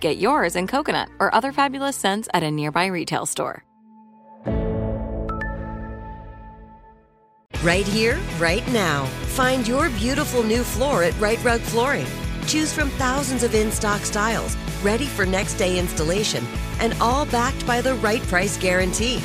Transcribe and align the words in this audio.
Get 0.00 0.18
yours 0.18 0.56
in 0.56 0.66
coconut 0.66 1.08
or 1.18 1.34
other 1.34 1.52
fabulous 1.52 1.96
scents 1.96 2.28
at 2.34 2.42
a 2.42 2.50
nearby 2.50 2.86
retail 2.86 3.26
store. 3.26 3.64
Right 7.62 7.86
here, 7.86 8.20
right 8.38 8.66
now. 8.72 9.06
Find 9.34 9.66
your 9.66 9.88
beautiful 9.90 10.44
new 10.44 10.62
floor 10.62 11.02
at 11.02 11.18
Right 11.18 11.42
Rug 11.42 11.60
Flooring. 11.60 12.06
Choose 12.46 12.72
from 12.72 12.90
thousands 12.90 13.42
of 13.42 13.56
in 13.56 13.72
stock 13.72 14.02
styles, 14.02 14.56
ready 14.84 15.06
for 15.06 15.26
next 15.26 15.54
day 15.54 15.76
installation, 15.78 16.44
and 16.78 16.94
all 17.00 17.26
backed 17.26 17.66
by 17.66 17.80
the 17.80 17.94
right 17.96 18.22
price 18.22 18.56
guarantee. 18.56 19.18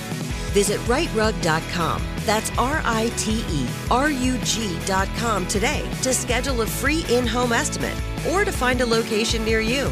Visit 0.54 0.80
rightrug.com. 0.82 2.02
That's 2.26 2.50
R 2.58 2.82
I 2.84 3.12
T 3.18 3.44
E 3.50 3.68
R 3.92 4.10
U 4.10 4.38
G.com 4.44 5.48
today 5.48 5.88
to 6.02 6.14
schedule 6.14 6.62
a 6.62 6.66
free 6.66 7.06
in 7.10 7.28
home 7.28 7.54
estimate 7.54 7.96
or 8.32 8.44
to 8.44 8.52
find 8.52 8.82
a 8.82 8.86
location 8.86 9.46
near 9.46 9.62
you. 9.62 9.92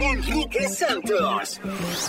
Enrique 0.00 0.66
Santos. 0.66 1.60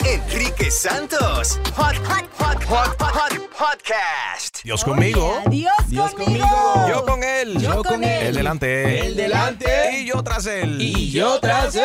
Enrique 0.05 0.71
Santos. 0.71 1.59
Hot, 1.75 1.97
hot, 2.05 2.29
hot, 2.39 2.63
hot, 2.63 3.01
hot, 3.01 3.33
podcast. 3.49 4.63
Dios 4.63 4.83
conmigo. 4.83 5.41
Dios, 5.49 5.73
Dios 5.89 6.11
conmigo. 6.11 6.47
conmigo. 6.47 6.87
Yo 6.87 7.05
con 7.05 7.23
él. 7.23 7.57
Yo 7.59 7.83
con 7.83 8.03
él. 8.03 8.27
El 8.27 8.35
delante. 8.35 9.07
El 9.07 9.15
delante. 9.17 9.99
Y 9.99 10.05
yo 10.05 10.23
tras 10.23 10.45
él. 10.45 10.77
Y 10.79 11.11
yo 11.11 11.39
tras 11.41 11.75
él. 11.75 11.81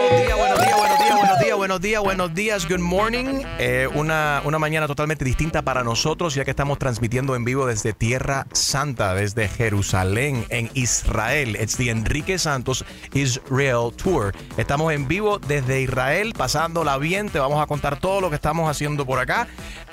Buenos 0.00 0.26
días, 0.26 0.36
buenos 0.36 0.58
días, 0.58 0.76
buenos 0.76 0.98
días, 0.98 1.16
buenos 1.16 1.38
días, 1.38 1.56
buenos 1.56 1.80
días, 1.80 2.02
buenos 2.02 2.34
días. 2.34 2.68
Good 2.68 2.80
morning. 2.80 3.42
Eh, 3.58 3.88
una, 3.94 4.42
una 4.44 4.58
mañana 4.58 4.88
totalmente 4.88 5.24
distinta 5.24 5.62
para 5.62 5.84
nosotros, 5.84 6.34
ya 6.34 6.44
que 6.44 6.50
estamos 6.50 6.78
transmitiendo 6.78 7.36
en 7.36 7.44
vivo 7.44 7.66
desde 7.66 7.92
Tierra 7.92 8.46
Santa, 8.52 9.14
desde 9.14 9.48
Jerusalén, 9.48 10.44
en 10.48 10.70
Israel. 10.74 11.56
It's 11.60 11.76
the 11.76 11.90
Enrique 11.90 12.38
Santos 12.38 12.84
Israel 13.12 13.92
Tour. 13.96 14.34
Estamos 14.56 14.92
en 14.92 15.06
vivo 15.06 15.19
desde 15.46 15.82
Israel, 15.82 16.32
pasándola 16.36 16.96
bien. 16.96 17.28
Te 17.28 17.38
vamos 17.38 17.62
a 17.62 17.66
contar 17.66 17.98
todo 18.00 18.20
lo 18.22 18.30
que 18.30 18.36
estamos 18.36 18.70
haciendo 18.70 19.04
por 19.04 19.18
acá. 19.18 19.46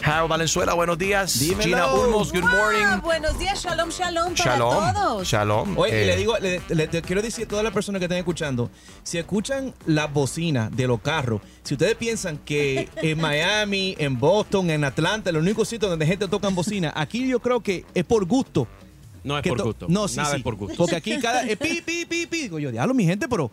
Harold 0.03 0.29
Valenzuela, 0.29 0.73
buenos 0.73 0.97
días. 0.97 1.37
Dímelo. 1.39 1.63
Gina 1.63 1.93
Ulmos, 1.93 2.31
good 2.31 2.43
morning. 2.43 3.01
buenos 3.03 3.37
días, 3.37 3.61
shalom, 3.61 3.89
shalom 3.89 4.33
para 4.35 4.55
Shalom. 4.55 4.93
todos. 4.93 5.27
Shalom. 5.27 5.77
Oye, 5.77 5.91
y 5.91 5.95
Eh, 6.03 6.05
le 6.05 6.15
digo, 6.15 6.33
le, 6.39 6.87
quiero 7.01 7.21
decir 7.21 7.45
a 7.45 7.47
todas 7.49 7.63
las 7.63 7.73
personas 7.73 7.99
que 7.99 8.05
estén 8.05 8.17
escuchando, 8.19 8.69
si 9.03 9.17
escuchan 9.17 9.73
las 9.85 10.11
bocinas 10.13 10.73
de 10.75 10.87
los 10.87 11.01
carros, 11.01 11.41
si 11.63 11.73
ustedes 11.73 11.95
piensan 11.95 12.37
que 12.37 12.87
en 12.95 13.19
Miami, 13.19 13.95
en 13.99 14.17
Boston, 14.17 14.69
en 14.69 14.83
Atlanta, 14.85 15.29
el 15.29 15.37
único 15.37 15.65
sitio 15.65 15.89
donde 15.89 16.05
gente 16.05 16.27
toca 16.29 16.47
bocina, 16.49 16.93
aquí 16.95 17.27
yo 17.27 17.39
creo 17.41 17.59
que 17.59 17.83
es 17.93 18.05
por 18.05 18.23
gusto. 18.25 18.67
No 19.23 19.35
es 19.37 19.43
Que 19.43 19.49
por 19.49 19.57
to- 19.57 19.63
gusto. 19.65 19.85
No, 19.89 20.07
sí, 20.07 20.15
Nada 20.17 20.29
sí. 20.31 20.37
es 20.37 20.43
por 20.43 20.55
gusto. 20.55 20.75
Porque 20.77 20.95
aquí 20.95 21.19
cada. 21.19 21.45
eh, 21.45 21.57
pi, 21.57 21.81
pi, 21.81 22.05
pi, 22.05 22.27
pi. 22.27 22.43
Digo 22.43 22.59
yo, 22.59 22.71
diablo, 22.71 22.93
mi 22.93 23.03
gente, 23.03 23.27
pero. 23.27 23.51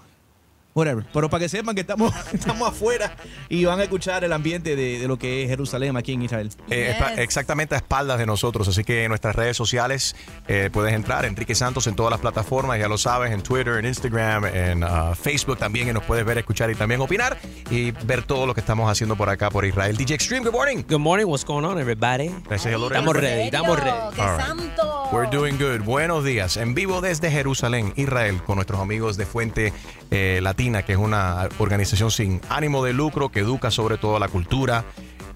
Whatever. 0.75 1.05
Pero 1.13 1.31
para 1.31 1.41
que 1.41 1.49
sepan 1.49 1.75
que 1.75 1.83
estamos, 1.83 2.13
estamos 2.33 2.69
afuera 2.69 3.15
y 3.49 3.65
van 3.65 3.79
a 3.81 3.85
escuchar 3.85 4.25
el 4.25 4.33
ambiente 4.33 4.75
de, 4.77 4.99
de 4.99 5.09
lo 5.09 5.19
que 5.19 5.45
es 5.45 5.49
Jerusalén 5.49 5.97
aquí 5.97 6.13
en 6.13 6.23
Israel. 6.23 6.51
Eh, 6.71 6.97
Yes. 6.99 7.19
exactamente 7.19 7.75
a 7.75 7.79
espaldas 7.79 8.19
de 8.19 8.27
nosotros. 8.27 8.67
Así 8.69 8.83
que 8.85 9.05
en 9.05 9.09
nuestras 9.11 9.35
redes 9.37 9.57
sociales 9.57 10.17
eh, 10.49 10.71
puedes 10.73 10.93
entrar, 10.95 11.25
Enrique 11.25 11.55
Santos 11.55 11.87
en 11.87 11.95
todas 11.95 12.11
las 12.11 12.21
plataformas, 12.21 12.79
ya 12.79 12.89
lo 12.89 12.99
sabes, 12.99 13.33
en 13.33 13.43
Twitter, 13.43 13.75
en 13.79 13.87
Instagram, 13.87 14.45
en 14.47 14.83
uh, 14.85 15.15
Facebook 15.15 15.59
también, 15.59 15.89
y 15.89 15.93
nos 15.93 16.03
puedes 16.05 16.25
ver, 16.25 16.39
escuchar 16.39 16.71
y 16.71 16.75
también 16.75 17.01
opinar 17.01 17.39
y 17.71 17.93
ver 17.93 18.23
todo 18.25 18.47
lo 18.47 18.55
que 18.55 18.61
estamos 18.61 18.91
haciendo 18.91 19.17
por 19.17 19.29
acá, 19.31 19.51
por 19.51 19.65
Israel. 19.65 19.97
DJ 19.97 20.15
Extreme, 20.15 20.45
good 20.45 20.53
morning. 20.53 20.83
Good 20.89 20.99
morning, 20.99 21.27
what's 21.27 21.45
going 21.45 21.65
on, 21.65 21.79
everybody? 21.79 22.29
Hello 22.51 22.89
to 22.89 22.95
Estamos 22.95 23.15
ready, 23.17 23.43
estamos 23.43 23.79
ready. 23.79 23.97
¡Qué 24.17 24.23
right. 24.23 24.41
santo! 24.41 25.09
We're 25.13 25.31
doing 25.31 25.57
good. 25.59 25.83
Buenos 25.85 26.25
días. 26.25 26.57
En 26.57 26.75
vivo 26.75 27.01
desde 27.01 27.31
Jerusalén, 27.31 27.93
Israel, 27.97 28.43
con 28.45 28.57
nuestros 28.57 28.81
amigos 28.81 29.17
de 29.17 29.27
Fuente 29.27 29.73
eh, 30.11 30.41
Latina, 30.43 30.64
que 30.65 30.93
es 30.93 30.99
una 30.99 31.49
organización 31.59 32.11
sin 32.11 32.41
ánimo 32.49 32.85
de 32.85 32.95
lucro 32.95 33.29
que 33.29 33.41
educa 33.41 33.71
sobre 33.71 33.99
todo 33.99 34.19
la 34.19 34.29
cultura, 34.29 34.85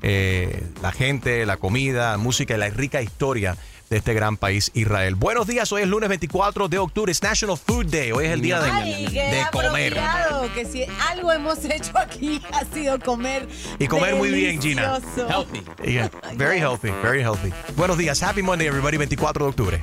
eh, 0.02 0.64
la 0.80 0.90
gente, 0.90 1.44
la 1.44 1.58
comida, 1.58 2.16
música 2.16 2.54
y 2.54 2.58
la 2.58 2.70
rica 2.70 3.02
historia 3.02 3.56
de 3.90 3.96
este 3.96 4.14
gran 4.14 4.36
país, 4.36 4.70
Israel. 4.74 5.14
Buenos 5.14 5.46
días. 5.46 5.70
Hoy 5.72 5.82
es 5.82 5.88
lunes 5.88 6.08
24 6.08 6.68
de 6.68 6.78
octubre. 6.78 7.10
Es 7.10 7.22
National 7.22 7.56
Food 7.56 7.86
Day. 7.86 8.12
Hoy 8.12 8.26
es 8.26 8.32
el 8.32 8.40
día 8.42 8.60
de, 8.60 8.70
Ay, 8.70 9.06
de 9.06 9.46
comer. 9.50 9.96
que 10.54 10.64
si 10.64 10.84
algo 11.08 11.32
hemos 11.32 11.64
hecho 11.64 11.92
aquí 11.96 12.40
ha 12.52 12.64
sido 12.74 12.98
comer. 13.00 13.48
Y 13.78 13.86
comer 13.86 14.14
muy 14.16 14.30
bien, 14.30 14.60
Gina. 14.60 15.00
Healthy. 15.16 15.62
Yeah, 15.84 16.10
very 16.34 16.58
healthy, 16.58 16.90
very 17.02 17.22
healthy. 17.22 17.52
Buenos 17.76 17.96
días. 17.98 18.22
Happy 18.22 18.42
Monday, 18.42 18.66
everybody. 18.66 18.96
24 18.98 19.44
de 19.44 19.48
octubre. 19.50 19.82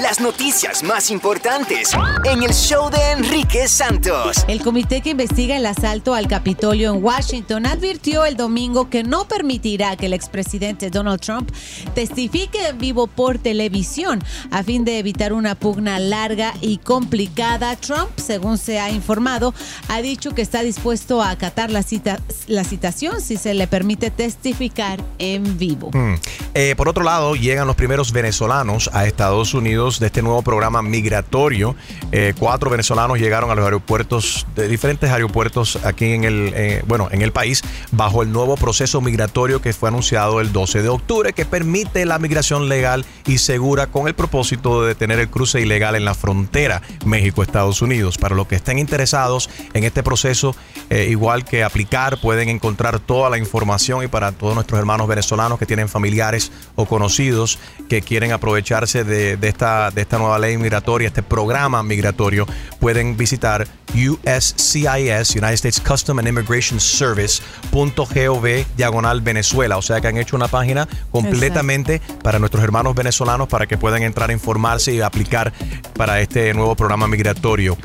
las 0.00 0.20
noticias 0.20 0.82
más 0.82 1.10
importantes 1.10 1.92
en 2.24 2.42
el 2.42 2.52
show 2.52 2.90
de 2.90 3.12
Enrique 3.12 3.68
Santos. 3.68 4.44
El 4.48 4.60
comité 4.60 5.00
que 5.00 5.10
investiga 5.10 5.56
el 5.56 5.64
asalto 5.66 6.14
al 6.14 6.26
Capitolio 6.26 6.92
en 6.94 7.02
Washington 7.02 7.64
advirtió 7.66 8.24
el 8.24 8.36
domingo 8.36 8.90
que 8.90 9.04
no 9.04 9.26
permitirá 9.28 9.96
que 9.96 10.06
el 10.06 10.12
expresidente 10.12 10.90
Donald 10.90 11.20
Trump 11.20 11.50
testifique 11.94 12.66
en 12.66 12.78
vivo 12.78 13.03
por 13.06 13.38
televisión 13.38 14.22
a 14.50 14.62
fin 14.62 14.84
de 14.84 14.98
evitar 14.98 15.32
una 15.32 15.54
pugna 15.54 15.98
larga 15.98 16.54
y 16.60 16.78
complicada. 16.78 17.76
Trump, 17.76 18.10
según 18.16 18.58
se 18.58 18.78
ha 18.78 18.90
informado, 18.90 19.54
ha 19.88 20.00
dicho 20.02 20.34
que 20.34 20.42
está 20.42 20.62
dispuesto 20.62 21.22
a 21.22 21.30
acatar 21.30 21.70
la, 21.70 21.82
cita, 21.82 22.20
la 22.46 22.64
citación 22.64 23.20
si 23.20 23.36
se 23.36 23.54
le 23.54 23.66
permite 23.66 24.10
testificar 24.10 25.02
en 25.18 25.58
vivo. 25.58 25.90
Mm. 25.92 26.14
Eh, 26.54 26.74
por 26.76 26.88
otro 26.88 27.04
lado, 27.04 27.34
llegan 27.34 27.66
los 27.66 27.76
primeros 27.76 28.12
venezolanos 28.12 28.90
a 28.92 29.06
Estados 29.06 29.54
Unidos 29.54 30.00
de 30.00 30.06
este 30.06 30.22
nuevo 30.22 30.42
programa 30.42 30.82
migratorio. 30.82 31.74
Eh, 32.12 32.34
cuatro 32.38 32.70
venezolanos 32.70 33.18
llegaron 33.18 33.50
a 33.50 33.54
los 33.54 33.64
aeropuertos, 33.64 34.46
de 34.54 34.68
diferentes 34.68 35.10
aeropuertos 35.10 35.78
aquí 35.84 36.12
en 36.12 36.24
el, 36.24 36.52
eh, 36.54 36.82
bueno, 36.86 37.08
en 37.10 37.22
el 37.22 37.32
país, 37.32 37.62
bajo 37.90 38.22
el 38.22 38.32
nuevo 38.32 38.56
proceso 38.56 39.00
migratorio 39.00 39.60
que 39.60 39.72
fue 39.72 39.88
anunciado 39.88 40.40
el 40.40 40.52
12 40.52 40.82
de 40.82 40.88
octubre, 40.88 41.32
que 41.32 41.44
permite 41.44 42.04
la 42.04 42.18
migración 42.18 42.68
legal 42.68 42.93
y 43.26 43.38
segura 43.38 43.86
con 43.86 44.06
el 44.06 44.14
propósito 44.14 44.82
de 44.82 44.88
detener 44.88 45.18
el 45.18 45.28
cruce 45.28 45.60
ilegal 45.60 45.96
en 45.96 46.04
la 46.04 46.14
frontera 46.14 46.82
México-Estados 47.04 47.82
Unidos. 47.82 48.18
Para 48.18 48.34
los 48.34 48.46
que 48.46 48.56
estén 48.56 48.78
interesados 48.78 49.48
en 49.72 49.84
este 49.84 50.02
proceso, 50.02 50.54
eh, 50.90 51.08
igual 51.10 51.44
que 51.44 51.64
aplicar, 51.64 52.20
pueden 52.20 52.48
encontrar 52.48 53.00
toda 53.00 53.30
la 53.30 53.38
información 53.38 54.04
y 54.04 54.08
para 54.08 54.32
todos 54.32 54.54
nuestros 54.54 54.78
hermanos 54.78 55.08
venezolanos 55.08 55.58
que 55.58 55.66
tienen 55.66 55.88
familiares 55.88 56.52
o 56.74 56.86
conocidos 56.86 57.58
que 57.88 58.02
quieren 58.02 58.32
aprovecharse 58.32 59.04
de, 59.04 59.36
de 59.36 59.48
esta, 59.48 59.90
de 59.90 60.02
esta 60.02 60.18
nueva 60.18 60.38
ley 60.38 60.56
migratoria, 60.58 61.08
este 61.08 61.22
programa 61.22 61.82
migratorio, 61.82 62.46
pueden 62.78 63.16
visitar 63.16 63.66
USCIS, 63.94 65.36
United 65.36 65.54
States 65.54 65.80
Custom 65.80 66.18
and 66.18 66.28
Immigration 66.28 66.80
Service.gov 66.80 68.44
diagonal 68.76 69.20
Venezuela. 69.20 69.76
O 69.76 69.82
sea 69.82 70.00
que 70.00 70.08
han 70.08 70.18
hecho 70.18 70.36
una 70.36 70.48
página 70.48 70.88
completamente 71.10 72.00
para 72.22 72.38
nuestros 72.38 72.62
hermanos 72.64 72.83
venezolanos 72.92 73.46
para 73.46 73.68
que 73.68 73.78
puedan 73.78 74.02
entrar 74.02 74.30
a 74.30 74.32
informarse 74.32 74.92
y 74.92 75.00
aplicar 75.00 75.52
para 75.96 76.20
este 76.20 76.52
nuevo 76.54 76.74
programa 76.74 77.06
migratorio. 77.06 77.78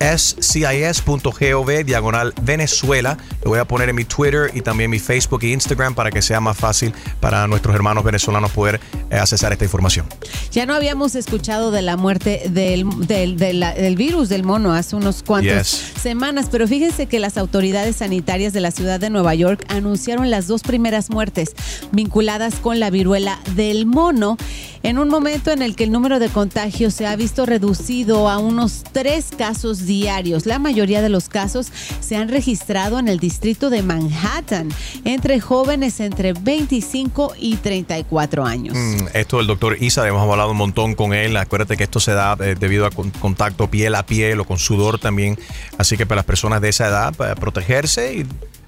scis.gov 0.00 1.84
diagonal 1.84 2.32
Venezuela. 2.42 3.18
Lo 3.42 3.50
voy 3.50 3.58
a 3.58 3.64
poner 3.66 3.88
en 3.88 3.96
mi 3.96 4.04
Twitter 4.04 4.50
y 4.54 4.60
también 4.62 4.90
mi 4.90 4.98
Facebook 4.98 5.40
e 5.42 5.48
Instagram 5.48 5.94
para 5.94 6.10
que 6.10 6.22
sea 6.22 6.40
más 6.40 6.56
fácil 6.56 6.92
para 7.20 7.46
nuestros 7.46 7.74
hermanos 7.74 8.04
venezolanos 8.04 8.50
poder 8.52 8.80
eh, 9.10 9.16
accesar 9.16 9.52
esta 9.52 9.64
información. 9.64 10.06
Ya 10.52 10.66
no 10.66 10.74
habíamos 10.74 11.14
escuchado 11.14 11.70
de 11.70 11.82
la 11.82 11.96
muerte 11.96 12.42
del, 12.50 12.84
del, 13.06 13.36
del- 13.36 13.60
del 13.60 13.96
virus 13.96 14.28
del 14.28 14.44
mono 14.44 14.72
hace 14.74 14.96
unos 14.96 15.22
cuantos 15.22 15.48
Yes. 15.48 15.92
semanas, 16.02 16.48
pero 16.50 16.66
fíjense 16.68 17.06
que 17.06 17.18
las 17.18 17.36
autoridades 17.38 17.96
sanitarias 17.96 18.52
de 18.52 18.60
la 18.60 18.70
ciudad 18.70 19.00
de 19.00 19.10
Nueva 19.10 19.34
York 19.34 19.64
anunciaron 19.68 20.30
las 20.30 20.46
dos 20.46 20.62
primeras 20.62 21.10
muertes 21.10 21.54
vinculadas 21.92 22.56
con 22.56 22.80
la 22.80 22.90
viruela 22.90 23.38
del 23.54 23.86
mono 23.86 24.36
en 24.82 24.98
un 24.98 25.08
momento 25.08 25.50
en 25.50 25.62
el 25.62 25.74
que 25.76 25.84
el 25.84 25.92
número 25.92 26.18
de 26.18 26.28
contagios 26.28 26.94
se 26.94 27.06
ha 27.06 27.16
visto 27.16 27.46
reducido 27.46 28.28
a 28.28 28.38
unos 28.38 28.84
tres 28.92 29.26
casos 29.36 29.86
diarios. 29.86 30.46
La 30.46 30.58
mayoría 30.58 31.02
de 31.02 31.08
los 31.08 31.28
casos 31.28 31.68
se 32.00 32.16
han 32.16 32.28
registrado 32.28 32.98
en 32.98 33.08
el 33.08 33.18
distrito 33.18 33.70
de 33.70 33.82
Manhattan 33.82 34.68
entre 35.04 35.40
jóvenes 35.40 36.00
entre 36.00 36.32
25 36.32 37.34
y 37.38 37.56
34 37.56 38.44
años. 38.46 38.76
Mm, 38.76 39.06
esto 39.14 39.38
del 39.38 39.46
doctor 39.46 39.76
Isa, 39.82 40.06
hemos 40.06 40.22
hablado 40.22 40.50
un 40.50 40.56
montón 40.56 40.94
con 40.94 41.12
él. 41.14 41.36
Acuérdate 41.36 41.76
que 41.76 41.84
esto 41.84 42.00
se 42.00 42.12
da 42.12 42.36
eh, 42.40 42.54
debido 42.58 42.86
a 42.86 42.90
con- 42.90 43.10
contacto 43.10 43.68
piel 43.70 43.94
a 43.94 44.04
piel 44.06 44.40
o 44.40 44.44
con 44.44 44.58
sudor 44.58 44.98
también. 44.98 45.38
Así 45.76 45.96
que 45.96 46.06
para 46.06 46.16
las 46.20 46.24
personas 46.26 46.60
de 46.60 46.68
esa 46.68 46.88
edad, 46.88 47.14
para 47.14 47.34
protegerse 47.34 48.14
y 48.14 48.26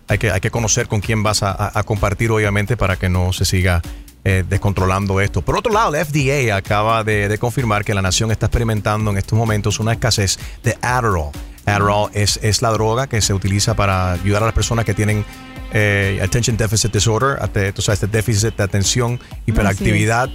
hay 0.08 0.18
que, 0.18 0.30
hay 0.30 0.40
que 0.40 0.50
conocer 0.50 0.88
con 0.88 1.00
quién 1.00 1.22
vas 1.22 1.42
a 1.44 1.82
compartir, 1.84 2.32
obviamente, 2.32 2.76
para 2.76 2.96
que 2.96 3.08
no 3.08 3.32
se 3.32 3.44
siga 3.44 3.80
eh, 4.24 4.44
descontrolando 4.48 5.20
esto. 5.20 5.42
Por 5.42 5.56
otro 5.56 5.72
lado, 5.72 5.90
la 5.92 6.04
FDA 6.04 6.54
acaba 6.56 7.02
de, 7.04 7.28
de 7.28 7.38
confirmar 7.38 7.84
que 7.84 7.94
la 7.94 8.02
nación 8.02 8.30
está 8.30 8.46
experimentando 8.46 9.10
en 9.10 9.16
estos 9.18 9.38
momentos 9.38 9.80
una 9.80 9.92
escasez 9.92 10.38
de 10.62 10.76
Adderall. 10.82 11.30
Adderall 11.66 12.10
es, 12.14 12.38
es 12.42 12.62
la 12.62 12.70
droga 12.70 13.06
que 13.06 13.20
se 13.20 13.32
utiliza 13.34 13.74
para 13.74 14.12
ayudar 14.12 14.42
a 14.42 14.46
las 14.46 14.54
personas 14.54 14.84
que 14.84 14.94
tienen 14.94 15.24
eh, 15.72 16.18
Attention 16.22 16.56
Deficit 16.56 16.92
Disorder, 16.92 17.38
ate- 17.40 17.72
tú 17.72 17.80
sabes, 17.82 18.02
este 18.02 18.16
déficit 18.16 18.56
de 18.56 18.62
atención, 18.64 19.20
hiperactividad. 19.46 20.28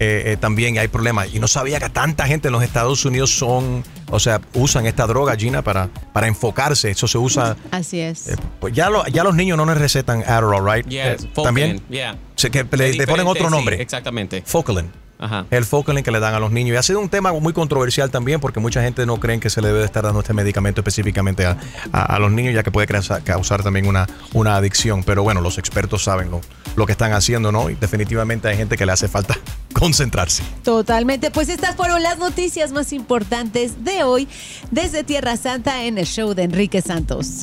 Eh, 0.00 0.32
eh, 0.32 0.36
también 0.40 0.78
hay 0.78 0.88
problemas. 0.88 1.32
Y 1.34 1.38
no 1.38 1.46
sabía 1.46 1.78
que 1.78 1.88
tanta 1.90 2.26
gente 2.26 2.48
en 2.48 2.52
los 2.52 2.62
Estados 2.64 3.04
Unidos 3.04 3.30
son, 3.36 3.84
o 4.10 4.18
sea, 4.18 4.40
usan 4.54 4.86
esta 4.86 5.06
droga, 5.06 5.36
Gina, 5.36 5.62
para, 5.62 5.88
para 6.12 6.26
enfocarse. 6.26 6.90
Eso 6.90 7.06
se 7.06 7.18
usa. 7.18 7.56
Así 7.70 8.00
es. 8.00 8.30
Pues 8.60 8.72
ya, 8.74 8.90
lo- 8.90 9.06
ya 9.06 9.22
los 9.22 9.34
niños 9.34 9.56
no 9.56 9.66
les 9.66 9.78
recetan 9.78 10.22
Adderall, 10.22 10.64
right? 10.66 10.86
Eh, 10.90 11.16
También. 11.44 11.82
yeah. 11.90 12.16
Se- 12.36 12.50
que 12.50 12.64
le, 12.76 12.92
le 12.94 13.06
ponen 13.06 13.26
otro 13.26 13.46
sí, 13.48 13.50
nombre. 13.50 13.80
exactamente. 13.80 14.42
Focalin. 14.44 14.90
Ajá. 15.16 15.46
El 15.50 15.64
Focalin 15.64 16.02
que 16.02 16.10
le 16.10 16.18
dan 16.18 16.34
a 16.34 16.40
los 16.40 16.50
niños. 16.50 16.74
Y 16.74 16.76
ha 16.76 16.82
sido 16.82 16.98
un 17.00 17.08
tema 17.08 17.32
muy 17.32 17.52
controversial 17.52 18.10
también 18.10 18.40
porque 18.40 18.58
mucha 18.58 18.82
gente 18.82 19.06
no 19.06 19.20
cree 19.20 19.38
que 19.38 19.48
se 19.48 19.62
le 19.62 19.68
debe 19.68 19.84
estar 19.84 20.02
dando 20.02 20.20
este 20.20 20.34
medicamento 20.34 20.80
específicamente 20.80 21.46
a, 21.46 21.56
a- 21.92 22.16
a 22.16 22.18
los 22.18 22.32
niños, 22.32 22.52
ya 22.52 22.62
que 22.64 22.72
puede 22.72 22.86
causar, 22.88 23.22
causar 23.22 23.62
también 23.62 23.86
una, 23.86 24.06
una 24.32 24.56
adicción. 24.56 25.04
Pero 25.04 25.22
bueno, 25.22 25.40
los 25.40 25.56
expertos 25.56 26.02
saben 26.02 26.30
lo, 26.32 26.40
lo 26.74 26.84
que 26.86 26.92
están 26.92 27.12
haciendo, 27.12 27.52
¿no? 27.52 27.70
Y 27.70 27.76
definitivamente 27.76 28.48
hay 28.48 28.56
gente 28.56 28.76
que 28.76 28.84
le 28.84 28.92
hace 28.92 29.06
falta 29.06 29.38
concentrarse. 29.72 30.42
Totalmente, 30.64 31.30
pues 31.30 31.48
estas 31.48 31.76
fueron 31.76 32.02
las 32.02 32.18
noticias 32.18 32.72
más 32.72 32.92
importantes 32.92 33.84
de 33.84 34.02
hoy 34.02 34.28
desde 34.72 35.04
Tierra 35.04 35.36
Santa 35.36 35.84
en 35.84 35.96
el 35.96 36.06
show 36.06 36.34
de 36.34 36.42
Enrique 36.42 36.82
Santos. 36.82 37.42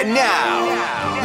And 0.00 0.10
now, 0.14 0.68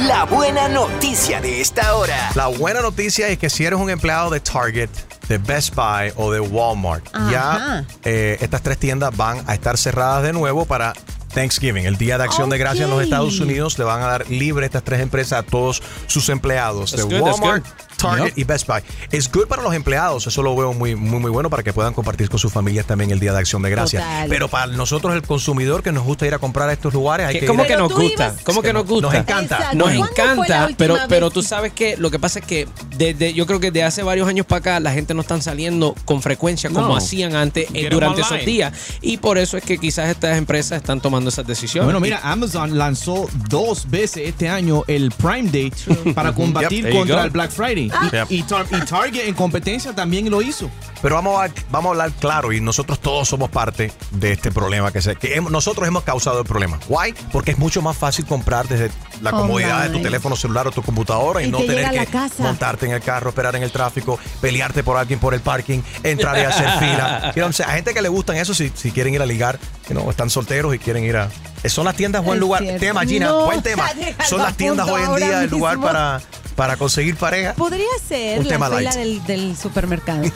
la 0.02 0.26
buena 0.26 0.68
noticia 0.68 1.40
de 1.42 1.62
esta 1.62 1.96
hora. 1.96 2.32
La 2.36 2.48
buena 2.48 2.82
noticia 2.82 3.28
es 3.28 3.38
que 3.38 3.50
si 3.50 3.66
eres 3.66 3.80
un 3.80 3.90
empleado 3.90 4.30
de 4.30 4.40
Target, 4.40 4.90
de 5.28 5.38
Best 5.38 5.76
Buy 5.76 6.12
o 6.16 6.32
de 6.32 6.40
Walmart, 6.40 7.06
ya 7.32 7.86
eh, 8.04 8.38
estas 8.42 8.62
tres 8.62 8.78
tiendas 8.78 9.16
van 9.16 9.44
a 9.48 9.54
estar 9.54 9.78
cerradas 9.78 10.24
de 10.24 10.34
nuevo 10.34 10.66
para 10.66 10.94
Thanksgiving, 11.34 11.86
el 11.86 11.98
Día 11.98 12.18
de 12.18 12.26
Acción 12.26 12.50
de 12.50 12.58
Gracias 12.58 12.86
en 12.86 12.92
los. 12.92 13.02
Estados 13.02 13.40
Unidos. 13.40 13.78
Le 13.78 13.86
van 13.86 14.02
a 14.02 14.08
dar 14.08 14.30
libre 14.30 14.66
estas 14.66 14.84
tres 14.84 15.00
empresas 15.00 15.40
a 15.40 15.44
todos 15.44 15.82
sus 16.08 16.30
empleados 16.30 16.92
That's 16.92 17.08
de 17.08 17.20
good, 17.20 17.28
Walmart. 17.28 17.66
Target 18.04 18.26
Yep. 18.36 18.38
y 18.38 18.44
Best 18.44 18.68
Buy. 18.68 18.82
Es 19.12 19.32
good 19.32 19.48
para 19.48 19.62
los 19.64 19.74
empleados, 19.74 20.28
eso 20.28 20.42
lo 20.44 20.56
veo 20.56 20.74
muy, 20.74 20.96
muy, 20.96 21.20
muy 21.20 21.32
bueno 21.32 21.50
para 21.50 21.64
que 21.64 21.74
puedan 21.74 21.94
compartir 21.94 22.30
con 22.30 22.40
sus 22.40 22.52
familias 22.52 22.86
también 22.86 23.12
el 23.12 23.20
Día 23.20 23.34
de 23.34 23.40
Acción 23.40 23.62
de 23.62 23.70
Gracias. 23.70 24.04
Total. 24.04 24.30
Pero 24.30 24.48
para 24.48 24.68
nosotros, 24.68 25.14
el 25.16 25.22
consumidor 25.24 25.84
que 25.84 25.92
nos 25.92 26.04
gusta 26.04 26.26
ir 26.28 26.34
a 26.34 26.40
comprar 26.40 26.70
a 26.70 26.74
estos 26.74 26.94
lugares, 26.94 27.28
hay 27.28 27.34
¿Qué- 27.36 27.40
que 27.42 27.46
¿Cómo 27.48 27.64
ir 27.64 27.72
a- 27.72 27.76
que 27.76 27.82
nos 27.82 27.94
gusta? 27.94 28.36
¿Cómo 28.44 28.62
que 28.62 28.74
nos 28.74 28.86
gusta? 28.86 29.08
Nos 29.08 29.16
encanta. 29.16 29.56
Exacto. 29.56 29.78
Nos 29.78 29.88
¿Cuándo 29.94 30.36
fue 30.36 30.48
la 30.48 30.56
encanta, 30.56 30.76
pero, 30.78 30.98
pero 31.10 31.32
tú 31.32 31.42
sabes 31.44 31.74
que 31.74 31.98
lo 31.98 32.12
que 32.12 32.20
pasa 32.20 32.40
es 32.40 32.46
que 32.46 32.68
desde, 32.98 33.34
yo 33.34 33.46
creo 33.46 33.60
que 33.60 33.72
de 33.72 33.84
hace 33.84 34.04
varios 34.04 34.28
años 34.28 34.46
para 34.46 34.60
acá 34.60 34.80
la 34.80 34.92
gente 34.92 35.14
no 35.14 35.22
están 35.22 35.42
saliendo 35.42 35.96
con 36.06 36.22
frecuencia 36.22 36.70
como 36.70 36.88
No. 36.90 36.96
hacían 36.98 37.36
antes 37.36 37.66
eh, 37.74 37.86
'em 37.86 37.90
durante 37.90 38.22
online. 38.22 38.36
esos 38.38 38.46
días. 38.46 38.74
Y 39.02 39.18
por 39.18 39.38
eso 39.38 39.58
es 39.58 39.64
que 39.64 39.78
quizás 39.78 40.10
estas 40.10 40.38
empresas 40.38 40.78
están 40.78 41.02
tomando 41.02 41.30
esas 41.30 41.46
decisiones. 41.48 41.86
Bueno, 41.86 42.00
mira, 42.00 42.20
Amazon 42.24 42.78
lanzó 42.78 43.28
dos 43.50 43.90
veces 43.90 44.24
este 44.30 44.50
año 44.50 44.84
el 44.88 45.12
Prime 45.12 45.50
Day 45.50 45.72
para 46.14 46.34
combatir 46.34 46.84
Yep, 46.86 46.94
contra 46.94 47.16
go. 47.18 47.24
el 47.24 47.30
Black 47.30 47.52
Friday. 47.52 47.90
Y, 48.02 48.10
Yep. 48.12 48.26
y 48.32 48.44
Tar- 48.44 48.66
y 48.72 48.80
Target 48.86 49.28
en 49.28 49.34
competencia 49.36 49.94
también 49.94 50.30
lo 50.30 50.42
hizo. 50.42 50.70
Pero 51.02 51.16
vamos 51.16 51.44
a, 51.44 51.50
vamos 51.70 51.90
a 51.90 51.92
hablar 51.92 52.12
claro 52.20 52.52
y 52.54 52.62
nosotros 52.62 53.00
todos 53.00 53.28
somos 53.28 53.50
parte 53.50 53.92
de 54.12 54.32
este 54.32 54.52
problema 54.52 54.92
que, 54.92 55.02
se, 55.02 55.16
que 55.16 55.40
nosotros 55.42 55.88
hemos 55.88 56.04
causado 56.04 56.40
el 56.40 56.46
problema. 56.46 56.80
Why? 56.88 57.14
Porque 57.32 57.52
es 57.52 57.58
mucho 57.58 57.82
más 57.82 57.98
fácil 57.98 58.26
comprar 58.26 58.68
desde 58.68 58.90
la 59.22 59.32
comodidad 59.32 59.84
de 59.84 59.90
tu 59.90 60.02
teléfono 60.02 60.36
celular 60.36 60.68
o 60.68 60.72
tu 60.72 60.82
computadora 60.82 61.42
y, 61.42 61.48
Y 61.48 61.52
no 61.52 61.58
te 61.60 61.68
tener 61.68 61.92
que 61.92 62.06
casa. 62.06 62.44
montarte 62.44 62.86
en 62.86 62.94
el 62.94 63.02
carro, 63.02 63.30
esperar 63.30 63.56
en 63.56 63.64
el 63.64 63.72
tráfico, 63.72 64.18
pelearte 64.42 64.84
por 64.84 64.98
alguien 64.98 65.20
por 65.20 65.34
el 65.34 65.42
parking, 65.42 65.82
entrar 66.04 66.38
y 66.38 66.42
hacer 66.42 66.70
fila. 66.80 67.32
You 67.36 67.42
know 67.44 67.52
a 67.68 67.72
gente 67.72 67.94
que 67.94 68.02
le 68.02 68.10
gustan 68.10 68.38
eso 68.38 68.54
si, 68.54 68.72
si 68.76 68.92
quieren 68.92 69.14
ir 69.14 69.22
a 69.22 69.26
ligar, 69.26 69.60
you 69.90 69.96
know, 69.96 70.10
están 70.10 70.30
solteros 70.30 70.74
y 70.76 70.80
quieren 70.80 71.04
ir 71.04 71.18
a... 71.18 71.30
Son 71.70 71.86
las 71.86 71.96
tiendas 71.96 72.24
buen 72.24 72.38
Es 72.38 72.42
lugar. 72.42 72.62
cierto. 72.62 72.80
Tema, 72.80 73.06
Gina, 73.06 73.28
No, 73.28 73.46
buen 73.46 73.62
tema. 73.62 73.90
Son 74.30 74.40
las 74.42 74.56
tiendas 74.56 74.88
hoy 74.88 75.02
en 75.02 75.16
día 75.16 75.44
el 75.44 75.50
lugar 75.50 75.80
para, 75.80 76.22
para 76.56 76.76
conseguir 76.78 77.16
pareja. 77.16 77.54
Podría 77.54 77.86
ser 78.08 78.40
Un 78.40 78.46
la 78.48 78.50
tema 78.54 78.70
fila 78.70 78.96
del, 78.96 79.24
del 79.26 79.56
supermercado. 79.58 80.24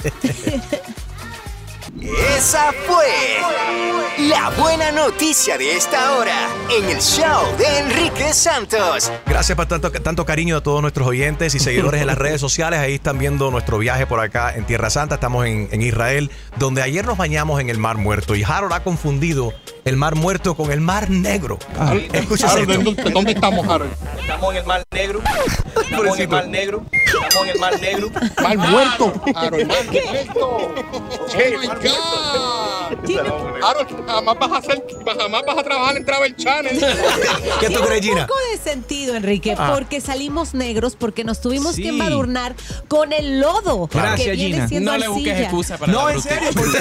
Esa 2.37 2.71
fue 2.85 3.05
la 4.27 4.49
buena 4.57 4.91
noticia 4.91 5.57
de 5.57 5.77
esta 5.77 6.17
hora 6.17 6.49
en 6.69 6.89
el 6.89 6.99
show 7.01 7.55
de 7.57 7.79
Enrique 7.79 8.33
Santos. 8.33 9.11
Gracias 9.25 9.55
por 9.55 9.67
tanto, 9.67 9.89
tanto 9.91 10.25
cariño 10.25 10.57
a 10.57 10.61
todos 10.61 10.81
nuestros 10.81 11.07
oyentes 11.07 11.55
y 11.55 11.59
seguidores 11.59 12.01
en 12.01 12.07
las 12.07 12.17
redes 12.17 12.41
sociales. 12.41 12.79
Ahí 12.79 12.95
están 12.95 13.19
viendo 13.19 13.49
nuestro 13.51 13.77
viaje 13.77 14.05
por 14.05 14.19
acá 14.19 14.53
en 14.53 14.65
Tierra 14.65 14.89
Santa. 14.89 15.15
Estamos 15.15 15.45
en, 15.45 15.69
en 15.71 15.81
Israel, 15.81 16.29
donde 16.57 16.81
ayer 16.81 17.05
nos 17.05 17.17
bañamos 17.17 17.61
en 17.61 17.69
el 17.69 17.77
Mar 17.77 17.97
Muerto. 17.97 18.35
Y 18.35 18.43
Harold 18.43 18.73
ha 18.73 18.83
confundido 18.83 19.53
el 19.85 19.95
Mar 19.95 20.15
Muerto 20.15 20.55
con 20.55 20.71
el 20.71 20.81
Mar 20.81 21.09
Negro. 21.09 21.57
Escucha 22.11 22.51
Harold, 22.51 22.69
esto. 22.69 22.83
¿dónde, 22.83 23.09
dónde 23.11 23.31
estamos, 23.33 23.65
Harold? 23.67 23.93
Estamos 24.19 24.51
en 24.51 24.57
el 24.57 24.65
Mar 24.65 24.83
Negro. 24.91 25.21
Estamos 25.81 26.17
en 26.17 26.23
el 26.23 26.27
Mar 26.27 26.47
Negro. 26.47 26.83
Estamos 26.91 27.35
en 27.35 27.49
el 27.49 27.59
Mar 27.59 27.79
Negro. 27.79 28.09
Mar 28.43 28.57
muerto, 28.57 29.13
Harold. 29.35 29.67
Mar 29.67 29.85
muerto. 29.85 30.73
Oh 31.29 31.59
my 31.59 31.67
God. 31.67 32.67
Harold, 33.61 34.09
jamás 34.17 34.39
vas 34.39 34.51
a 34.51 34.57
hacer, 34.57 34.83
jamás 35.19 35.43
vas 35.45 35.57
a 35.57 35.63
trabajar 35.63 35.97
en 35.97 36.05
Travel 36.05 36.35
Channel. 36.35 36.79
¿Qué 37.59 37.69
tú 37.69 37.79
crees, 37.81 38.01
Un 38.01 38.07
Gina? 38.07 38.27
poco 38.27 38.39
de 38.51 38.57
sentido, 38.71 39.15
Enrique, 39.15 39.55
Ah. 39.57 39.71
porque 39.73 40.01
salimos 40.01 40.53
negros, 40.53 40.95
porque 40.95 41.23
nos 41.23 41.41
tuvimos 41.41 41.75
Sí. 41.75 41.83
que 41.83 41.89
embadurnar 41.89 42.55
con 42.87 43.13
el 43.13 43.39
lodo 43.39 43.87
que 43.87 43.97
Gracias, 43.97 44.35
viene 44.35 44.53
Gina. 44.55 44.67
siendo 44.67 44.91
No 44.91 44.97
le 44.97 45.07
busques 45.07 45.39
excusa 45.41 45.77
para 45.77 45.91
No, 45.91 46.07
la 46.07 46.13
en 46.15 46.21
serio, 46.21 46.49
porque 46.53 46.77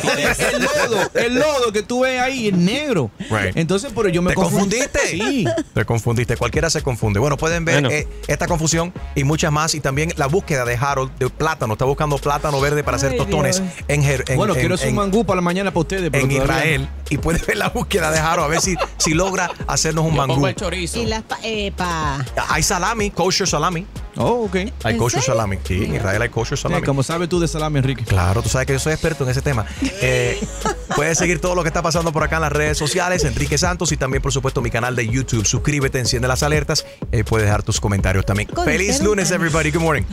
el 0.56 0.62
lodo, 0.62 1.10
el 1.14 1.34
lodo 1.34 1.72
que 1.72 1.82
tú 1.82 2.00
ves 2.00 2.20
ahí 2.20 2.48
es 2.48 2.54
negro. 2.54 3.10
Right. 3.30 3.56
Entonces, 3.56 3.92
pero 3.94 4.08
yo 4.08 4.22
me 4.22 4.30
¿Te 4.30 4.34
confundí. 4.36 4.78
confundiste? 4.78 5.06
Sí. 5.08 5.44
Te 5.74 5.84
confundiste, 5.84 6.36
cualquiera 6.36 6.70
se 6.70 6.82
confunde. 6.82 7.20
Bueno, 7.20 7.36
pueden 7.36 7.64
ver 7.64 7.76
Bueno. 7.82 7.90
eh, 7.90 8.08
esta 8.26 8.46
confusión 8.46 8.92
y 9.14 9.24
muchas 9.24 9.52
más. 9.52 9.74
Y 9.74 9.80
también 9.80 10.12
la 10.16 10.26
búsqueda 10.26 10.64
de 10.64 10.76
Harold 10.76 11.12
de 11.18 11.28
plátano. 11.30 11.74
Está 11.74 11.84
buscando 11.84 12.16
plátano 12.18 12.60
verde 12.60 12.82
para 12.84 12.96
hacer 12.96 13.16
tostones 13.16 13.60
Dios. 13.60 13.68
en, 13.88 14.02
Jer- 14.02 14.24
en, 14.30 14.36
bueno, 14.36 14.54
en- 14.54 14.60
quiero 14.60 14.74
hacer 14.74 14.88
en- 14.88 14.94
un 14.94 15.04
mangú 15.04 15.24
para 15.24 15.36
la 15.36 15.42
mañana 15.42 15.70
para 15.70 15.80
ustedes. 15.80 16.10
pero 16.10 16.24
en 16.24 16.30
todavía 16.30 16.44
Israel. 16.56 16.88
Y 17.10 17.18
puede 17.26 17.40
ver 17.44 17.56
la 17.56 17.70
búsqueda 17.70 18.12
de 18.12 18.20
Harold 18.20 18.44
a 18.44 18.48
ver 18.48 18.60
si, 18.60 18.76
si 18.98 19.12
logra 19.12 19.50
hacernos 19.66 20.04
un 20.04 20.12
Yo 20.12 20.16
mangú. 20.18 20.34
pongo 20.34 20.46
el 20.48 20.54
chorizo. 20.54 20.98
Y 21.00 21.06
las 21.06 21.22
pa- 21.24 21.38
epa. 21.42 22.24
Hay 22.50 22.62
salami, 22.62 23.10
kosher 23.10 23.48
salami. 23.48 23.84
Oh, 24.16 24.44
ok. 24.44 24.54
Hay 24.54 24.70
¿En 24.94 24.98
kosher 24.98 25.20
serio? 25.20 25.34
salami. 25.34 25.58
Sí, 25.64 25.84
en 25.86 25.96
Israel 25.96 26.22
hay 26.22 26.28
kosher 26.28 26.56
Sí, 26.56 26.62
salami. 26.62 26.86
como 26.86 27.02
sabes 27.02 27.28
tú 27.28 27.40
de 27.40 27.48
salami, 27.48 27.78
Enrique. 27.80 28.04
Claro, 28.04 28.42
tú 28.42 28.48
sabes 28.48 28.66
que 28.68 28.74
yo 28.74 28.78
soy 28.78 28.92
experto 28.92 29.24
en 29.24 29.30
ese 29.30 29.42
tema. 29.42 29.66
Eh, 30.00 30.40
puedes 30.96 31.18
seguir 31.18 31.40
todo 31.40 31.54
lo 31.56 31.62
que 31.64 31.68
está 31.68 31.82
pasando 31.82 32.12
por 32.12 32.22
acá 32.22 32.36
en 32.36 32.42
las 32.42 32.52
redes 32.52 32.78
sociales, 32.78 33.24
Enrique 33.24 33.58
Santos, 33.58 33.90
y 33.90 33.96
también, 33.96 34.22
por 34.22 34.32
supuesto, 34.32 34.62
mi 34.62 34.70
canal 34.70 34.94
de 34.94 35.08
YouTube. 35.08 35.44
Suscríbete, 35.44 35.98
enciende 35.98 36.28
las 36.28 36.44
alertas. 36.44 36.86
eh, 37.10 37.24
puedes 37.24 37.46
dejar 37.46 37.64
tus 37.64 37.80
comentarios 37.80 38.24
también. 38.24 38.48
Con 38.48 38.64
Feliz 38.64 39.00
lunes, 39.02 39.32
everybody. 39.32 39.70
Good 39.72 39.82
morning. 39.82 40.04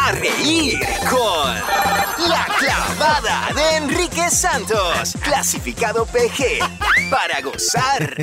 A 0.00 0.12
reír 0.12 0.78
con 1.10 1.54
la 2.28 2.46
clavada 2.58 3.48
de 3.54 3.76
Enrique 3.76 4.30
Santos. 4.30 5.14
Clasificado 5.22 6.06
PG 6.06 7.10
para 7.10 7.40
gozar. 7.42 8.16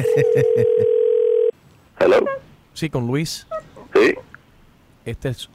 Hello. 1.99 2.25
Sí, 2.73 2.89
con 2.89 3.05
Luis. 3.07 3.45
Sí. 3.93 4.15
Este 5.05 5.29
es. 5.29 5.49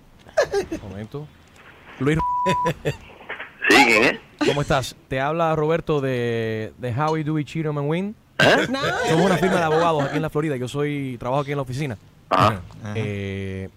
Un 0.83 0.91
momento. 0.91 1.27
Luis, 1.99 2.19
Sí, 3.69 3.85
¿quién 3.85 4.05
es? 4.05 4.47
¿cómo 4.49 4.63
estás? 4.63 4.97
Te 5.09 5.21
habla 5.21 5.55
Roberto 5.55 6.01
de, 6.01 6.73
de 6.79 6.95
Howie 6.95 7.25
Dewey 7.25 7.45
Cheatham 7.45 7.79
and 7.79 7.91
Win. 7.91 8.17
¿Eh? 8.39 8.67
No. 8.71 8.81
Somos 9.09 9.27
una 9.27 9.37
firma 9.37 9.57
de 9.59 9.65
abogados 9.65 10.05
aquí 10.05 10.17
en 10.17 10.23
la 10.23 10.31
Florida. 10.31 10.57
Yo 10.57 10.67
soy 10.67 11.17
trabajo 11.19 11.43
aquí 11.43 11.51
en 11.53 11.57
la 11.59 11.63
oficina. 11.63 11.99
Ajá. 12.31 12.61
Eh, 12.95 13.69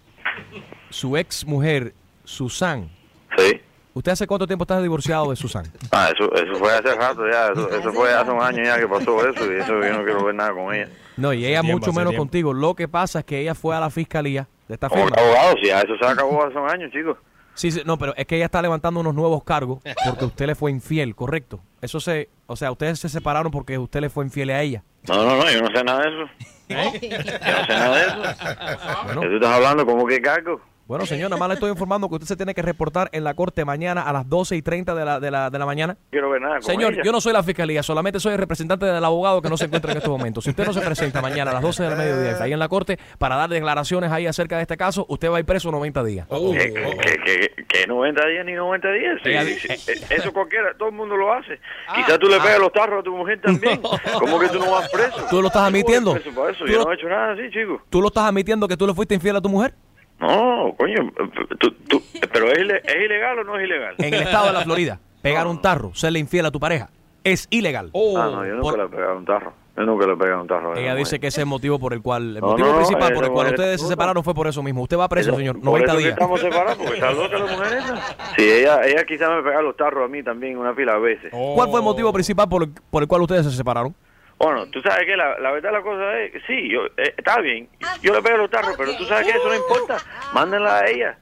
su 0.90 1.18
ex 1.18 1.46
mujer, 1.46 1.94
Susan. 2.24 2.90
Sí. 3.38 3.62
¿Usted 3.96 4.12
hace 4.14 4.26
cuánto 4.28 4.48
tiempo 4.48 4.64
está 4.64 4.82
divorciado 4.82 5.30
de 5.30 5.36
Susan? 5.36 5.66
Ah, 5.92 6.10
eso, 6.14 6.34
eso 6.34 6.56
fue 6.56 6.72
hace 6.74 6.96
rato 6.96 7.22
ya. 7.32 7.50
Eso, 7.50 7.70
eso 7.70 7.94
fue 7.94 8.12
hace 8.14 8.32
un 8.32 8.42
año 8.42 8.64
ya 8.64 8.80
que 8.80 8.88
pasó 8.88 9.28
eso 9.30 9.52
y 9.54 9.58
eso 9.58 9.80
yo 9.82 9.94
no 9.94 10.04
quiero 10.04 10.24
ver 10.26 10.36
nada 10.36 10.52
con 10.54 10.74
ella. 10.74 10.90
No, 11.18 11.32
y 11.34 11.46
ella 11.46 11.62
mucho 11.62 11.92
menos 11.94 12.10
tiempo. 12.12 12.18
contigo. 12.24 12.54
Lo 12.54 12.74
que 12.74 12.88
pasa 12.88 13.20
es 13.20 13.26
que 13.26 13.40
ella 13.40 13.54
fue 13.54 13.76
a 13.76 13.80
la 13.80 13.90
fiscalía 13.92 14.48
de 14.68 14.74
esta 14.74 14.90
Como 14.90 15.06
firma. 15.06 15.22
abogado, 15.22 15.56
si 15.62 15.68
ya 15.68 15.82
eso 15.82 15.94
se 16.00 16.06
acabó 16.06 16.44
hace 16.44 16.58
un 16.58 16.70
año, 16.70 16.90
chicos. 16.90 17.18
Sí, 17.54 17.70
sí, 17.70 17.84
no, 17.86 18.00
pero 18.00 18.16
es 18.16 18.26
que 18.26 18.36
ella 18.38 18.46
está 18.46 18.64
levantando 18.64 19.00
unos 19.02 19.14
nuevos 19.14 19.44
cargos 19.44 19.84
porque 20.08 20.26
usted 20.26 20.48
le 20.48 20.56
fue 20.56 20.72
infiel, 20.72 21.14
correcto. 21.14 21.60
Eso 21.82 22.00
se, 22.00 22.30
o 22.48 22.56
sea, 22.56 22.72
ustedes 22.72 22.98
se 23.00 23.10
separaron 23.10 23.52
porque 23.52 23.78
usted 23.78 24.02
le 24.02 24.10
fue 24.10 24.26
infiel 24.26 24.50
a 24.50 24.62
ella. 24.64 24.84
No, 25.08 25.16
no, 25.24 25.38
no, 25.38 25.52
yo 25.52 25.62
no 25.62 25.68
sé 25.68 25.84
nada 25.84 26.02
de 26.02 26.10
eso. 26.10 26.32
Yo 26.70 26.78
no 26.78 26.92
sé 26.92 27.68
nada 27.70 27.96
de 27.96 28.06
eso. 28.08 29.04
Bueno. 29.06 29.22
¿Qué 29.22 29.28
tú 29.28 29.36
estás 29.36 29.52
hablando? 29.52 29.86
¿Cómo 29.86 30.08
que 30.08 30.20
cargo? 30.20 30.60
Bueno, 30.86 31.06
señor, 31.06 31.30
nada 31.30 31.40
más 31.40 31.48
le 31.48 31.54
estoy 31.54 31.72
informando 31.72 32.10
que 32.10 32.16
usted 32.16 32.28
se 32.28 32.36
tiene 32.36 32.54
que 32.54 32.62
reportar 32.62 33.10
en 33.14 33.24
la 33.24 33.34
corte 33.36 33.64
mañana 33.64 34.02
a 34.02 34.12
las 34.12 34.28
12 34.28 34.58
y 34.58 34.62
30 34.62 34.94
de 34.94 35.06
la, 35.06 35.20
de 35.22 35.32
la, 35.32 35.50
de 35.50 35.58
la 35.58 35.66
mañana. 35.66 35.96
Quiero 36.12 36.30
ver 36.30 36.42
nada 36.42 36.56
con 36.56 36.64
Señor, 36.64 36.94
ella. 36.94 37.04
yo 37.06 37.12
no 37.14 37.22
soy 37.22 37.32
la 37.32 37.42
fiscalía, 37.42 37.82
solamente 37.84 38.20
soy 38.20 38.34
el 38.34 38.38
representante 38.40 38.86
del 38.86 39.04
abogado 39.04 39.42
que 39.42 39.50
no 39.50 39.56
se 39.56 39.66
encuentra 39.66 39.92
en 39.92 39.98
estos 40.00 40.12
momentos. 40.12 40.44
Si 40.44 40.50
usted 40.50 40.66
no 40.66 40.74
se 40.74 40.82
presenta 40.82 41.22
mañana 41.22 41.52
a 41.52 41.54
las 41.54 41.64
12 41.64 41.84
del 41.84 41.96
mediodía 41.98 42.32
está 42.32 42.44
ahí 42.44 42.52
en 42.54 42.60
la 42.60 42.68
corte 42.68 43.00
para 43.18 43.38
dar 43.38 43.50
declaraciones 43.50 44.12
ahí 44.12 44.28
acerca 44.28 44.58
de 44.58 44.64
este 44.64 44.76
caso, 44.76 45.06
usted 45.08 45.32
va 45.32 45.38
a 45.38 45.40
ir 45.40 45.46
preso 45.46 45.72
90 45.72 46.04
días. 46.04 46.28
¿Qué, 46.28 46.74
qué, 46.74 47.18
qué, 47.56 47.66
qué 47.66 47.88
90 47.88 48.26
días 48.28 48.46
ni 48.46 48.52
90 48.54 48.92
días? 48.92 49.20
Sí, 49.24 49.30
Ella- 49.30 49.44
sí, 49.46 49.92
eh, 49.92 50.02
eso 50.10 50.34
cualquiera, 50.34 50.74
todo 50.78 50.90
el 50.90 50.96
mundo 50.96 51.16
lo 51.16 51.32
hace. 51.32 51.60
Quizás 51.96 52.20
tú 52.20 52.28
le 52.28 52.40
pegas 52.42 52.60
los 52.60 52.74
tarros 52.74 53.00
a 53.00 53.04
tu 53.04 53.16
mujer 53.16 53.40
también. 53.42 53.82
¿Cómo 54.20 54.38
que 54.38 54.50
tú 54.50 54.60
no 54.60 54.72
vas 54.72 54.90
preso? 54.90 55.26
¿Tú 55.30 55.42
lo 55.42 55.48
estás 55.48 55.62
no 55.62 55.68
admitiendo? 55.70 56.12
preso 56.14 56.30
para 56.36 56.52
eso. 56.52 56.66
¿Tú 56.66 56.72
Yo 56.72 56.84
no 56.84 56.92
he 56.92 56.96
hecho 56.96 57.08
nada 57.08 57.32
así, 57.34 57.50
chico. 57.52 57.82
¿Tú 57.90 58.02
lo 58.02 58.08
estás 58.08 58.26
admitiendo 58.26 58.68
que 58.68 58.76
tú 58.76 58.86
le 58.86 58.94
fuiste 58.94 59.16
infiel 59.16 59.38
a 59.38 59.42
tu 59.42 59.48
mujer? 59.48 59.74
No, 60.20 60.74
coño, 60.78 61.12
tú- 61.60 61.72
tú- 61.90 62.02
pero 62.32 62.48
¿es, 62.52 62.60
¿es 62.60 62.96
ilegal 63.06 63.40
o 63.40 63.44
no 63.44 63.58
es 63.60 63.66
ilegal? 63.66 63.96
En 63.98 64.14
el 64.14 64.22
estado 64.22 64.48
de 64.48 64.54
la 64.54 64.62
Florida, 64.62 65.00
pegar 65.22 65.48
un 65.48 65.62
tarro, 65.62 65.94
serle 65.94 66.20
infiel 66.20 66.46
a 66.46 66.52
tu 66.52 66.60
pareja, 66.60 66.90
es 67.24 67.48
ilegal. 67.50 67.88
Ah, 67.94 68.30
no, 68.32 68.46
yo 68.46 68.54
nunca 68.56 68.62
Por- 68.62 68.78
le 68.80 68.86
he 68.86 68.90
pegado 68.90 69.18
un 69.18 69.26
tarro. 69.26 69.54
Yo 69.76 69.82
nunca 69.86 70.06
le 70.06 70.14
he 70.14 70.16
pegado 70.16 70.42
un 70.44 70.48
tarro. 70.48 70.78
Ella 70.78 70.94
dice 70.94 71.20
que 71.20 71.26
ese 71.28 71.42
es 71.42 71.46
el 71.46 71.48
motivo 71.48 71.80
por 71.80 71.94
el 71.94 72.02
cual, 72.04 72.36
el 72.36 72.42
No, 72.42 72.50
motivo 72.50 72.68
no, 72.70 72.76
principal 72.76 73.12
por 73.12 73.24
el 73.24 73.32
cual 73.32 73.48
mujer- 73.48 73.60
ustedes 73.60 73.82
se 73.82 73.88
separaron 73.88 74.24
fue 74.24 74.36
por 74.36 74.46
eso 74.46 74.62
mismo. 74.62 74.84
Usted 74.84 75.00
va 75.00 75.10
preso, 75.10 75.36
señor, 75.36 75.56
por 75.56 75.66
90 75.66 75.86
eso 75.88 75.98
que 75.98 76.04
días. 76.04 76.14
estamos 76.14 76.40
separados, 76.42 76.76
porque 76.78 76.94
está 76.94 77.12
loca 77.12 77.38
la 77.40 77.46
mujer 77.52 77.74
esa. 77.80 77.96
Sí, 78.38 78.52
ella, 78.52 78.82
ella 78.86 79.04
quizás 79.04 79.32
me 79.32 79.42
pega 79.42 79.64
los 79.64 79.76
tarros 79.76 80.06
a 80.06 80.08
mí 80.08 80.22
también 80.22 80.60
una 80.60 80.76
pila 80.76 80.94
de 80.94 81.00
veces. 81.00 81.32
¿Cuál 81.56 81.70
fue 81.72 81.80
el 81.80 81.84
motivo 81.86 82.14
principal 82.14 82.48
por 82.48 82.62
el, 82.64 82.70
por 82.92 83.02
el 83.02 83.08
cual 83.10 83.24
ustedes 83.24 83.48
se 83.48 83.52
separaron? 83.52 83.96
Bueno, 84.44 84.66
tú 84.68 84.82
sabes 84.82 85.06
que 85.06 85.16
la, 85.16 85.40
la 85.40 85.52
verdad 85.52 85.72
la 85.72 85.82
cosa 85.82 86.20
es, 86.20 86.34
sí, 86.46 86.70
yo, 86.70 86.86
eh, 86.98 87.14
está 87.18 87.40
bien, 87.40 87.70
yo 88.02 88.14
le 88.14 88.22
pego 88.22 88.38
los 88.38 88.50
tarros, 88.50 88.76
pero 88.78 88.96
tú 88.98 89.06
sabes 89.06 89.26
que 89.26 89.38
eso 89.38 89.48
no 89.48 89.56
importa, 89.56 89.98
mándenla 90.34 90.80
a 90.80 90.88
ella. 90.88 91.18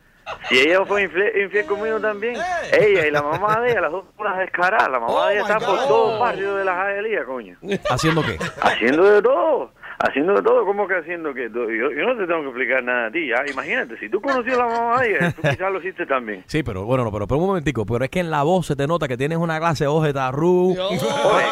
Si 0.47 0.59
ella 0.59 0.85
fue 0.85 1.03
infiel, 1.03 1.41
infiel 1.41 1.65
conmigo 1.65 1.99
también, 1.99 2.35
ella 2.71 3.05
y 3.05 3.11
la 3.11 3.21
mamá 3.21 3.59
de 3.61 3.71
ella, 3.71 3.81
las 3.81 3.91
dos 3.91 4.05
unas 4.17 4.37
descaradas, 4.39 4.89
la 4.89 4.99
mamá 4.99 5.27
de 5.27 5.33
ella 5.35 5.41
está 5.41 5.59
por 5.59 5.77
todo 5.87 6.13
el 6.13 6.19
barrio 6.19 6.55
de 6.55 6.65
la 6.65 6.75
Jaelía, 6.75 7.25
coño. 7.25 7.57
¿Haciendo 7.89 8.23
qué? 8.23 8.37
Haciendo 8.61 9.03
de 9.03 9.21
todo, 9.21 9.71
haciendo 10.03 10.33
de 10.33 10.41
todo, 10.41 10.65
¿cómo 10.65 10.87
que 10.87 10.95
haciendo 10.95 11.33
que? 11.33 11.49
Yo, 11.53 11.69
yo 11.69 12.05
no 12.05 12.17
te 12.17 12.25
tengo 12.27 12.41
que 12.41 12.47
explicar 12.49 12.83
nada 12.83 13.07
a 13.07 13.11
ti, 13.11 13.27
ya, 13.27 13.45
imagínate, 13.49 13.97
si 13.97 14.09
tú 14.09 14.19
conocías 14.21 14.55
a 14.55 14.65
la 14.65 14.67
mamá 14.67 15.01
de 15.01 15.09
ella, 15.17 15.31
tú 15.31 15.41
quizás 15.41 15.71
lo 15.71 15.79
hiciste 15.79 16.05
también. 16.05 16.43
Sí, 16.47 16.63
pero 16.63 16.85
bueno, 16.85 17.03
no, 17.03 17.11
pero, 17.11 17.27
pero 17.27 17.39
un 17.39 17.47
momentico, 17.47 17.85
pero 17.85 18.03
es 18.03 18.09
que 18.11 18.19
en 18.19 18.29
la 18.31 18.43
voz 18.43 18.65
se 18.67 18.75
te 18.75 18.87
nota 18.87 19.07
que 19.07 19.17
tienes 19.17 19.37
una 19.37 19.59
clase 19.59 19.83
de 19.85 19.89
voz 19.89 20.03
de 20.05 20.13
tarru. 20.13 20.71
Oye, 20.79 20.99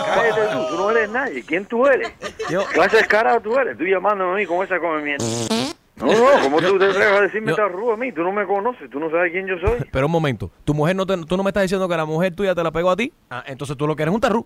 cállate 0.06 0.42
tú, 0.54 0.68
tú 0.70 0.76
no 0.78 0.92
eres 0.92 1.10
nadie, 1.10 1.44
¿quién 1.46 1.66
tú 1.66 1.86
eres? 1.88 2.12
Yo- 2.50 2.66
¿Qué 2.68 2.74
clase 2.74 2.96
de 2.96 3.02
descarado 3.04 3.40
tú 3.42 3.56
eres? 3.58 3.78
Tú 3.78 3.84
llamándome 3.86 4.32
a 4.34 4.36
mí 4.36 4.46
con 4.46 4.66
esa 4.66 4.80
come 4.80 5.02
mierda. 5.02 5.26
No, 5.96 6.06
no, 6.06 6.42
¿cómo 6.44 6.62
tú 6.62 6.80
te 6.80 6.86
atreves 6.86 7.12
a 7.12 7.22
decirme 7.22 7.54
tarru 7.54 7.92
a 7.92 7.98
mí? 7.98 8.14
Tú 8.14 8.24
no 8.24 8.32
me 8.32 8.46
conoces, 8.46 8.90
tú 8.90 9.02
no 9.02 9.12
sabes 9.12 9.34
quién 9.34 9.46
yo 9.48 9.56
soy. 9.60 9.80
Pero 9.92 10.06
un 10.06 10.12
momento, 10.14 10.50
tu 10.64 10.74
mujer 10.74 10.96
no 10.96 11.06
te, 11.06 11.18
tú 11.26 11.36
no 11.36 11.44
me 11.44 11.50
estás 11.50 11.64
diciendo 11.64 11.90
que 11.90 11.98
la 11.98 12.06
mujer 12.06 12.34
tuya 12.34 12.56
te 12.56 12.64
la 12.64 12.72
pegó 12.72 12.90
a 12.92 12.96
ti. 12.96 13.12
Ah, 13.30 13.44
entonces 13.46 13.76
tú 13.76 13.86
lo 13.86 13.96
que 13.98 14.04
eres 14.04 14.16
un 14.16 14.22
tarru. 14.22 14.46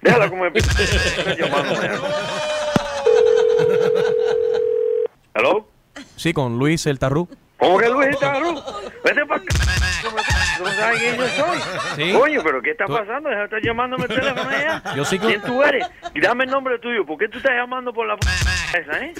Déjala 0.00 0.30
como 0.30 0.44
me 0.44 0.50
estás 0.54 1.36
llamándome. 1.36 1.88
¿Aló? 5.38 5.68
Sí, 6.16 6.32
con 6.32 6.58
Luis 6.58 6.84
el 6.86 6.98
tarru. 6.98 7.28
¿Cómo 7.58 7.78
que 7.78 7.88
Luis 7.88 8.08
está 8.08 8.32
tarru? 8.32 8.54
Vete 9.04 9.24
para 9.26 9.40
acá. 9.40 9.46
Tú 10.58 10.64
no 10.64 10.70
sabes 10.72 11.00
quién 11.00 11.16
yo 11.16 11.28
soy. 11.28 11.58
Sí. 11.96 12.12
Coño, 12.12 12.40
pero 12.42 12.60
¿qué 12.62 12.70
está 12.72 12.86
Tú- 12.86 12.92
pasando? 12.94 13.28
Deja 13.28 13.40
de 13.40 13.44
estar 13.46 13.60
llamándome 13.62 14.04
el 14.04 14.08
teléfono 14.08 14.48
allá. 14.50 14.82
Yo 14.96 15.04
sí 15.04 15.18
que- 15.18 15.26
¿Quién 15.28 15.42
tú 15.42 15.62
eres? 15.62 15.86
Y 16.14 16.20
dame 16.20 16.44
el 16.44 16.50
nombre 16.50 16.78
tuyo. 16.80 17.06
¿Por 17.06 17.18
qué 17.18 17.28
tú 17.28 17.38
estás 17.38 17.52
llamando 17.52 17.92
por 17.92 18.06
la 18.08 18.16
p 18.16 18.26
esa, 18.80 19.00
eh? 19.04 19.12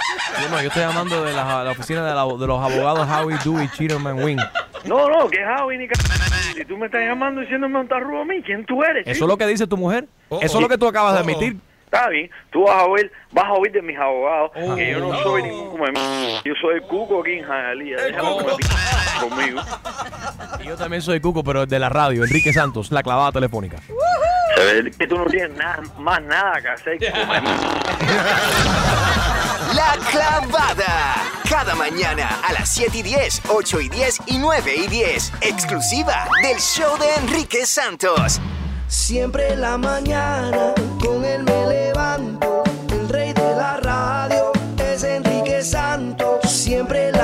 Yo 0.43 0.49
no, 0.51 0.61
yo 0.61 0.69
estoy 0.69 0.83
llamando 0.83 1.23
de 1.25 1.33
la, 1.33 1.63
la 1.65 1.71
oficina 1.71 2.05
de, 2.05 2.15
la- 2.15 2.25
de 2.27 2.47
los 2.47 2.61
abogados 2.61 3.09
Howie 3.09 3.37
Dewey 3.45 3.69
Cheatham 3.71 4.07
and 4.09 4.25
Wing. 4.25 4.39
No, 4.85 5.09
no, 5.09 5.29
que 5.29 5.39
Javi 5.45 5.79
ni. 5.79 5.89
Si 6.55 6.65
tú 6.65 6.77
me 6.77 6.87
estás 6.87 7.03
llamando 7.03 7.41
diciéndome 7.41 7.79
un 7.79 7.87
tarru 7.89 8.21
a 8.21 8.25
mí, 8.25 8.43
¿quién 8.45 8.65
tú 8.67 8.83
eres? 8.83 9.07
¿Eso 9.07 9.25
es 9.25 9.29
lo 9.29 9.37
que 9.37 9.47
dice 9.47 9.67
tu 9.69 9.77
mujer? 9.77 10.07
Eso 10.41 10.57
es 10.59 10.61
lo 10.63 10.69
que 10.69 10.79
tú 10.79 10.89
acabas 10.89 11.15
de 11.15 11.21
admitir. 11.21 11.57
Está 11.91 12.11
bien, 12.11 12.31
tú 12.51 12.65
vas 12.65 12.83
a 12.83 12.85
oír, 12.85 13.11
vas 13.33 13.47
a 13.47 13.53
oír 13.55 13.73
de 13.73 13.81
mis 13.81 13.97
abogados 13.97 14.51
que 14.77 14.91
yo 14.91 14.99
no 15.01 15.23
soy 15.23 15.43
ningún 15.45 15.71
come 15.71 15.91
Yo 16.45 16.53
soy 16.61 16.75
el 16.75 16.83
cuco 16.83 17.23
aquí 17.23 17.33
en 17.39 17.47
Jayalía. 17.47 17.97
Déjame 17.97 18.37
comer 18.37 18.57
conmigo. 19.19 19.61
Y 20.61 20.67
yo 20.67 20.77
también 20.77 21.01
soy 21.01 21.19
Cuco, 21.21 21.43
pero 21.43 21.65
de 21.65 21.79
la 21.79 21.89
radio, 21.89 22.25
Enrique 22.25 22.53
Santos, 22.53 22.93
la 22.93 23.03
clavada 23.03 23.33
telefónica. 23.33 23.79
Se 24.55 24.83
ve 24.83 24.91
que 24.91 25.07
tú 25.07 25.17
no 25.17 25.25
tienes 25.25 25.57
nada, 25.57 25.81
más 25.99 26.23
nada 26.23 26.61
que 26.61 26.69
hacer 26.69 26.99
que 26.99 27.11
comer. 27.11 27.43
La 29.75 29.97
clavada. 30.11 31.15
cada 31.49 31.75
mañana 31.75 32.29
a 32.47 32.53
las 32.53 32.75
7 32.75 32.99
y 32.99 33.03
10, 33.03 33.43
8 33.49 33.81
y 33.81 33.89
10 33.89 34.19
y 34.27 34.39
9 34.39 34.75
y 34.77 34.87
10. 34.89 35.33
Exclusiva 35.41 36.29
del 36.43 36.59
show 36.59 36.99
de 36.99 37.15
Enrique 37.17 37.65
Santos. 37.65 38.41
Siempre 38.89 39.53
en 39.53 39.61
la 39.61 39.77
mañana 39.77 40.73
con 40.99 41.23
él 41.23 41.43
me 41.45 41.67
levanto. 41.67 42.63
El 42.91 43.09
rey 43.11 43.35
de 43.35 43.55
la 43.55 43.77
radio 43.77 44.53
es 44.79 45.05
Enrique 45.05 45.63
Santos. 45.63 46.51
Siempre 46.51 47.13
la 47.13 47.18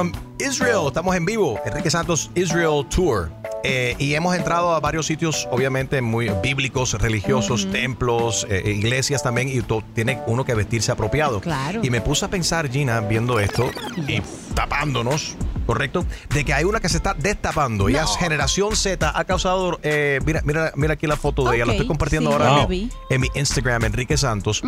from 0.00 0.12
Israel, 0.38 0.84
estamos 0.86 1.14
en 1.14 1.26
vivo. 1.26 1.60
Enrique 1.66 1.90
Santos 1.90 2.30
Israel 2.34 2.86
Tour. 2.88 3.30
Eh, 3.62 3.94
y 3.98 4.14
hemos 4.14 4.34
entrado 4.34 4.72
a 4.74 4.80
varios 4.80 5.04
sitios, 5.04 5.46
obviamente, 5.50 6.00
muy 6.00 6.30
bíblicos, 6.42 6.94
religiosos, 6.94 7.70
templos, 7.70 8.46
eh, 8.48 8.62
iglesias 8.70 9.22
también, 9.22 9.48
y 9.50 9.60
to- 9.60 9.84
tiene 9.94 10.18
uno 10.26 10.46
que 10.46 10.54
vestirse 10.54 10.90
apropiado. 10.90 11.42
Claro. 11.42 11.80
Y 11.84 11.90
me 11.90 12.00
puse 12.00 12.24
a 12.24 12.28
pensar, 12.28 12.70
Gina, 12.70 13.00
viendo 13.00 13.38
esto 13.38 13.70
y 14.08 14.22
tapándonos, 14.54 15.36
¿correcto? 15.66 16.06
De 16.32 16.46
que 16.46 16.54
hay 16.54 16.64
una 16.64 16.80
que 16.80 16.88
se 16.88 16.96
está 16.96 17.12
destapando. 17.12 17.90
Ella 17.90 18.04
es 18.04 18.16
generación 18.16 18.74
Z, 18.76 19.12
ha 19.14 19.24
causado. 19.24 19.78
eh, 19.82 20.20
mira, 20.24 20.40
mira, 20.46 20.72
mira 20.76 20.94
aquí 20.94 21.06
la 21.06 21.16
foto 21.16 21.44
de 21.50 21.56
ella, 21.56 21.66
la 21.66 21.72
estoy 21.72 21.86
compartiendo 21.86 22.30
sí, 22.30 22.34
ahora 22.36 22.50
mismo 22.52 22.68
vi. 22.68 22.90
en 23.10 23.20
mi 23.20 23.28
Instagram, 23.34 23.84
Enrique 23.84 24.16
Santos. 24.16 24.62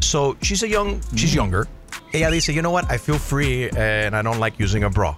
So 0.00 0.36
she's 0.42 0.64
a 0.64 0.66
young, 0.66 0.96
she's 1.14 1.32
younger. 1.32 1.68
Ella 2.12 2.30
dice, 2.30 2.52
you 2.52 2.60
know 2.60 2.70
what, 2.70 2.84
I 2.90 2.98
feel 2.98 3.18
free 3.18 3.70
and 3.70 4.14
I 4.14 4.22
don't 4.22 4.38
like 4.38 4.62
using 4.62 4.84
a 4.84 4.88
bra. 4.88 5.16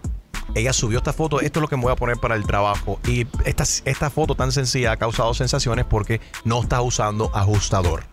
Ella 0.55 0.73
subió 0.73 0.99
esta 0.99 1.13
foto, 1.13 1.41
esto 1.41 1.59
es 1.59 1.63
lo 1.63 1.69
que 1.69 1.77
me 1.77 1.83
voy 1.83 1.93
a 1.93 1.97
poner 1.97 2.19
para 2.19 2.37
el 2.37 2.47
trabajo. 2.47 3.01
Y 3.09 3.27
esta, 3.45 3.65
esta 3.85 4.11
foto 4.11 4.37
tan 4.37 4.53
sencilla 4.53 4.93
ha 4.93 4.97
causado 4.97 5.35
sensaciones 5.35 5.85
porque 5.87 6.21
no 6.45 6.63
está 6.63 6.81
usando 6.83 7.33
ajustador. 7.35 8.05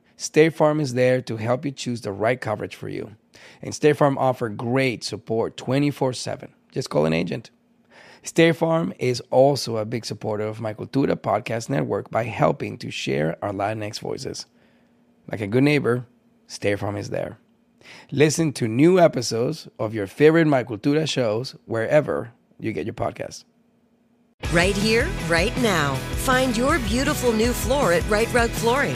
State 0.21 0.53
Farm 0.53 0.79
is 0.79 0.93
there 0.93 1.19
to 1.19 1.37
help 1.37 1.65
you 1.65 1.71
choose 1.71 2.01
the 2.01 2.11
right 2.11 2.39
coverage 2.39 2.75
for 2.75 2.87
you. 2.87 3.15
And 3.59 3.73
State 3.73 3.97
Farm 3.97 4.19
offer 4.19 4.49
great 4.49 5.03
support 5.03 5.57
24/7. 5.57 6.49
Just 6.71 6.91
call 6.91 7.07
an 7.07 7.13
agent. 7.13 7.49
State 8.21 8.55
Farm 8.55 8.93
is 8.99 9.19
also 9.31 9.77
a 9.77 9.85
big 9.85 10.05
supporter 10.05 10.43
of 10.43 10.61
my 10.61 10.75
Cultura 10.75 11.15
podcast 11.15 11.71
network 11.71 12.11
by 12.11 12.25
helping 12.25 12.77
to 12.77 12.91
share 12.91 13.35
our 13.41 13.51
Latinx 13.51 13.99
voices. 13.99 14.45
Like 15.31 15.41
a 15.41 15.47
good 15.47 15.63
neighbor, 15.63 16.05
State 16.45 16.77
Farm 16.77 16.97
is 16.97 17.09
there. 17.09 17.39
Listen 18.11 18.53
to 18.53 18.67
new 18.67 18.99
episodes 18.99 19.67
of 19.79 19.95
your 19.95 20.05
favorite 20.05 20.45
My 20.45 20.63
Cultura 20.63 21.09
shows 21.09 21.55
wherever 21.65 22.31
you 22.59 22.73
get 22.73 22.85
your 22.85 22.93
podcasts. 22.93 23.43
Right 24.53 24.77
here, 24.77 25.07
right 25.27 25.55
now. 25.63 25.95
Find 26.29 26.55
your 26.55 26.77
beautiful 26.77 27.31
new 27.31 27.53
floor 27.53 27.91
at 27.91 28.07
Right 28.07 28.31
Rug 28.31 28.51
Flooring. 28.51 28.95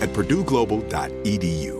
at 0.00 0.10
purdueglobal.edu. 0.10 1.79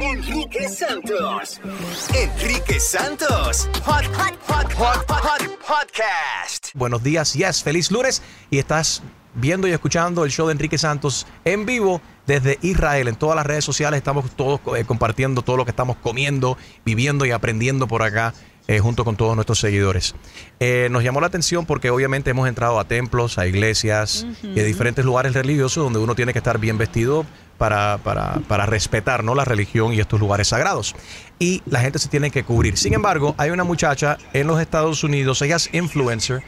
Enrique 0.00 0.68
Santos. 0.68 1.60
Enrique 2.12 2.80
Santos. 2.80 3.68
Hot, 3.84 4.04
hot, 4.06 4.36
hot, 4.48 4.72
hot, 4.72 5.06
hot, 5.08 5.22
hot 5.22 5.58
podcast. 5.58 6.66
Buenos 6.74 7.00
días, 7.00 7.32
yes, 7.34 7.62
feliz 7.62 7.92
lunes 7.92 8.22
y 8.50 8.58
estás 8.58 9.04
viendo 9.34 9.68
y 9.68 9.70
escuchando 9.70 10.24
el 10.24 10.32
show 10.32 10.48
de 10.48 10.54
Enrique 10.54 10.78
Santos 10.78 11.28
en 11.44 11.64
vivo 11.64 12.00
desde 12.26 12.58
Israel. 12.62 13.06
En 13.06 13.14
todas 13.14 13.36
las 13.36 13.46
redes 13.46 13.64
sociales 13.64 13.98
estamos 13.98 14.28
todos 14.32 14.60
eh, 14.76 14.84
compartiendo 14.84 15.42
todo 15.42 15.56
lo 15.56 15.64
que 15.64 15.70
estamos 15.70 15.96
comiendo, 15.98 16.58
viviendo 16.84 17.24
y 17.24 17.30
aprendiendo 17.30 17.86
por 17.86 18.02
acá. 18.02 18.34
Eh, 18.68 18.78
junto 18.80 19.04
con 19.04 19.16
todos 19.16 19.34
nuestros 19.34 19.58
seguidores. 19.58 20.14
Eh, 20.60 20.88
nos 20.90 21.02
llamó 21.02 21.20
la 21.20 21.26
atención 21.26 21.66
porque 21.66 21.90
obviamente 21.90 22.30
hemos 22.30 22.48
entrado 22.48 22.78
a 22.78 22.84
templos, 22.84 23.38
a 23.38 23.46
iglesias 23.46 24.26
y 24.42 24.60
a 24.60 24.64
diferentes 24.64 25.04
lugares 25.04 25.34
religiosos 25.34 25.82
donde 25.84 25.98
uno 25.98 26.14
tiene 26.14 26.32
que 26.32 26.38
estar 26.38 26.58
bien 26.58 26.78
vestido 26.78 27.26
para, 27.58 27.98
para, 28.02 28.40
para 28.48 28.66
respetar 28.66 29.22
¿no? 29.24 29.34
la 29.34 29.44
religión 29.44 29.92
y 29.92 30.00
estos 30.00 30.18
lugares 30.20 30.48
sagrados. 30.48 30.94
Y 31.38 31.62
la 31.66 31.80
gente 31.80 31.98
se 31.98 32.08
tiene 32.08 32.30
que 32.30 32.44
cubrir. 32.44 32.76
Sin 32.76 32.94
embargo, 32.94 33.34
hay 33.38 33.50
una 33.50 33.64
muchacha 33.64 34.16
en 34.32 34.46
los 34.46 34.60
Estados 34.60 35.02
Unidos, 35.04 35.42
ella 35.42 35.56
es 35.56 35.68
influencer 35.72 36.42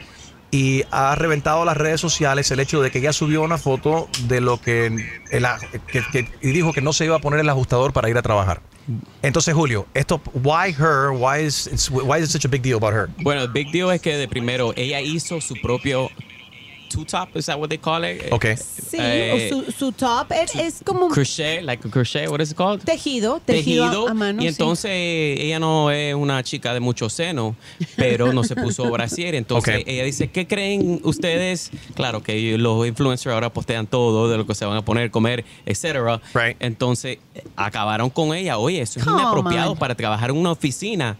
y 0.51 0.83
ha 0.91 1.15
reventado 1.15 1.65
las 1.65 1.75
redes 1.75 1.99
sociales 1.99 2.49
el 2.51 2.59
hecho 2.61 2.81
de 2.81 2.91
que 2.91 2.99
ella 2.99 3.11
subió 3.11 3.41
una 3.41 3.57
foto 3.57 4.07
de 4.27 4.39
lo 4.41 4.61
que, 4.61 4.85
el 5.31 5.45
que- 6.11 6.29
y 6.41 6.51
dijo 6.51 6.71
que 6.71 6.81
no 6.81 6.93
se 6.93 7.05
iba 7.05 7.17
a 7.17 7.19
poner 7.19 7.39
el 7.41 7.49
ajustador 7.49 7.91
para 7.93 8.09
ir 8.09 8.17
a 8.17 8.21
trabajar. 8.21 8.61
Entonces, 9.21 9.53
Julio, 9.53 9.87
esto, 9.93 10.21
why 10.33 10.71
her? 10.71 11.11
Why 11.11 11.39
is 11.39 11.89
why 11.89 12.19
is 12.19 12.29
it 12.29 12.31
such 12.31 12.45
a 12.45 12.49
big 12.49 12.61
deal 12.61 12.77
about 12.77 12.93
her? 12.93 13.09
Bueno, 13.23 13.41
el 13.41 13.47
big 13.47 13.71
deal 13.71 13.91
es 13.91 14.01
que 14.01 14.15
de 14.15 14.27
primero 14.27 14.73
ella 14.75 15.01
hizo 15.01 15.41
su 15.41 15.55
propio 15.61 16.09
two-top, 16.89 17.35
is 17.35 17.45
that 17.47 17.59
what 17.59 17.69
they 17.69 17.77
call 17.77 18.03
it? 18.03 18.31
Okay. 18.31 18.55
Sí, 18.57 18.97
Eh, 18.99 19.49
su, 19.49 19.71
su 19.71 19.91
top 19.91 20.31
es, 20.31 20.55
es 20.55 20.81
como 20.83 21.05
un 21.05 21.11
crochet, 21.11 21.61
like 21.63 21.87
a 21.87 21.91
crochet, 21.91 22.27
what 22.29 22.39
is 22.41 22.51
it 22.51 22.57
called? 22.57 22.81
tejido, 22.83 23.39
tejido, 23.45 24.07
a, 24.07 24.11
a 24.11 24.13
mano. 24.13 24.41
y 24.41 24.45
sí. 24.45 24.47
entonces 24.49 24.91
ella 24.91 25.59
no 25.59 25.91
es 25.91 26.15
una 26.15 26.41
chica 26.43 26.73
de 26.73 26.79
mucho 26.79 27.09
seno, 27.09 27.55
pero 27.95 28.31
no 28.33 28.43
se 28.43 28.55
puso 28.55 28.83
brasier. 28.91 29.35
Entonces 29.35 29.83
ella 29.85 30.03
dice, 30.03 30.29
¿qué 30.29 30.47
creen 30.47 31.01
ustedes? 31.03 31.71
Claro 31.95 32.21
que 32.23 32.57
los 32.57 32.87
influencers 32.87 33.33
ahora 33.33 33.51
postean 33.51 33.87
todo 33.87 34.29
de 34.29 34.37
lo 34.37 34.45
que 34.45 34.55
se 34.55 34.65
van 34.65 34.77
a 34.77 34.83
poner, 34.85 35.11
comer, 35.11 35.43
etcétera. 35.65 36.21
Entonces 36.59 37.17
acabaron 37.55 38.09
con 38.09 38.33
ella. 38.33 38.57
Oye, 38.57 38.81
eso 38.81 38.99
es 38.99 39.05
Come 39.05 39.21
inapropiado 39.21 39.71
on. 39.73 39.77
para 39.77 39.95
trabajar 39.95 40.29
en 40.29 40.37
una 40.37 40.51
oficina. 40.51 41.17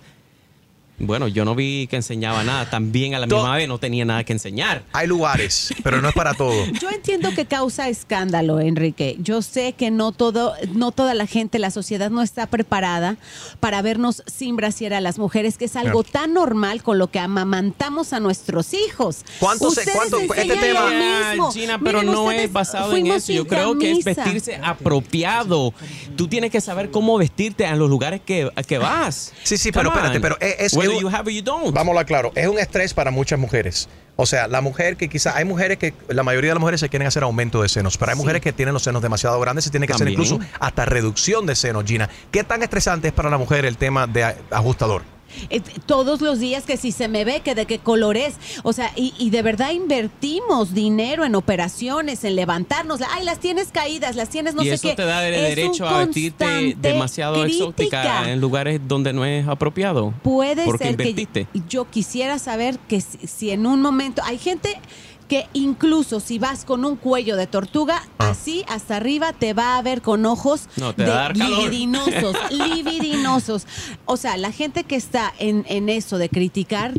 Bueno, 0.97 1.27
yo 1.27 1.43
no 1.43 1.55
vi 1.55 1.88
que 1.88 1.97
enseñaba 1.97 2.43
nada. 2.43 2.69
También 2.69 3.15
a 3.15 3.19
la 3.19 3.27
misma 3.27 3.55
vez 3.58 3.67
no 3.67 3.77
tenía 3.79 4.05
nada 4.05 4.23
que 4.23 4.31
enseñar. 4.34 4.84
Hay 4.93 5.08
lugares, 5.08 5.73
pero 5.84 6.01
no 6.01 6.08
es 6.10 6.15
para 6.15 6.34
todo. 6.34 6.53
Yo 6.81 6.89
entiendo 6.89 7.31
que 7.36 7.45
causa 7.45 7.89
escándalo, 7.89 8.62
Enrique. 8.62 9.17
Yo 9.19 9.41
sé 9.41 9.73
que 9.73 9.91
no 9.91 10.13
todo, 10.13 10.53
no 10.73 10.91
toda 10.91 11.13
la 11.13 11.27
gente, 11.27 11.60
la 11.60 11.69
sociedad 11.69 12.10
no 12.10 12.21
está 12.21 12.47
preparada 12.47 13.17
para 13.60 13.81
vernos 13.81 14.23
sin 14.25 14.55
brasier 14.55 14.93
a 14.93 15.01
las 15.01 15.19
mujeres, 15.19 15.58
que 15.58 15.65
es 15.65 15.75
algo 15.75 16.03
tan 16.03 16.34
normal 16.34 16.81
con 16.81 16.97
lo 16.97 17.08
que 17.12 17.19
amamantamos 17.19 18.13
a 18.13 18.19
nuestros 18.21 18.73
hijos. 18.73 19.25
¿Cuánto 19.39 19.71
se- 19.71 19.91
cuánto- 19.91 20.19
este 20.19 20.55
tema- 20.55 20.89
mismo. 20.89 21.51
Gina, 21.51 21.77
pero 21.77 21.99
Miren, 21.99 22.13
no 22.15 22.31
es 22.31 22.51
basado 22.53 22.95
en 22.95 23.08
eso. 23.08 23.34
Yo 23.34 23.45
creo 23.47 23.77
que 23.77 23.91
es 23.91 24.03
vestirse 24.05 24.60
apropiado. 24.63 25.73
Tú 26.15 26.27
tienes 26.27 26.51
que 26.51 26.62
saber 26.62 26.89
cómo 26.89 27.17
vestirte 27.17 27.65
en 27.65 27.77
los 27.79 27.89
lugares 27.89 28.21
que, 28.25 28.49
que 28.67 28.77
vas. 28.77 29.34
Sí, 29.43 29.58
sí, 29.58 29.71
pero 29.73 29.89
espérate, 29.89 30.19
pero 30.21 30.38
es, 30.39 30.55
es- 30.60 30.85
Whether 30.88 30.98
es 30.98 31.04
un- 31.04 31.12
you 31.12 31.15
have 31.17 31.30
or 31.30 31.32
you 31.32 31.41
don't. 31.41 31.74
Vamos 31.74 31.98
a 31.98 32.06
claro, 32.06 32.32
es 32.36 32.48
un 32.48 32.60
estrés 32.60 32.93
para 32.93 33.12
muchas 33.12 33.39
mujeres. 33.39 33.89
O 34.17 34.26
sea, 34.26 34.48
la 34.48 34.62
mujer 34.62 34.95
que 34.95 35.10
quizás, 35.10 35.36
hay 35.36 35.43
mujeres 35.43 35.78
que, 35.78 35.93
la 36.08 36.24
mayoría 36.24 36.52
de 36.52 36.56
las 36.56 36.62
mujeres 36.62 36.80
se 36.80 36.88
quieren 36.89 37.08
hacer 37.08 37.24
aumento 37.24 37.62
de 37.62 37.67
senos, 37.69 37.98
pero 37.98 38.12
hay 38.12 38.17
mujeres 38.17 38.41
que 38.41 38.54
tienen 38.54 38.74
los 38.74 38.84
senos 38.84 39.02
demasiado 39.02 39.39
grandes, 39.41 39.65
se 39.65 39.71
tiene 39.71 39.88
que 39.88 39.93
hacer 39.93 40.08
incluso 40.08 40.39
hasta 40.60 40.86
reducción 40.86 41.45
de 41.45 41.56
senos, 41.56 41.84
Gina. 41.86 42.10
¿Qué 42.32 42.43
tan 42.43 42.63
estresante 42.63 43.10
es 43.10 43.13
para 43.13 43.30
la 43.30 43.38
mujer 43.38 43.65
el 43.65 43.78
tema 43.78 44.08
de 44.08 44.24
ajustador? 44.52 45.04
Eh, 45.49 45.61
todos 45.85 46.21
los 46.21 46.39
días 46.39 46.63
que 46.65 46.77
si 46.77 46.91
se 46.91 47.07
me 47.07 47.25
ve, 47.25 47.41
que 47.41 47.55
de 47.55 47.65
qué 47.65 47.79
color 47.79 48.17
es. 48.17 48.35
O 48.63 48.73
sea, 48.73 48.91
y, 48.95 49.13
y 49.17 49.29
de 49.29 49.41
verdad 49.41 49.71
invertimos 49.71 50.73
dinero 50.73 51.25
en 51.25 51.35
operaciones, 51.35 52.23
en 52.23 52.35
levantarnos. 52.35 53.01
Ay, 53.11 53.23
las 53.23 53.39
tienes 53.39 53.69
caídas, 53.71 54.15
las 54.15 54.29
tienes 54.29 54.55
no 54.55 54.63
y 54.63 54.67
sé 54.67 54.73
eso 54.75 54.89
qué. 54.89 54.95
te 54.95 55.05
da 55.05 55.27
el 55.27 55.33
Es 55.33 55.39
un 55.41 55.55
derecho 55.55 55.88
a 55.88 56.05
vestirte 56.05 56.75
demasiado 56.81 57.43
exótica 57.45 58.29
en 58.31 58.39
lugares 58.39 58.79
donde 58.88 59.13
no 59.13 59.25
es 59.25 59.47
apropiado. 59.47 60.13
Puede 60.23 60.65
porque 60.65 60.85
ser 60.85 60.91
invertiste. 60.91 61.47
que 61.51 61.61
yo 61.67 61.89
quisiera 61.89 62.39
saber 62.39 62.79
que 62.88 63.01
si, 63.01 63.27
si 63.27 63.51
en 63.51 63.65
un 63.65 63.81
momento 63.81 64.21
hay 64.25 64.38
gente 64.38 64.79
que 65.27 65.47
incluso 65.53 66.19
si 66.19 66.38
vas 66.39 66.65
con 66.65 66.85
un 66.85 66.95
cuello 66.97 67.35
de 67.35 67.47
tortuga 67.47 68.03
así 68.19 68.63
hasta 68.67 68.97
arriba 68.97 69.33
te 69.33 69.53
va 69.53 69.77
a 69.77 69.81
ver 69.81 70.01
con 70.01 70.25
ojos 70.25 70.69
No, 70.77 70.93
te 70.93 71.03
de 71.03 71.09
va 71.09 71.15
a 71.15 71.19
dar 71.23 71.38
calor. 71.38 71.57
libidinosos, 71.63 72.35
libidinosos. 72.51 73.65
O 74.05 74.17
sea, 74.17 74.38
la 74.38 74.51
gente 74.51 74.83
que 74.83 74.95
está 74.95 75.33
en, 75.39 75.65
en 75.67 75.89
eso 75.89 76.17
de 76.17 76.29
criticar 76.29 76.93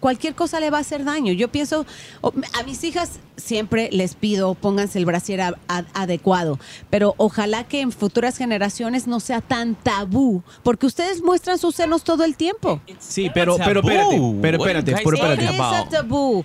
cualquier 0.00 0.34
cosa 0.34 0.58
le 0.60 0.70
va 0.70 0.78
a 0.78 0.80
hacer 0.80 1.04
daño. 1.04 1.32
Yo 1.32 1.48
pienso, 1.48 1.86
a 2.54 2.62
mis 2.64 2.82
hijas 2.84 3.18
siempre 3.42 3.88
les 3.92 4.14
pido 4.14 4.54
pónganse 4.54 4.98
el 4.98 5.04
brasier 5.06 5.40
a- 5.42 5.58
a- 5.68 5.84
adecuado, 5.94 6.58
pero 6.90 7.14
ojalá 7.16 7.64
que 7.64 7.80
en 7.80 7.92
futuras 7.92 8.36
generaciones 8.36 9.06
no 9.06 9.20
sea 9.20 9.40
tan 9.40 9.74
tabú, 9.74 10.42
porque 10.62 10.86
ustedes 10.86 11.22
muestran 11.22 11.58
sus 11.58 11.74
senos 11.74 12.04
todo 12.04 12.24
el 12.24 12.36
tiempo. 12.36 12.80
Sí, 12.98 13.30
pero, 13.34 13.56
pero 13.56 13.80
espérate, 13.80 14.20
pero 14.40 14.56
espérate, 14.58 14.92
pero 15.04 15.16
espérate. 15.16 15.44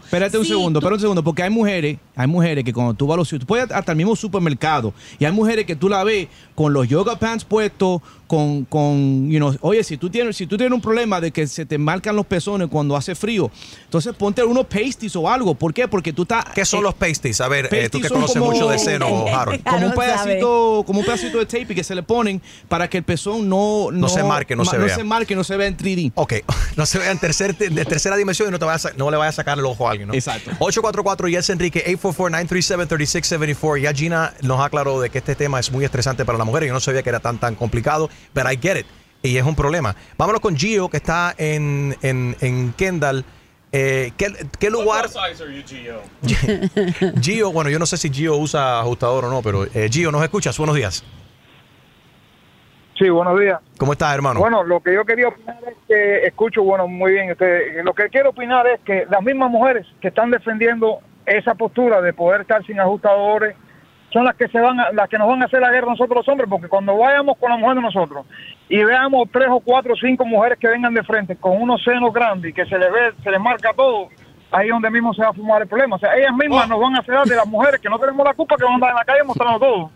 Espérate 0.04 0.38
un 0.38 0.44
Sí, 0.44 0.50
segundo, 0.50 0.80
espérate 0.80 0.96
un 0.96 1.02
segundo, 1.02 1.24
porque 1.24 1.44
hay 1.44 1.50
mujeres, 1.50 1.98
hay 2.16 2.28
mujeres 2.28 2.64
que 2.64 2.74
cuando 2.74 2.94
tú 2.94 3.08
vas 3.08 3.16
a 3.16 3.18
los, 3.18 3.30
tú 3.30 3.40
puedes 3.46 3.70
hasta 3.72 3.92
el 3.92 3.98
mismo 3.98 4.16
supermercado, 4.16 4.94
y 5.20 5.26
hay 5.26 5.32
mujeres 5.32 5.66
que 5.66 5.76
tú 5.76 5.90
la 5.90 6.04
ves 6.04 6.28
con 6.56 6.74
los 6.74 6.88
yoga 6.88 7.18
pants 7.20 7.44
puestos, 7.46 8.02
con, 8.28 8.66
con, 8.66 9.30
you 9.30 9.38
know, 9.38 9.56
oye, 9.62 9.84
si 9.86 9.96
tú 9.96 10.10
tienes, 10.10 10.36
si 10.36 10.48
tú 10.48 10.58
tienes 10.58 10.74
un 10.76 10.82
problema 10.82 11.22
de 11.22 11.32
que 11.32 11.48
se 11.48 11.66
te 11.66 11.78
marcan 11.78 12.16
los 12.16 12.26
pezones 12.26 12.68
cuando 12.68 12.96
hace 12.98 13.16
frío, 13.16 13.50
entonces 13.86 14.14
ponte 14.16 14.44
unos 14.44 14.66
pasties 14.66 15.16
o 15.16 15.30
algo. 15.30 15.56
¿Por 15.56 15.74
qué? 15.74 15.88
Porque 15.88 16.12
tú 16.12 16.24
estás. 16.24 16.44
¿Qué 16.54 16.66
son 16.66 16.84
los 16.88 16.96
pasties? 16.96 17.40
A 17.42 17.48
ver, 17.48 17.70
eh, 17.72 17.90
tú 17.90 18.00
que 18.02 18.10
conoces 18.10 18.38
como- 18.38 18.52
mucho 18.52 18.68
de 18.70 18.80
seno, 18.80 19.26
Harold. 19.34 19.64
Como 19.64 19.86
un 19.88 19.94
pedacito, 19.94 20.84
como 20.86 21.00
un 21.02 21.06
pedacito 21.06 21.38
de 21.38 21.46
tape 21.46 21.76
que 21.76 21.84
se 21.84 21.94
le 21.96 22.04
ponen 22.04 22.42
para 22.68 22.90
que 22.90 22.98
el 22.98 23.04
pezón 23.04 23.48
no, 23.48 23.90
No 23.92 24.10
se 24.10 24.24
marque, 24.24 24.56
no 24.56 24.64
ma- 24.64 24.72
se 24.72 24.78
vea. 24.78 24.88
No 24.88 24.96
se 24.96 25.04
marque, 25.04 25.36
no 25.36 25.44
se 25.44 25.58
vea 25.58 25.68
en 25.68 25.78
3D. 25.78 26.12
Ok, 26.16 26.34
no 26.76 26.86
se 26.86 26.98
vea 27.00 27.12
en 27.12 27.20
tercer, 27.20 27.56
de 27.58 27.86
tercera 27.86 28.16
dimensión 28.18 28.48
y 28.50 28.52
no, 28.52 28.60
te 28.60 28.66
vaya 28.66 28.90
a 28.90 28.94
no 28.98 29.12
le 29.12 29.18
vaya 29.18 29.30
a 29.30 29.34
sacar 29.34 29.58
el 29.60 29.66
ojo 29.66 29.88
a 29.88 29.92
alguien, 29.92 30.08
¿no? 30.08 30.14
Exacto. 30.14 30.52
844 30.60 31.28
Yes 31.28 31.50
Enrique, 31.50 31.84
844-937-3674. 32.02 33.82
Ya 33.82 33.94
Gina 33.94 34.34
nos 34.42 34.60
aclaró 34.64 35.00
de 35.02 35.10
que 35.10 35.18
este 35.20 35.36
tema 35.36 35.60
es 35.60 35.72
muy 35.72 35.86
estresante 35.86 36.26
para 36.26 36.38
la 36.38 36.44
mujer. 36.46 36.66
Yo 36.66 36.74
no 36.74 36.80
sabía 36.80 37.04
que 37.04 37.10
era 37.10 37.20
tan, 37.20 37.38
tan 37.40 37.56
complicado, 37.56 38.10
pero 38.34 38.52
I 38.52 38.58
get 38.62 38.78
it. 38.80 38.86
Y 39.24 39.36
es 39.38 39.44
un 39.44 39.56
problema. 39.56 39.96
Vámonos 40.18 40.42
con 40.42 40.56
Gio, 40.56 40.90
que 40.90 40.98
está 40.98 41.34
en, 41.38 41.98
en, 42.02 42.36
en 42.40 42.74
Kendall. 42.78 43.26
Eh, 43.80 44.12
¿qué, 44.18 44.26
qué 44.60 44.72
lugar? 44.72 45.06
Gio, 47.22 47.52
bueno, 47.52 47.70
yo 47.70 47.78
no 47.78 47.86
sé 47.86 47.96
si 47.98 48.10
Gio 48.10 48.36
usa 48.36 48.80
ajustador 48.80 49.26
o 49.26 49.30
no, 49.30 49.44
pero 49.44 49.66
eh, 49.66 49.88
Gio, 49.92 50.12
¿nos 50.12 50.24
escuchas? 50.24 50.58
Buenos 50.58 50.76
días. 50.76 51.06
Sí, 52.98 53.08
buenos 53.10 53.40
días. 53.40 53.60
¿Cómo 53.78 53.92
estás, 53.94 54.16
hermano? 54.16 54.40
Bueno, 54.40 54.64
lo 54.64 54.80
que 54.80 54.96
yo 54.96 55.06
quería 55.06 55.28
opinar 55.28 55.60
es 55.68 55.76
que, 55.88 56.26
escucho, 56.26 56.64
bueno, 56.64 56.88
muy 56.88 57.12
bien 57.12 57.30
usted, 57.32 57.84
lo 57.84 57.94
que 57.94 58.10
quiero 58.10 58.32
opinar 58.32 58.66
es 58.66 58.80
que 58.80 59.06
las 59.12 59.22
mismas 59.22 59.52
mujeres 59.52 59.86
que 60.02 60.08
están 60.08 60.32
defendiendo 60.32 60.98
esa 61.28 61.54
postura 61.54 62.02
de 62.02 62.14
poder 62.14 62.42
estar 62.42 62.66
sin 62.66 62.80
ajustadores 62.80 63.56
son 64.12 64.24
las 64.26 64.36
que 64.36 64.48
se 64.48 64.60
van 64.60 64.80
a- 64.80 64.92
las 64.92 65.08
que 65.08 65.20
nos 65.20 65.28
van 65.28 65.44
a 65.44 65.46
hacer 65.46 65.62
la 65.62 65.70
guerra 65.72 65.90
nosotros 65.92 66.26
los 66.26 66.28
hombres, 66.30 66.50
porque 66.50 66.68
cuando 66.68 66.98
vayamos 66.98 67.38
con 67.38 67.52
la 67.52 67.58
mujer 67.58 67.76
de 67.76 67.82
nosotros 67.84 68.26
y 68.70 68.84
veamos 68.84 69.30
tres 69.32 69.48
o 69.50 69.60
cuatro 69.60 69.94
o 69.94 69.98
cinco 69.98 70.26
mujeres 70.26 70.60
que 70.60 70.68
vengan 70.68 70.94
de 70.94 71.04
frente 71.04 71.36
con 71.36 71.62
unos 71.62 71.84
senos 71.84 72.14
grandes 72.14 72.52
y 72.52 72.54
que 72.54 72.66
se 72.66 72.78
les 72.78 72.92
ve, 72.92 73.14
se 73.24 73.32
les 73.32 73.40
marca 73.40 73.72
todo, 73.76 74.10
ahí 74.52 74.68
es 74.68 74.72
donde 74.74 74.90
mismo 74.90 75.14
se 75.14 75.22
va 75.22 75.30
a 75.30 75.34
fumar 75.34 75.62
el 75.62 75.68
problema. 75.68 75.96
O 75.96 76.00
sea, 76.00 76.16
ellas 76.16 76.32
mismas 76.36 76.68
nos 76.70 76.80
van 76.80 76.96
a 76.96 77.00
hacer 77.00 77.16
de 77.26 77.36
las 77.36 77.48
mujeres 77.48 77.80
que 77.82 77.90
no 77.90 78.00
tenemos 78.00 78.26
la 78.26 78.34
culpa 78.34 78.56
que 78.58 78.64
van 78.64 78.74
a 78.74 78.76
andar 78.76 78.90
en 78.92 78.96
la 78.96 79.06
calle 79.06 79.24
mostrando 79.24 79.60
todo. 79.60 79.92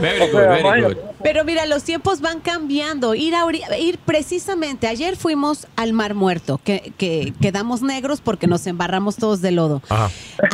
Very 0.00 0.20
O 0.20 0.26
good, 0.26 0.32
sea, 0.32 0.48
very 0.48 0.60
imagínate. 0.60 0.94
good. 0.94 1.02
Pero 1.22 1.44
mira, 1.44 1.66
los 1.66 1.82
tiempos 1.84 2.20
van 2.20 2.40
cambiando. 2.40 3.14
Ir, 3.14 3.34
a 3.34 3.76
ir 3.78 3.98
precisamente, 3.98 4.86
ayer 4.86 5.16
fuimos 5.16 5.66
al 5.76 5.92
Mar 5.92 6.14
Muerto, 6.14 6.60
que, 6.62 6.92
que 6.98 7.32
quedamos 7.40 7.82
negros 7.82 8.20
porque 8.20 8.46
nos 8.46 8.66
embarramos 8.66 9.16
todos 9.16 9.40
de 9.40 9.50
lodo. 9.50 9.82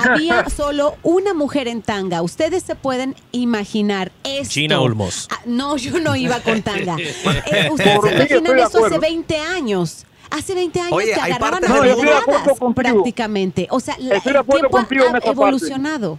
Había 0.04 0.48
solo 0.56 0.94
una 1.02 1.34
mujer 1.34 1.68
en 1.68 1.82
tanga. 1.82 2.22
Ustedes 2.22 2.62
se 2.62 2.74
pueden 2.74 3.14
imaginar 3.32 4.12
esto. 4.24 4.54
China 4.54 4.80
Olmos. 4.80 5.28
Ah, 5.30 5.40
no, 5.46 5.76
yo 5.76 5.98
no 6.00 6.16
iba 6.16 6.40
con 6.40 6.62
tanga. 6.62 6.96
Eh, 7.46 7.68
Ustedes 7.70 8.00
se 8.28 8.36
imaginan 8.38 8.58
eso 8.58 8.66
hace 8.66 8.76
acuerdo. 8.78 9.00
20 9.00 9.38
años. 9.38 10.06
Hace 10.36 10.54
20 10.54 10.80
años 10.80 10.92
Oye, 10.92 11.14
agarraban 11.14 11.60
partes 11.60 11.70
a 11.70 11.82
pedradas 11.82 12.74
prácticamente. 12.74 13.66
O 13.70 13.80
sea, 13.80 13.96
la- 13.98 14.16
Estoy 14.16 14.34
el 14.36 14.44
tiempo 14.44 14.78
ha 14.78 14.82
parte. 15.12 15.28
evolucionado. 15.30 16.18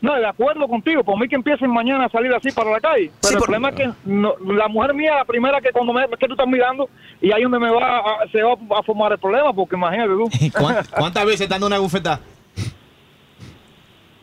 No, 0.00 0.14
de 0.14 0.26
acuerdo 0.26 0.68
contigo. 0.68 1.02
Por 1.02 1.18
mí 1.18 1.26
que 1.28 1.34
empiecen 1.36 1.70
mañana 1.70 2.04
a 2.04 2.10
salir 2.10 2.32
así 2.34 2.50
para 2.52 2.70
la 2.70 2.80
calle. 2.80 3.10
Pero 3.22 3.38
el 3.38 3.42
problema 3.42 3.70
es 3.70 3.74
que 3.76 3.90
no- 4.04 4.34
la 4.46 4.68
mujer 4.68 4.94
mía, 4.94 5.14
la 5.16 5.24
primera 5.24 5.60
que 5.60 5.72
cuando 5.72 5.92
me, 5.92 6.06
que 6.08 6.26
tú 6.26 6.34
estás 6.34 6.46
mirando, 6.46 6.88
y 7.20 7.32
ahí 7.32 7.42
donde 7.42 7.58
me 7.58 7.70
va 7.70 7.98
a- 7.98 8.28
se 8.30 8.42
va 8.42 8.52
a 8.78 8.82
formar 8.82 9.12
el 9.12 9.18
problema, 9.18 9.52
porque 9.52 9.74
imagínate 9.74 10.10
tú. 10.10 10.28
¿Cuán- 10.60 10.84
¿Cuántas 10.96 11.24
veces 11.26 11.48
dando 11.48 11.66
una 11.66 11.78
bufetada? 11.78 12.20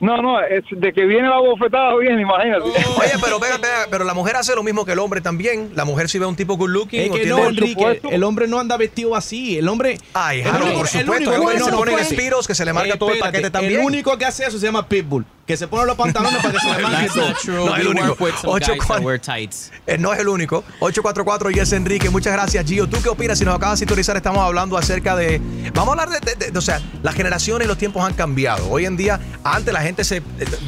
No, 0.03 0.21
no, 0.21 0.39
es 0.41 0.63
de 0.69 0.91
que 0.91 1.05
viene 1.05 1.29
la 1.29 1.39
bofetada, 1.39 1.95
viene, 1.95 2.21
imagínate. 2.21 2.63
Oye, 2.65 3.11
pero 3.23 3.39
venga, 3.39 3.55
venga, 3.57 3.87
pero 3.89 4.03
la 4.03 4.13
mujer 4.13 4.35
hace 4.35 4.53
lo 4.53 4.61
mismo 4.61 4.83
que 4.85 4.91
el 4.91 4.99
hombre 4.99 5.21
también. 5.21 5.71
La 5.75 5.85
mujer 5.85 6.09
si 6.09 6.19
ve 6.19 6.25
a 6.25 6.27
un 6.27 6.35
tipo 6.35 6.57
good 6.57 6.69
looking 6.69 6.99
Es 7.01 7.09
o 7.09 7.13
que 7.13 7.19
tiene- 7.21 7.39
no, 7.41 7.47
Enrique, 7.47 8.01
el 8.11 8.23
hombre 8.23 8.47
no 8.47 8.59
anda 8.59 8.75
vestido 8.75 9.15
así. 9.15 9.57
El 9.57 9.69
hombre. 9.69 9.97
Ay, 10.13 10.41
el 10.41 10.47
único- 10.47 10.63
por 10.65 10.81
el 10.81 10.87
supuesto, 10.87 11.11
único- 11.13 11.31
el 11.33 11.39
hombre 11.39 11.57
no, 11.59 11.65
se 11.65 11.71
no, 11.71 11.77
pone 11.77 11.91
en 11.93 11.97
fue- 11.99 12.07
espiros 12.07 12.47
que 12.47 12.53
se 12.55 12.65
le 12.65 12.73
marca 12.73 12.97
todo 12.97 13.11
el 13.13 13.19
paquete 13.19 13.49
también. 13.49 13.79
El 13.79 13.85
único 13.85 14.17
que 14.17 14.25
hace 14.25 14.45
eso 14.45 14.59
se 14.59 14.65
llama 14.65 14.87
Pitbull, 14.89 15.25
que 15.45 15.57
se 15.57 15.67
pone 15.67 15.85
los 15.85 15.97
pantalones 15.97 16.41
para 16.41 16.53
que 16.53 16.59
se 16.59 16.67
le 16.67 17.09
todo. 17.09 17.33
true. 17.41 17.55
No 17.65 17.75
es 17.75 17.81
el 17.81 17.87
único. 17.87 18.07
work 18.07 18.21
with 18.21 18.31
some 18.41 18.53
Ocho, 18.53 18.67
guys 18.71 18.79
that 18.79 18.87
cuatro- 18.87 19.05
wear 19.05 19.19
tights. 19.19 19.71
Eh, 19.85 19.97
no 19.97 20.13
es 20.13 20.19
el 20.19 20.29
único. 20.29 20.63
844 20.79 21.51
Yes 21.51 21.73
Enrique. 21.73 22.09
Muchas 22.09 22.31
gracias, 22.33 22.65
Gio. 22.65 22.87
¿Tú 22.87 23.01
qué 23.01 23.09
opinas? 23.09 23.37
Si 23.39 23.43
nos 23.45 23.55
acabas 23.55 23.77
de 23.79 23.85
sintonizar, 23.85 24.15
estamos 24.15 24.39
hablando 24.41 24.77
acerca 24.77 25.15
de. 25.15 25.41
Vamos 25.73 25.97
a 25.97 26.01
hablar 26.03 26.21
de. 26.21 26.35
de- 26.35 26.51
de- 26.51 26.57
o 26.57 26.61
sea, 26.61 26.79
las 27.01 27.13
generaciones 27.15 27.65
y 27.65 27.67
los 27.67 27.77
tiempos 27.77 28.05
han 28.05 28.13
cambiado. 28.13 28.69
Hoy 28.69 28.85
en 28.85 28.95
día, 28.95 29.19
antes 29.43 29.73
la 29.73 29.81
gente 29.81 30.03
se. 30.05 30.21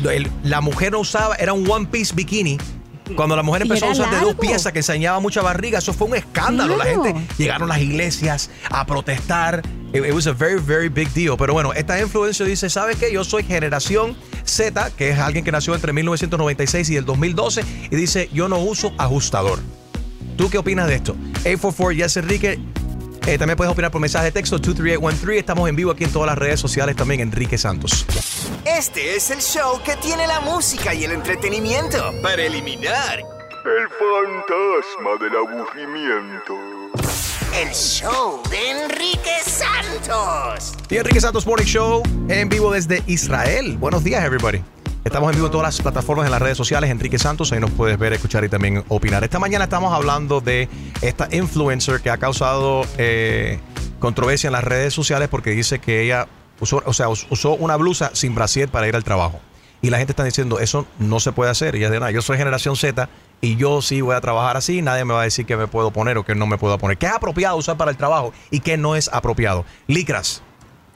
el- 0.09 0.29
la 0.43 0.59
mujer 0.61 0.91
no 0.91 0.99
usaba, 0.99 1.35
era 1.35 1.53
un 1.53 1.69
one 1.69 1.85
piece 1.87 2.13
bikini. 2.13 2.57
Cuando 3.15 3.35
la 3.35 3.43
mujer 3.43 3.61
empezó 3.61 3.85
a 3.85 3.91
usar 3.91 4.09
de 4.09 4.19
dos 4.21 4.35
piezas 4.35 4.71
que 4.71 4.79
enseñaba 4.79 5.19
mucha 5.19 5.41
barriga, 5.41 5.79
eso 5.79 5.93
fue 5.93 6.07
un 6.07 6.15
escándalo. 6.15 6.75
La 6.75 6.85
gente 6.85 7.13
llegaron 7.37 7.71
a 7.71 7.75
las 7.75 7.83
iglesias 7.83 8.49
a 8.69 8.85
protestar. 8.85 9.61
It, 9.93 10.05
it 10.05 10.13
was 10.13 10.27
a 10.27 10.33
very, 10.33 10.59
very 10.59 10.89
big 10.89 11.13
deal. 11.13 11.37
Pero 11.37 11.53
bueno, 11.53 11.73
esta 11.73 11.99
influencer 11.99 12.47
dice: 12.47 12.69
¿Sabes 12.69 12.97
qué? 12.97 13.11
Yo 13.13 13.23
soy 13.23 13.43
generación 13.43 14.17
Z, 14.43 14.91
que 14.97 15.09
es 15.11 15.19
alguien 15.19 15.45
que 15.45 15.51
nació 15.51 15.75
entre 15.75 15.93
1996 15.93 16.89
y 16.89 16.95
el 16.95 17.05
2012, 17.05 17.63
y 17.91 17.95
dice: 17.95 18.29
Yo 18.33 18.47
no 18.47 18.57
uso 18.57 18.93
ajustador. 18.97 19.59
¿Tú 20.35 20.49
qué 20.49 20.57
opinas 20.57 20.87
de 20.87 20.95
esto? 20.95 21.15
844 21.41 21.91
Yes 21.91 22.17
Enrique. 22.17 22.59
Eh, 23.27 23.37
también 23.39 23.57
puedes 23.57 23.71
opinar 23.71 23.89
por 23.89 24.01
mensaje 24.01 24.25
de 24.25 24.31
texto 24.31 24.57
23813. 24.57 25.39
Estamos 25.39 25.67
en 25.69 25.75
vivo 25.75 25.91
aquí 25.91 26.03
en 26.03 26.11
todas 26.11 26.27
las 26.27 26.37
redes 26.37 26.59
sociales 26.59 26.95
también, 26.95 27.21
Enrique 27.21 27.57
Santos. 27.57 28.05
Este 28.65 29.15
es 29.15 29.29
el 29.29 29.41
show 29.41 29.79
que 29.83 29.95
tiene 29.97 30.25
la 30.27 30.39
música 30.39 30.93
y 30.93 31.03
el 31.03 31.11
entretenimiento 31.11 32.11
para 32.21 32.41
eliminar 32.43 33.19
El 33.19 33.87
fantasma 33.89 35.11
del 35.19 35.35
aburrimiento. 35.37 36.55
el 37.61 37.69
show 37.73 38.41
de 38.49 38.71
Enrique 38.71 39.37
Santos. 39.45 40.73
Y 40.89 40.97
Enrique 40.97 41.21
Santos 41.21 41.45
Morning 41.45 41.65
Show 41.65 42.01
en 42.27 42.49
vivo 42.49 42.71
desde 42.73 43.03
Israel. 43.07 43.77
Buenos 43.77 44.03
días, 44.03 44.23
everybody. 44.23 44.61
Estamos 45.03 45.29
en 45.29 45.35
vivo 45.35 45.45
en 45.47 45.51
todas 45.51 45.67
las 45.67 45.81
plataformas 45.81 46.25
en 46.25 46.31
las 46.31 46.41
redes 46.41 46.57
sociales. 46.57 46.89
Enrique 46.89 47.19
Santos, 47.19 47.51
ahí 47.51 47.59
nos 47.59 47.69
puedes 47.71 47.99
ver, 47.99 48.13
escuchar 48.13 48.43
y 48.43 48.49
también 48.49 48.83
opinar. 48.87 49.23
Esta 49.23 49.37
mañana 49.37 49.65
estamos 49.65 49.93
hablando 49.93 50.41
de 50.41 50.67
esta 51.01 51.27
influencer 51.31 52.01
que 52.01 52.09
ha 52.09 52.17
causado 52.17 52.83
eh, 52.97 53.59
controversia 53.99 54.47
en 54.47 54.53
las 54.53 54.63
redes 54.63 54.93
sociales 54.93 55.29
porque 55.29 55.51
dice 55.51 55.77
que 55.77 56.01
ella 56.01 56.27
usó, 56.59 56.81
o 56.85 56.93
sea, 56.93 57.09
us- 57.09 57.27
usó 57.29 57.53
una 57.55 57.75
blusa 57.75 58.11
sin 58.13 58.35
brasier 58.35 58.69
para 58.69 58.87
ir 58.87 58.95
al 58.95 59.03
trabajo. 59.03 59.39
Y 59.81 59.89
la 59.89 59.97
gente 59.97 60.13
está 60.13 60.23
diciendo, 60.23 60.59
eso 60.59 60.87
no 60.99 61.19
se 61.19 61.31
puede 61.31 61.51
hacer. 61.51 61.75
Y 61.75 61.79
ella 61.79 61.89
dice, 61.89 61.99
"No, 61.99 62.09
yo 62.09 62.21
soy 62.21 62.37
generación 62.37 62.75
Z 62.75 63.07
y 63.41 63.55
yo 63.55 63.81
sí 63.81 64.01
voy 64.01 64.15
a 64.15 64.21
trabajar 64.21 64.57
así. 64.57 64.81
Nadie 64.81 65.05
me 65.05 65.13
va 65.13 65.21
a 65.21 65.23
decir 65.25 65.45
que 65.45 65.55
me 65.57 65.67
puedo 65.67 65.91
poner 65.91 66.17
o 66.17 66.25
que 66.25 66.33
no 66.33 66.47
me 66.47 66.57
puedo 66.57 66.77
poner. 66.79 66.97
¿Qué 66.97 67.05
es 67.05 67.11
apropiado 67.11 67.55
usar 67.57 67.77
para 67.77 67.91
el 67.91 67.97
trabajo 67.97 68.33
y 68.49 68.61
qué 68.61 68.77
no 68.77 68.95
es 68.95 69.09
apropiado? 69.13 69.63
Licras. 69.87 70.41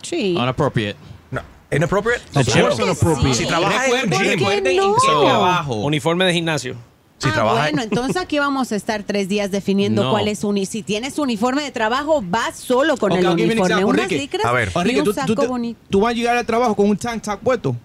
Sí. 0.01 0.31
Inappropriate. 0.31 0.97
No. 1.29 1.41
Inappropriate? 1.71 2.21
Inappropriate. 2.33 3.33
Si 3.35 3.45
trabajas 3.45 3.87
en 4.03 4.09
gym, 4.09 4.39
no? 4.77 4.95
qué 4.95 5.25
trabajo. 5.25 5.73
Uniforme 5.75 6.25
de 6.25 6.33
gimnasio. 6.33 6.75
Si 7.19 7.27
ah, 7.29 7.33
trabajas 7.33 7.61
bueno, 7.71 7.81
entonces 7.83 8.15
aquí 8.17 8.39
vamos 8.39 8.71
a 8.71 8.75
estar 8.75 9.03
tres 9.03 9.27
días 9.29 9.51
definiendo 9.51 10.03
No. 10.05 10.11
cuál 10.11 10.27
es 10.29 10.43
un... 10.43 10.65
Si 10.65 10.83
tienes 10.83 11.19
uniforme 11.19 11.61
de 11.63 11.71
trabajo, 11.71 12.23
vas 12.25 12.55
solo 12.57 12.95
con 12.97 13.11
Ok, 13.11 13.17
el 13.19 13.25
an 13.27 13.33
uniforme. 13.33 13.85
Unas 13.85 14.09
licras 14.11 14.45
A 14.45 14.51
ver. 14.53 14.71
y 14.73 14.79
Enrique, 14.79 14.99
un 14.99 15.05
tú, 15.05 15.13
saco 15.13 15.35
tú 15.35 15.45
bonito. 15.47 15.79
tú 15.89 15.99
vas 16.01 16.11
a 16.11 16.15
llegar 16.15 16.37
al 16.37 16.45
trabajo 16.45 16.75
con 16.75 16.89
un 16.89 16.97
tank 16.97 17.21
top 17.21 17.39
puesto. 17.39 17.75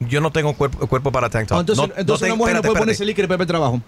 yo 0.00 0.20
no 0.20 0.30
tengo 0.32 0.52
cuerpo, 0.54 0.86
cuerpo 0.88 1.12
para 1.12 1.30
tank 1.30 1.46
top. 1.48 1.56
Ah, 1.58 1.60
entonces, 1.60 1.88
no, 1.88 1.94
entonces 1.96 2.28
no 2.28 2.34
una 2.34 2.38
mujer 2.38 2.54
no 2.54 2.58
espérate, 2.58 2.60
puede 2.60 2.72
espérate. 2.72 2.80
ponerse 2.80 3.04
licra 3.04 3.24
y 3.24 3.28
para 3.28 3.42
el 3.42 3.46
trabajo. 3.46 3.80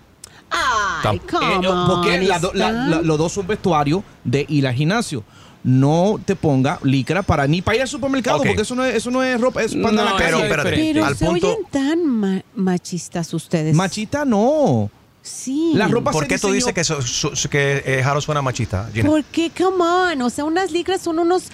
Ay, 0.50 1.16
Eh, 1.16 1.68
porque 1.88 2.20
la 2.22 2.38
la- 2.54 2.70
la- 2.72 3.02
los 3.02 3.18
dos 3.18 3.32
son 3.32 3.46
vestuarios 3.46 4.02
de 4.22 4.46
ir 4.48 4.66
al 4.66 4.74
gimnasio. 4.74 5.24
No 5.64 6.20
te 6.24 6.36
ponga 6.36 6.78
licra 6.82 7.22
para 7.22 7.46
ni 7.46 7.62
para 7.62 7.76
ir 7.76 7.82
al 7.82 7.88
supermercado, 7.88 8.38
porque 8.42 8.62
eso 8.62 8.74
no 8.74 8.84
es, 8.84 8.94
eso 8.96 9.10
no 9.10 9.22
es 9.22 9.40
ropa, 9.40 9.62
es 9.62 9.74
para 9.74 9.88
andar 9.88 10.04
en 10.04 10.04
la 10.04 10.10
No, 10.12 10.16
Pero, 10.18 10.36
calle. 10.38 10.42
espérate, 10.50 10.70
Pero 10.92 11.04
al 11.06 11.16
se 11.16 11.24
punto... 11.24 11.46
oyen 11.48 11.64
tan 11.70 12.06
ma- 12.06 12.42
machistas 12.54 13.32
ustedes. 13.32 13.74
Machita 13.74 14.24
no. 14.26 14.90
Sí. 15.22 15.72
La 15.74 15.88
ropa 15.88 16.10
¿Por 16.10 16.24
se 16.24 16.28
qué 16.28 16.38
tú 16.38 16.52
dices 16.52 16.74
que, 16.74 16.84
so- 16.84 17.00
so- 17.00 17.32
que 17.48 17.82
eh, 17.86 18.02
Harold 18.04 18.22
suena 18.22 18.42
machista, 18.42 18.90
Gina? 18.92 19.08
Porque, 19.08 19.50
come 19.56 19.82
on, 19.82 20.20
o 20.20 20.28
sea, 20.28 20.44
unas 20.44 20.70
licras 20.70 21.00
son 21.00 21.18
unos, 21.18 21.44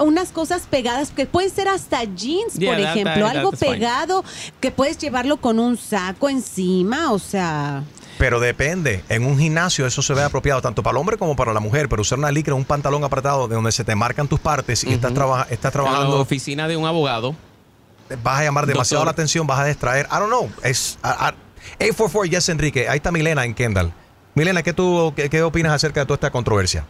unas 0.00 0.30
cosas 0.30 0.62
pegadas 0.62 1.10
que 1.10 1.26
pueden 1.26 1.50
ser 1.50 1.68
hasta 1.68 2.04
jeans, 2.04 2.54
Yeah, 2.54 2.72
por 2.74 2.82
that- 2.82 2.90
ejemplo, 2.96 3.26
that- 3.26 3.36
algo 3.36 3.52
fine. 3.52 3.72
pegado 3.72 4.24
que 4.60 4.70
puedes 4.70 4.96
llevarlo 4.96 5.36
con 5.36 5.58
un 5.58 5.76
saco 5.76 6.30
encima, 6.30 7.12
o 7.12 7.18
sea, 7.18 7.84
Pero 8.18 8.40
depende. 8.40 9.04
En 9.08 9.24
un 9.24 9.38
gimnasio 9.38 9.86
eso 9.86 10.02
se 10.02 10.12
ve 10.12 10.22
apropiado 10.24 10.60
tanto 10.60 10.82
para 10.82 10.92
el 10.92 11.00
hombre 11.00 11.16
como 11.16 11.36
para 11.36 11.52
la 11.52 11.60
mujer. 11.60 11.88
Pero 11.88 12.02
usar 12.02 12.18
una 12.18 12.30
licra, 12.32 12.54
un 12.54 12.64
pantalón 12.64 13.04
apretado 13.04 13.46
de 13.48 13.54
donde 13.54 13.70
se 13.72 13.84
te 13.84 13.94
marcan 13.94 14.26
tus 14.28 14.40
partes 14.40 14.82
y 14.84 14.92
estás, 14.92 15.14
traba- 15.14 15.42
estás 15.50 15.52
En 15.74 15.80
la 15.80 15.84
trabajando, 15.84 16.20
oficina 16.20 16.66
de 16.68 16.76
un 16.76 16.84
abogado. 16.86 17.34
vas 18.22 18.40
a 18.40 18.44
llamar 18.44 18.66
demasiado 18.66 19.00
Doctor. 19.00 19.06
la 19.06 19.10
atención, 19.12 19.46
vas 19.46 19.60
a 19.60 19.64
distraer. 19.66 20.06
I 20.10 20.16
don't 20.18 20.28
know. 20.28 20.50
Es, 20.64 20.98
a- 21.02 21.28
a- 21.28 21.34
844 21.80 22.24
Yes 22.24 22.48
Enrique. 22.48 22.88
Ahí 22.88 22.96
está 22.96 23.12
Milena 23.12 23.44
en 23.44 23.54
Kendall. 23.54 23.92
Milena, 24.34 24.62
¿qué, 24.62 24.72
tú, 24.72 25.12
qué, 25.14 25.28
qué 25.30 25.42
opinas 25.42 25.72
acerca 25.72 26.00
de 26.00 26.06
toda 26.06 26.14
esta 26.16 26.30
controversia? 26.30 26.84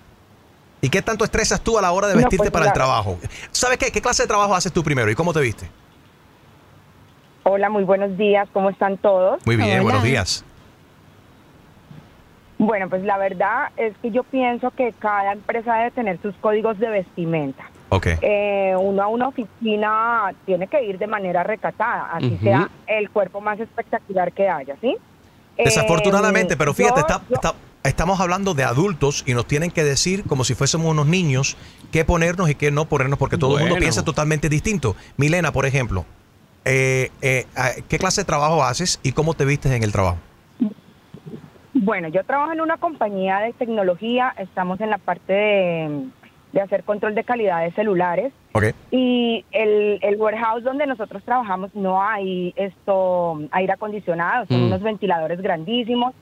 ¿Y 0.80 0.88
qué 0.90 1.02
tanto 1.02 1.24
estresas 1.24 1.60
tú 1.60 1.76
a 1.78 1.82
la 1.82 1.90
hora 1.92 2.06
de 2.06 2.14
No, 2.14 2.18
vestirte 2.20 2.44
pues, 2.44 2.50
para 2.52 2.66
el 2.66 2.72
trabajo? 2.72 3.18
¿Sabes 3.50 3.78
qué? 3.78 3.90
¿Qué 3.90 4.00
clase 4.00 4.22
de 4.22 4.28
trabajo 4.28 4.54
haces 4.54 4.72
tú 4.72 4.82
primero 4.84 5.10
y 5.10 5.14
cómo 5.14 5.32
te 5.32 5.40
viste? 5.40 5.68
Hola, 7.42 7.68
muy 7.70 7.82
buenos 7.84 8.16
días, 8.16 8.48
¿cómo 8.52 8.70
están 8.70 8.96
todos? 8.98 9.40
Muy 9.46 9.56
bien, 9.56 9.72
Hola. 9.72 9.82
buenos 9.82 10.02
días. 10.02 10.44
Bueno, 12.58 12.88
pues 12.88 13.02
la 13.04 13.16
verdad 13.18 13.68
es 13.76 13.96
que 14.02 14.10
yo 14.10 14.24
pienso 14.24 14.70
que 14.72 14.92
cada 14.98 15.32
empresa 15.32 15.76
debe 15.76 15.90
tener 15.92 16.20
sus 16.20 16.34
códigos 16.36 16.78
de 16.78 16.88
vestimenta. 16.88 17.70
Ok. 17.90 18.06
Eh, 18.20 18.74
uno 18.78 19.02
a 19.02 19.06
una 19.08 19.28
oficina 19.28 20.34
tiene 20.44 20.66
que 20.66 20.82
ir 20.84 20.98
de 20.98 21.06
manera 21.06 21.42
recatada, 21.44 22.08
así 22.12 22.36
sea 22.42 22.68
el 22.88 23.10
cuerpo 23.10 23.40
más 23.40 23.60
espectacular 23.60 24.32
que 24.32 24.48
haya, 24.48 24.74
¿sí? 24.80 24.96
Desafortunadamente, 25.56 26.54
Eh, 26.54 26.56
pero 26.56 26.74
fíjate, 26.74 27.00
yo- 27.00 27.06
está- 27.06 27.22
yo- 27.28 27.34
está- 27.36 27.54
estamos 27.84 28.20
hablando 28.20 28.54
de 28.54 28.64
adultos 28.64 29.24
y 29.26 29.34
nos 29.34 29.46
tienen 29.46 29.70
que 29.70 29.84
decir, 29.84 30.24
como 30.24 30.44
si 30.44 30.54
fuésemos 30.54 30.86
unos 30.90 31.06
niños, 31.06 31.56
qué 31.92 32.04
ponernos 32.04 32.50
y 32.50 32.54
qué 32.54 32.70
no 32.70 32.84
ponernos, 32.86 33.18
porque 33.18 33.38
todo 33.38 33.54
el 33.56 33.60
mundo 33.64 33.76
piensa 33.76 34.04
totalmente 34.04 34.48
distinto. 34.48 34.94
Milena, 35.16 35.52
por 35.52 35.64
ejemplo, 35.66 36.04
eh, 36.64 37.10
eh, 37.22 37.46
ah, 37.56 37.70
¿qué 37.88 37.98
clase 37.98 38.20
de 38.22 38.24
trabajo 38.26 38.62
haces 38.62 39.00
y 39.02 39.12
cómo 39.12 39.34
te 39.34 39.44
vistes 39.44 39.72
en 39.72 39.82
el 39.82 39.92
trabajo? 39.92 40.18
Bueno, 41.82 42.08
yo 42.08 42.24
trabajo 42.24 42.52
en 42.52 42.60
una 42.60 42.76
compañía 42.76 43.38
de 43.40 43.52
tecnología, 43.52 44.32
estamos 44.38 44.80
en 44.80 44.90
la 44.90 44.98
parte 44.98 45.32
de, 45.32 46.06
de 46.52 46.60
hacer 46.60 46.82
control 46.84 47.14
de 47.14 47.24
calidad 47.24 47.62
de 47.62 47.72
celulares. 47.72 48.32
Ok. 48.54 48.64
Y 48.90 49.44
el, 49.52 49.98
el 50.02 50.16
warehouse 50.16 50.64
donde 50.64 50.86
nosotros 50.86 51.22
trabajamos 51.22 51.74
no 51.74 52.02
hay 52.02 52.52
esto 52.56 53.40
aire 53.52 53.72
acondicionado, 53.74 54.46
son 54.46 54.62
Mm. 54.62 54.66
unos 54.66 54.82
ventiladores 54.82 55.40
grandísimos. 55.40 56.14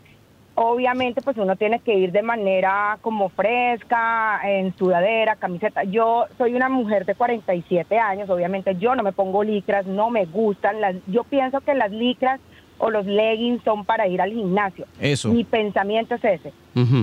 obviamente 0.58 1.20
pues 1.20 1.36
uno 1.36 1.54
tiene 1.56 1.80
que 1.80 1.92
ir 1.94 2.12
de 2.12 2.22
manera 2.22 2.96
como 3.02 3.28
fresca, 3.28 4.40
en 4.42 4.74
sudadera, 4.78 5.36
camiseta. 5.36 5.84
Yo 5.84 6.24
soy 6.38 6.54
una 6.54 6.70
mujer 6.70 7.04
de 7.04 7.14
47 7.14 7.98
años, 7.98 8.30
obviamente 8.30 8.74
yo 8.76 8.94
no 8.94 9.02
me 9.02 9.12
pongo 9.12 9.44
licras, 9.44 9.84
no 9.86 10.08
me 10.08 10.24
gustan 10.24 10.80
las 10.80 10.96
yo 11.08 11.24
pienso 11.24 11.60
que 11.60 11.74
las 11.74 11.90
licras 11.90 12.40
o 12.78 12.90
los 12.90 13.06
leggings 13.06 13.62
son 13.64 13.84
para 13.84 14.06
ir 14.06 14.20
al 14.20 14.32
gimnasio. 14.32 14.86
Eso. 15.00 15.28
Mi 15.28 15.44
pensamiento 15.44 16.14
es 16.14 16.24
ese. 16.24 16.52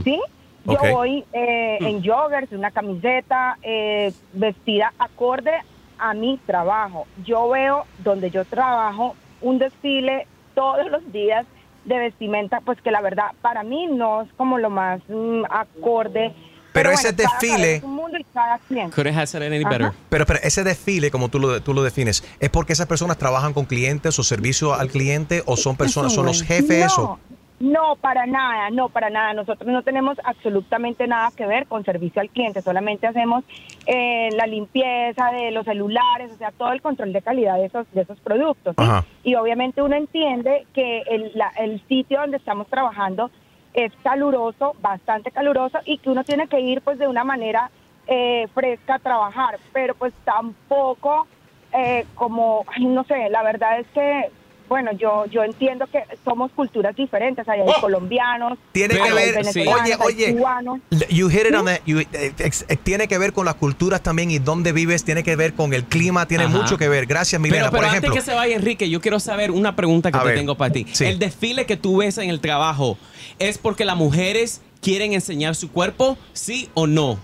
¿Sí? 0.03 0.19
Yo 0.65 0.77
voy 0.93 1.25
eh, 1.33 1.77
en 1.81 2.03
joggers, 2.03 2.51
una 2.51 2.71
camiseta, 2.71 3.57
eh, 3.61 4.13
vestida 4.33 4.93
acorde 4.97 5.51
a 5.97 6.13
mi 6.13 6.37
trabajo. 6.45 7.05
Yo 7.25 7.49
veo 7.49 7.85
donde 8.03 8.29
yo 8.29 8.45
trabajo 8.45 9.15
un 9.41 9.59
desfile 9.59 10.27
todos 10.55 10.89
los 10.89 11.11
días 11.11 11.45
de 11.85 11.99
vestimenta, 11.99 12.61
pues 12.61 12.79
que 12.81 12.91
la 12.91 13.01
verdad 13.01 13.31
para 13.41 13.63
mí 13.63 13.87
no 13.87 14.21
es 14.21 14.33
como 14.33 14.57
lo 14.57 14.69
más 14.69 15.01
mm, 15.09 15.43
acorde. 15.49 16.33
Pero 16.73 16.89
ese 16.91 17.11
bueno, 17.13 17.17
cada 17.29 17.39
desfile- 17.39 17.75
es 17.77 17.83
un 17.83 17.95
mundo 17.95 18.17
y 18.17 18.23
cada 18.33 18.57
quien. 18.59 18.89
Couldn't 18.91 19.15
have 19.15 19.27
said 19.27 19.41
it 19.41 19.47
any 19.53 19.63
better. 19.63 19.91
Pero, 20.09 20.25
pero 20.25 20.39
ese 20.43 20.63
desfile, 20.63 21.11
como 21.11 21.29
tú 21.29 21.39
lo, 21.39 21.61
tú 21.61 21.73
lo 21.73 21.83
defines, 21.83 22.23
¿es 22.39 22.49
porque 22.49 22.73
esas 22.73 22.87
personas 22.87 23.17
trabajan 23.17 23.53
con 23.53 23.65
clientes 23.65 24.17
o 24.19 24.23
servicio 24.23 24.73
al 24.73 24.89
cliente 24.89 25.43
o 25.45 25.55
son 25.55 25.75
personas, 25.77 26.13
son 26.13 26.25
los 26.25 26.41
jefes? 26.43 26.91
No, 26.97 27.03
o 27.03 27.19
no, 27.59 27.95
para 27.95 28.25
nada, 28.25 28.69
no, 28.71 28.89
para 28.89 29.09
nada. 29.09 29.33
Nosotros 29.33 29.69
no 29.71 29.83
tenemos 29.83 30.17
absolutamente 30.25 31.07
nada 31.07 31.31
que 31.37 31.45
ver 31.45 31.65
con 31.67 31.85
servicio 31.85 32.21
al 32.21 32.29
cliente, 32.29 32.61
solamente 32.61 33.07
hacemos 33.07 33.45
eh, 33.85 34.29
la 34.35 34.47
limpieza 34.47 35.31
de 35.31 35.51
los 35.51 35.63
celulares, 35.65 36.31
o 36.33 36.37
sea, 36.37 36.51
todo 36.51 36.73
el 36.73 36.81
control 36.81 37.13
de 37.13 37.21
calidad 37.21 37.55
de 37.57 37.65
esos, 37.67 37.85
de 37.93 38.01
esos 38.01 38.19
productos. 38.19 38.75
Y 39.23 39.35
obviamente 39.35 39.81
uno 39.81 39.95
entiende 39.95 40.65
que 40.73 41.03
el, 41.09 41.31
la- 41.35 41.53
el 41.57 41.81
sitio 41.87 42.19
donde 42.19 42.37
estamos 42.37 42.67
trabajando 42.67 43.31
es 43.73 43.91
caluroso, 44.03 44.75
bastante 44.81 45.31
caluroso, 45.31 45.79
y 45.85 45.97
que 45.97 46.09
uno 46.09 46.23
tiene 46.23 46.47
que 46.47 46.59
ir 46.59 46.81
pues 46.81 46.97
de 46.97 47.07
una 47.07 47.23
manera 47.23 47.71
eh, 48.07 48.47
fresca 48.53 48.95
a 48.95 48.99
trabajar, 48.99 49.59
pero 49.71 49.95
pues 49.95 50.13
tampoco 50.25 51.27
eh, 51.73 52.05
como, 52.15 52.65
no 52.79 53.03
sé, 53.05 53.29
la 53.29 53.43
verdad 53.43 53.79
es 53.79 53.87
que, 53.87 54.31
bueno, 54.69 54.91
yo 54.93 55.25
yo 55.27 55.43
entiendo 55.43 55.85
que 55.87 56.03
somos 56.23 56.51
culturas 56.51 56.95
diferentes, 56.95 57.47
hay, 57.47 57.61
hay 57.61 57.81
colombianos, 57.81 58.57
Tiene 58.71 58.95
hay 58.95 59.01
que 59.01 59.13
ver- 59.13 59.37
Oye, 59.67 59.95
oye. 59.99 60.35
cubanos. 60.35 60.79
You 61.09 61.29
hit 61.29 61.45
it 61.49 61.55
on 61.55 61.65
the- 61.65 61.81
you- 61.85 61.99
eh, 61.99 62.33
ex- 62.39 62.65
eh, 62.67 62.77
tiene 62.77 63.07
que 63.07 63.17
ver 63.17 63.33
con 63.33 63.45
las 63.45 63.55
culturas 63.55 64.01
también 64.01 64.31
y 64.31 64.39
dónde 64.39 64.71
vives, 64.71 65.03
tiene 65.03 65.23
que 65.23 65.35
ver 65.35 65.53
con 65.53 65.73
el 65.73 65.83
clima, 65.85 66.25
tiene 66.27 66.45
Ajá. 66.45 66.57
mucho 66.57 66.77
que 66.77 66.87
ver. 66.89 67.05
Gracias, 67.05 67.39
Milena. 67.41 67.63
Pero, 67.63 67.71
pero 67.71 67.79
Por 67.81 67.85
antes 67.85 67.99
ejemplo, 67.99 68.15
que 68.15 68.21
se 68.21 68.33
vaya 68.35 68.55
Enrique, 68.55 68.89
yo 68.89 69.01
quiero 69.01 69.19
saber 69.19 69.51
una 69.51 69.75
pregunta 69.75 70.11
que 70.11 70.17
te 70.19 70.25
ver, 70.25 70.35
tengo 70.35 70.55
para 70.55 70.73
ti. 70.73 70.85
sí. 70.91 71.05
El 71.05 71.19
desfile 71.19 71.65
que 71.65 71.77
tú 71.77 71.97
ves 71.97 72.17
en 72.17 72.29
el 72.29 72.39
trabajo, 72.39 72.97
¿es 73.39 73.57
porque 73.57 73.85
las 73.85 73.95
mujeres 73.97 74.61
quieren 74.81 75.13
enseñar 75.13 75.55
su 75.55 75.71
cuerpo? 75.71 76.17
¿Sí 76.33 76.69
o 76.73 76.87
no? 76.87 77.19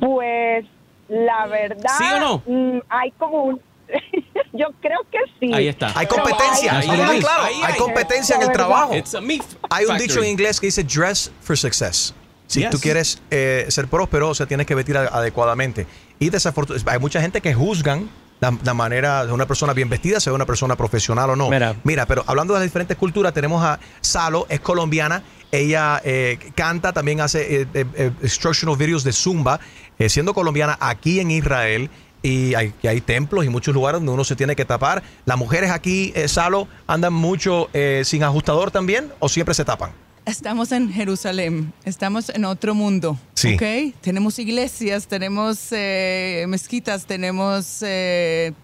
Pues 0.00 0.66
la 1.08 1.46
verdad, 1.46 1.90
¿Sí 1.98 2.04
o 2.16 2.20
no? 2.20 2.42
mm, 2.46 2.78
hay 2.88 3.10
como 3.12 3.42
un... 3.44 3.60
yo 4.52 4.66
creo 4.80 5.00
que 5.10 5.18
sí. 5.40 5.52
Ahí 5.52 5.68
está. 5.68 5.92
hay 5.98 6.06
competencia. 6.06 6.78
ahí, 6.78 7.20
claro, 7.20 7.42
ahí, 7.44 7.60
hay 7.64 7.74
competencia 7.76 8.36
en 8.36 8.42
el 8.42 8.52
trabajo. 8.52 8.94
It's 8.94 9.14
a 9.14 9.20
me 9.20 9.40
Hay 9.70 9.86
un 9.86 9.98
dicho 9.98 10.22
en 10.22 10.30
inglés 10.30 10.60
que 10.60 10.66
dice 10.66 10.84
dress 10.84 11.30
for 11.40 11.56
success. 11.56 12.14
Si 12.46 12.60
Yes. 12.60 12.70
tú 12.70 12.78
quieres 12.78 13.20
eh, 13.30 13.66
ser 13.68 13.88
próspero, 13.88 14.28
o 14.28 14.34
sea, 14.34 14.46
tienes 14.46 14.66
que 14.66 14.74
vestir 14.74 14.96
a- 14.98 15.06
adecuadamente. 15.06 15.86
Y 16.18 16.28
desafortunadamente, 16.30 16.90
hay 16.92 16.98
mucha 16.98 17.20
gente 17.20 17.40
que 17.40 17.54
juzgan 17.54 18.08
la, 18.40 18.56
la 18.62 18.74
manera 18.74 19.24
de 19.24 19.32
una 19.32 19.46
persona 19.46 19.72
bien 19.72 19.88
vestida, 19.88 20.20
sea 20.20 20.32
una 20.34 20.44
persona 20.44 20.76
profesional 20.76 21.30
o 21.30 21.36
no. 21.36 21.48
Mira. 21.84 22.06
pero 22.06 22.22
hablando 22.26 22.52
de 22.52 22.60
las 22.60 22.66
diferentes 22.68 22.96
culturas, 22.98 23.32
tenemos 23.32 23.64
a 23.64 23.80
Salo, 24.02 24.46
es 24.50 24.60
colombiana. 24.60 25.22
Ella 25.50 26.00
eh, 26.04 26.38
canta, 26.54 26.92
también 26.92 27.20
hace 27.22 27.62
eh, 27.62 27.66
eh, 27.74 27.84
eh, 27.94 28.10
instructional 28.22 28.76
videos 28.76 29.04
de 29.04 29.12
Zumba, 29.12 29.58
eh, 29.98 30.08
siendo 30.10 30.34
colombiana 30.34 30.76
aquí 30.80 31.20
en 31.20 31.30
Israel. 31.30 31.88
Y 32.24 32.54
hay, 32.54 32.72
y 32.82 32.86
hay 32.86 33.02
templos 33.02 33.44
y 33.44 33.50
muchos 33.50 33.74
lugares 33.74 34.00
donde 34.00 34.12
uno 34.12 34.24
se 34.24 34.34
tiene 34.34 34.56
que 34.56 34.64
tapar. 34.64 35.02
¿Las 35.26 35.36
mujeres 35.36 35.70
aquí, 35.70 36.10
eh, 36.16 36.26
Salo, 36.26 36.66
andan 36.86 37.12
mucho 37.12 37.68
eh, 37.74 38.00
sin 38.06 38.22
ajustador 38.22 38.70
también 38.70 39.12
o 39.18 39.28
siempre 39.28 39.54
se 39.54 39.62
tapan? 39.62 39.90
Estamos 40.24 40.72
en 40.72 40.90
Jerusalén, 40.90 41.74
estamos 41.84 42.30
en 42.30 42.46
otro 42.46 42.74
mundo. 42.74 43.18
Sí. 43.34 43.56
¿ok? 43.56 43.94
Tenemos 44.00 44.38
iglesias, 44.38 45.06
tenemos 45.06 45.68
eh, 45.72 46.46
mezquitas, 46.48 47.04
tenemos 47.04 47.82
eh, 47.82 48.54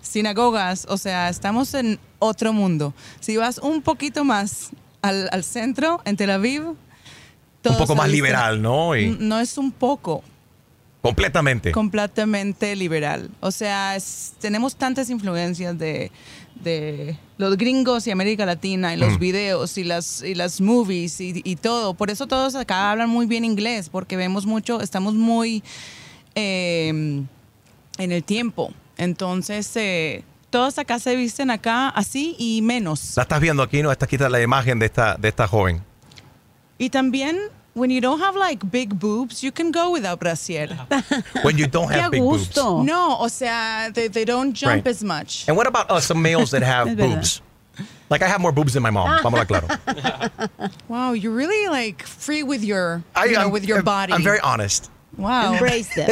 sinagogas, 0.00 0.86
o 0.88 0.96
sea, 0.96 1.28
estamos 1.28 1.74
en 1.74 1.98
otro 2.20 2.52
mundo. 2.52 2.94
Si 3.18 3.36
vas 3.36 3.58
un 3.58 3.82
poquito 3.82 4.22
más 4.24 4.70
al, 5.02 5.28
al 5.32 5.42
centro, 5.42 6.00
en 6.04 6.16
Tel 6.16 6.30
Aviv, 6.30 6.62
Un 6.68 6.76
poco 7.78 7.96
más 7.96 8.08
liberal, 8.08 8.62
¿no? 8.62 8.96
Y 8.96 9.16
No 9.18 9.40
es 9.40 9.58
un 9.58 9.72
poco, 9.72 10.22
completamente. 11.02 11.72
completamente 11.72 12.74
liberal. 12.76 13.28
O 13.40 13.50
sea, 13.50 13.96
es- 13.96 14.32
tenemos 14.40 14.76
tantas 14.76 15.10
influencias 15.10 15.76
de, 15.78 16.10
de 16.62 17.18
los 17.38 17.56
gringos 17.56 18.06
y 18.06 18.10
América 18.12 18.46
Latina 18.46 18.94
y 18.94 18.96
los 18.96 19.14
Mm. 19.14 19.18
videos 19.18 19.76
y 19.78 19.84
las, 19.84 20.22
y 20.22 20.34
las 20.34 20.60
movies 20.60 21.20
y, 21.20 21.42
y 21.44 21.56
todo. 21.56 21.94
Por 21.94 22.10
eso 22.10 22.26
todos 22.26 22.54
acá 22.54 22.90
hablan 22.92 23.10
muy 23.10 23.26
bien 23.26 23.44
inglés, 23.44 23.88
porque 23.90 24.16
vemos 24.16 24.46
mucho, 24.46 24.80
estamos 24.80 25.14
muy 25.14 25.62
eh, 26.34 26.88
en 26.88 28.12
el 28.12 28.24
tiempo. 28.24 28.72
Entonces, 28.96 29.70
eh, 29.76 30.22
todos 30.50 30.78
acá 30.78 30.98
se 30.98 31.16
visten 31.16 31.50
acá 31.50 31.88
así 31.88 32.36
y 32.38 32.62
menos. 32.62 33.16
La 33.16 33.22
estás 33.24 33.40
viendo 33.40 33.62
aquí, 33.62 33.82
¿no? 33.82 33.90
Esta 33.90 34.06
quita 34.06 34.28
la 34.28 34.40
imagen 34.40 34.78
de 34.78 34.86
esta, 34.86 35.16
de 35.16 35.28
esta 35.28 35.48
joven. 35.48 35.82
Y 36.78 36.90
también, 36.90 37.38
when 37.74 37.90
you 37.90 38.00
don't 38.00 38.20
have 38.20 38.36
like 38.36 38.70
big 38.70 38.98
boobs, 38.98 39.42
you 39.42 39.50
can 39.52 39.70
go 39.72 39.90
without 39.92 40.20
brasier. 40.20 40.68
When 41.44 41.56
you 41.58 41.66
don't 41.66 41.90
have 41.90 42.10
big 42.12 42.20
boobs. 42.20 42.54
No, 42.56 43.16
o 43.18 43.28
sea, 43.28 43.90
they, 43.92 44.08
they 44.08 44.24
don't 44.24 44.52
jump 44.52 44.84
Right. 44.84 44.86
as 44.86 45.02
much. 45.02 45.46
And 45.48 45.56
what 45.56 45.66
about 45.66 45.90
us, 45.90 46.06
some 46.06 46.20
males 46.22 46.50
that 46.50 46.62
have 46.62 46.96
boobs? 47.02 47.40
Like 48.10 48.20
I 48.22 48.28
have 48.28 48.40
more 48.40 48.52
boobs 48.52 48.74
than 48.74 48.82
my 48.82 48.90
mom. 48.90 49.08
Ah. 49.08 49.20
Vamos 49.22 49.40
a 49.40 49.46
claro. 49.46 49.68
Wow, 50.88 51.12
you're 51.12 51.32
really 51.34 51.68
like 51.68 52.02
free 52.02 52.42
with 52.42 52.62
your, 52.62 53.02
I, 53.16 53.24
you 53.24 53.38
know, 53.38 53.48
with 53.48 53.64
your 53.66 53.78
I'm- 53.78 53.84
body. 53.84 54.12
I'm 54.12 54.22
very 54.22 54.40
honest. 54.40 54.90
Wow. 55.16 55.52
Embrace 55.54 55.94
them. 55.94 56.10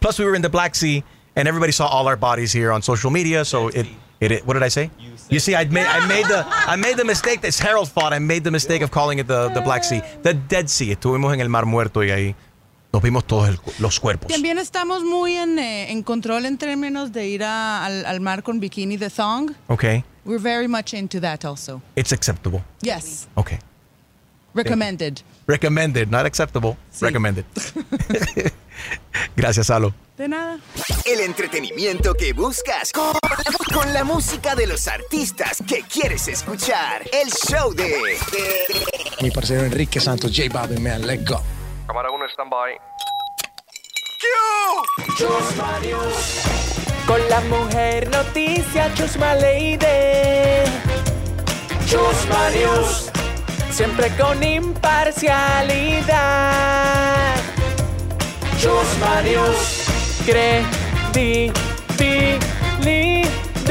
Plus, 0.00 0.18
we 0.18 0.24
were 0.24 0.34
in 0.34 0.42
the 0.42 0.48
Black 0.48 0.74
Sea, 0.74 1.02
and 1.36 1.46
everybody 1.48 1.72
saw 1.72 1.86
all 1.88 2.06
our 2.08 2.16
bodies 2.16 2.52
here 2.52 2.70
on 2.72 2.82
social 2.82 3.10
media. 3.10 3.44
So 3.44 3.68
it, 3.68 3.86
it, 4.20 4.32
it 4.32 4.46
what 4.46 4.54
did 4.54 4.62
I 4.62 4.68
say? 4.70 4.90
You 5.30 5.40
see, 5.40 5.54
I 5.54 5.64
made, 5.66 5.86
I 5.86 6.06
made 6.06 6.26
the, 6.26 6.44
I 6.72 6.76
made 6.76 6.96
the 6.96 7.04
mistake. 7.04 7.40
It's 7.44 7.58
Harold's 7.60 7.90
fault. 7.90 8.12
I 8.12 8.18
made 8.18 8.44
the 8.44 8.50
mistake 8.50 8.82
of 8.82 8.90
calling 8.90 9.18
it 9.18 9.26
the, 9.26 9.50
the 9.54 9.60
Black 9.60 9.84
Sea, 9.84 10.00
the 10.22 10.32
Dead 10.34 10.68
Sea. 10.68 10.92
Estuvimos 10.92 11.32
en 11.34 11.40
el 11.40 11.48
Mar 11.48 11.66
Muerto 11.66 12.02
y 12.02 12.10
ahí 12.10 12.34
nos 12.92 13.02
vimos 13.02 13.26
todos 13.26 13.48
el- 13.48 13.58
los 13.78 14.00
cuerpos. 14.00 14.32
También 14.32 14.56
estamos 14.58 15.04
muy 15.04 15.34
en, 15.34 15.58
eh, 15.58 15.92
en 15.92 16.02
control 16.02 16.46
en 16.46 16.56
términos 16.56 17.12
de 17.12 17.28
ir 17.28 17.44
a- 17.44 17.84
al, 17.84 18.06
al 18.06 18.20
mar 18.20 18.42
con 18.42 18.58
bikini 18.60 18.96
de 18.96 19.10
thong. 19.10 19.52
Okay, 19.68 20.04
We're 20.24 20.42
very 20.42 20.66
much 20.68 20.94
into 20.94 21.20
that 21.20 21.44
also. 21.44 21.82
it's 21.94 22.12
acceptable. 22.12 22.62
Yes. 22.80 23.28
Okay, 23.34 23.58
Recommended. 24.62 25.22
recommended, 25.46 26.10
not 26.10 26.26
acceptable. 26.26 26.76
Recommended. 27.00 27.44
Gracias, 29.36 29.66
Salo. 29.68 29.94
De 30.16 30.28
nada. 30.28 30.58
El 31.04 31.20
entretenimiento 31.20 32.14
que 32.14 32.32
buscas 32.32 32.92
con, 32.92 33.14
con 33.72 33.92
la 33.92 34.04
música 34.04 34.54
de 34.54 34.66
los 34.66 34.88
artistas 34.88 35.62
que 35.66 35.82
quieres 35.82 36.28
escuchar. 36.28 37.02
El 37.12 37.30
show 37.30 37.72
de, 37.72 38.18
Mi 39.22 39.30
parcero 39.30 39.64
Enrique 39.64 40.00
Santos, 40.00 40.32
J 40.36 40.52
Balvin, 40.52 40.82
man, 40.82 41.06
let's 41.06 41.24
go. 41.24 41.40
Cámara 41.86 42.10
1, 42.10 42.28
stand-by. 42.30 42.78
Con 47.06 47.28
la 47.30 47.40
mujer 47.42 48.10
noticia 48.10 48.92
Chusma 48.94 49.34
Lady 49.34 49.78
Chusma 51.86 52.50
News 52.50 53.17
Siempre 53.70 54.10
con 54.16 54.42
imparcialidad. 54.42 57.36
Chusma 58.60 59.22
News 59.22 59.84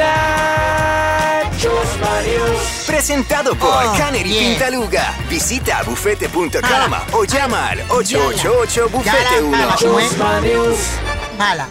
Credibilidad. 0.07 1.51
Chusma 1.59 2.21
News 2.21 2.83
presentado 2.85 3.55
por 3.55 3.69
Oh, 3.69 3.93
Canary 3.97 4.29
yeah. 4.31 4.49
Pintaluga. 4.59 5.13
Visita 5.29 5.83
bufete.com 5.83 6.51
o 7.13 7.23
llama 7.25 7.69
al 7.69 7.79
888 7.89 8.89
bufete 8.89 9.41
1. 9.41 9.75
Chusma 9.77 10.39
News 10.41 10.77
Jala. 11.37 11.67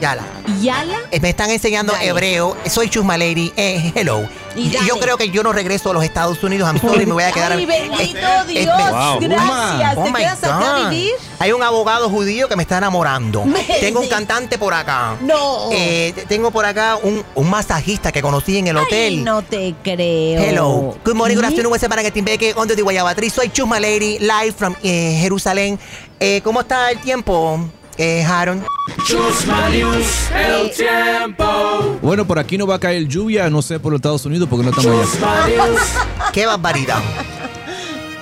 Yala. 0.00 0.22
¿Yala? 0.60 0.98
Eh, 1.10 1.20
Me 1.20 1.30
están 1.30 1.50
enseñando 1.50 1.92
Dale. 1.94 2.08
hebreo. 2.08 2.56
Soy 2.68 2.88
Chusma 2.90 3.16
Lady. 3.16 3.50
Eh, 3.56 3.92
hello. 3.94 4.28
Y 4.54 4.68
Y 4.68 4.70
yo 4.86 4.98
creo 4.98 5.16
que 5.16 5.30
yo 5.30 5.42
no 5.42 5.52
regreso 5.52 5.90
a 5.90 5.94
los 5.94 6.04
Estados 6.04 6.42
Unidos. 6.42 6.68
I'm 6.70 6.80
sorry, 6.80 7.06
me 7.06 7.12
voy 7.12 7.22
a 7.24 7.32
quedar. 7.32 7.52
Ay, 7.52 7.64
bendito 7.66 8.00
Eh, 8.00 8.14
eh, 8.48 8.62
Dios, 8.62 8.76
me- 8.76 8.90
Wow. 8.90 9.18
gracias. 9.20 9.94
¿Te 9.94 10.00
Oh 10.00 10.04
my 10.06 10.12
quedas 10.20 10.44
acá 10.44 10.76
a 10.86 10.88
vivir? 10.90 11.12
Hay 11.38 11.52
un 11.52 11.62
abogado 11.62 12.08
judío 12.10 12.48
que 12.48 12.56
me 12.56 12.62
está 12.62 12.78
enamorando. 12.78 13.44
Me- 13.44 13.62
Tengo 13.80 14.00
un 14.00 14.08
cantante 14.08 14.58
por 14.58 14.74
acá. 14.74 15.16
No. 15.20 15.70
Eh, 15.72 16.12
tengo 16.28 16.50
por 16.50 16.64
acá 16.66 16.96
un, 17.02 17.24
un 17.34 17.50
masajista 17.50 18.12
que 18.12 18.20
conocí 18.22 18.58
en 18.58 18.66
el 18.68 18.76
hotel. 18.76 19.14
Ay, 19.14 19.22
no 19.22 19.42
te 19.42 19.74
creo. 19.82 20.42
Hello. 20.42 20.98
Good 21.04 21.14
morning, 21.14 21.36
good 21.36 21.44
afternoon, 21.44 21.72
West 21.72 21.86
Para 21.88 22.02
que 22.02 22.54
on 22.56 22.68
the 22.68 22.80
Guayabatri. 22.82 23.30
Soy 23.30 23.48
Chusma 23.50 23.80
Lady, 23.80 24.18
live 24.18 24.52
from 24.56 24.74
eh, 24.82 25.18
Jerusalén. 25.20 25.78
Eh, 26.18 26.40
¿Cómo 26.42 26.60
está 26.60 26.90
el 26.90 26.98
tiempo, 27.00 27.60
eh, 27.98 28.24
Haron? 28.24 28.64
Chusma 29.06 29.68
News, 29.70 30.30
el 30.34 30.70
tiempo. 30.72 31.98
Bueno, 32.02 32.26
por 32.26 32.38
aquí 32.38 32.56
no 32.58 32.66
va 32.66 32.76
a 32.76 32.80
caer 32.80 33.06
lluvia, 33.06 33.50
no 33.50 33.62
sé 33.62 33.78
por 33.80 33.92
los 33.92 33.98
Estados 33.98 34.24
Unidos 34.26 34.48
porque 34.48 34.64
no 34.64 34.70
estamos 34.70 35.08
allá. 35.22 35.64
Qué 36.32 36.46
barbaridad. 36.46 36.98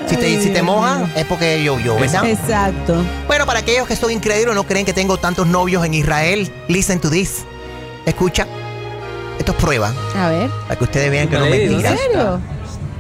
Si 0.06 0.16
te, 0.16 0.42
si 0.42 0.50
te 0.50 0.62
moja 0.62 1.08
es 1.16 1.24
porque 1.24 1.62
llovió, 1.64 1.98
¿verdad? 1.98 2.26
Exacto. 2.28 3.02
Bueno, 3.26 3.46
para 3.46 3.60
aquellos 3.60 3.88
que 3.88 3.96
son 3.96 4.10
incrédulos, 4.10 4.54
no 4.54 4.64
creen 4.64 4.84
que 4.84 4.92
tengo 4.92 5.16
tantos 5.16 5.46
novios 5.46 5.84
en 5.84 5.94
Israel, 5.94 6.52
listen 6.68 7.00
to 7.00 7.08
this. 7.10 7.44
Escucha. 8.04 8.46
Esto 9.38 9.52
es 9.52 9.58
prueba. 9.58 9.92
A 10.16 10.28
ver. 10.28 10.50
Para 10.68 10.76
que 10.76 10.84
ustedes 10.84 11.10
vean 11.10 11.28
que 11.28 11.38
no 11.38 11.46
es 11.46 11.54
¿En 11.54 11.68
mentira. 11.70 11.96
serio? 11.96 12.40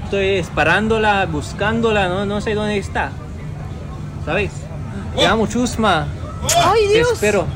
Estoy 0.04 0.26
esperándola, 0.38 1.26
buscándola, 1.26 2.08
no, 2.08 2.24
no 2.24 2.40
sé 2.40 2.54
dónde 2.54 2.78
está. 2.78 3.10
¿Sabes? 4.24 4.50
Te 5.14 5.26
amo, 5.26 5.46
Chusma. 5.46 6.06
Ay, 6.56 6.88
Dios. 6.88 7.08
Te 7.08 7.14
espero. 7.14 7.46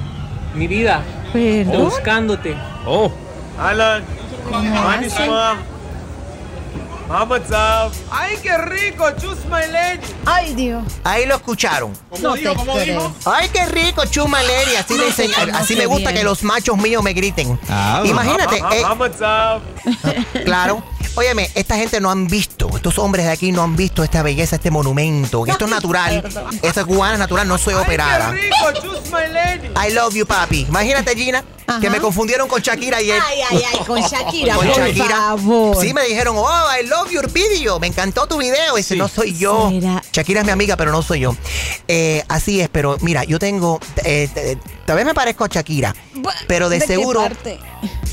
Mi 0.54 0.66
vida. 0.66 1.02
¿Perdón? 1.32 1.84
Buscándote. 1.84 2.56
Oh. 2.86 3.10
Alan. 3.58 4.04
¿Cómo? 4.50 4.74
¡Ay, 8.10 8.36
qué 8.42 8.56
rico! 8.58 9.04
Chusma 9.18 9.64
y 9.64 9.70
Lady. 9.72 10.00
Ay, 10.26 10.54
Dios. 10.54 10.84
Ahí 11.04 11.24
lo 11.26 11.36
escucharon. 11.36 11.92
No 12.20 12.34
te 12.34 12.42
creo. 12.54 13.14
Ay, 13.24 13.48
qué 13.50 13.64
rico, 13.66 14.04
chuma 14.04 14.42
Leri. 14.42 14.76
Así, 14.76 14.94
me, 14.94 14.98
No 14.98 15.34
conoce 15.34 15.52
así 15.54 15.76
me 15.76 15.86
gusta 15.86 16.10
bien. 16.10 16.16
que 16.20 16.24
los 16.24 16.42
machos 16.42 16.76
míos 16.76 17.02
me 17.02 17.14
griten. 17.14 17.58
Ah, 17.68 18.02
Imagínate. 18.04 18.58
eh, 18.72 18.84
claro. 20.44 20.82
Óyeme, 21.14 21.50
esta 21.54 21.76
gente 21.76 22.00
no 22.00 22.10
han 22.10 22.28
visto, 22.28 22.67
estos 22.78 22.98
hombres 22.98 23.26
de 23.26 23.32
aquí 23.32 23.52
no 23.52 23.62
han 23.62 23.76
visto 23.76 24.02
esta 24.04 24.22
belleza, 24.22 24.56
este 24.56 24.70
monumento. 24.70 25.44
Esto 25.46 25.64
es 25.66 25.70
natural. 25.70 26.22
Esta 26.62 26.84
cubana 26.84 27.14
es 27.14 27.18
natural, 27.18 27.46
no 27.46 27.58
soy 27.58 27.74
operada. 27.74 28.32
I 29.86 29.92
love 29.92 30.14
you, 30.14 30.26
papi. 30.26 30.60
Imagínate, 30.68 31.14
Gina, 31.16 31.42
que 31.80 31.90
me 31.90 31.98
confundieron 32.00 32.48
con 32.48 32.60
Shakira 32.62 32.98
ayer. 32.98 33.20
Ay, 33.26 33.38
ay, 33.50 33.62
ay, 33.72 33.78
con 33.86 34.00
Shakira, 34.02 34.54
Con 34.56 34.66
por 34.66 34.76
Shakira. 34.76 35.08
favor. 35.16 35.76
Sí, 35.80 35.92
me 35.94 36.04
dijeron, 36.04 36.36
oh, 36.38 36.66
I 36.80 36.86
love 36.86 37.10
your 37.10 37.30
video. 37.30 37.78
Me 37.78 37.86
encantó 37.88 38.26
tu 38.26 38.38
video. 38.38 38.76
Ese 38.76 38.96
no 38.96 39.08
soy 39.08 39.36
yo. 39.36 39.70
Shakira 40.12 40.40
es 40.40 40.46
mi 40.46 40.52
amiga, 40.52 40.76
pero 40.76 40.90
no 40.92 41.02
soy 41.02 41.20
yo. 41.20 41.36
Eh, 41.86 42.22
así 42.28 42.60
es, 42.60 42.68
pero 42.68 42.96
mira, 43.00 43.24
yo 43.24 43.38
tengo. 43.38 43.80
eh, 44.04 44.28
eh, 44.34 44.56
tal 44.86 44.96
vez 44.96 45.04
me 45.04 45.14
parezco 45.14 45.44
a 45.44 45.48
Shakira, 45.48 45.94
pero 46.46 46.68
de, 46.68 46.78
¿De 46.78 46.86
qué 46.86 46.94
seguro. 46.94 47.20
parte? 47.20 47.58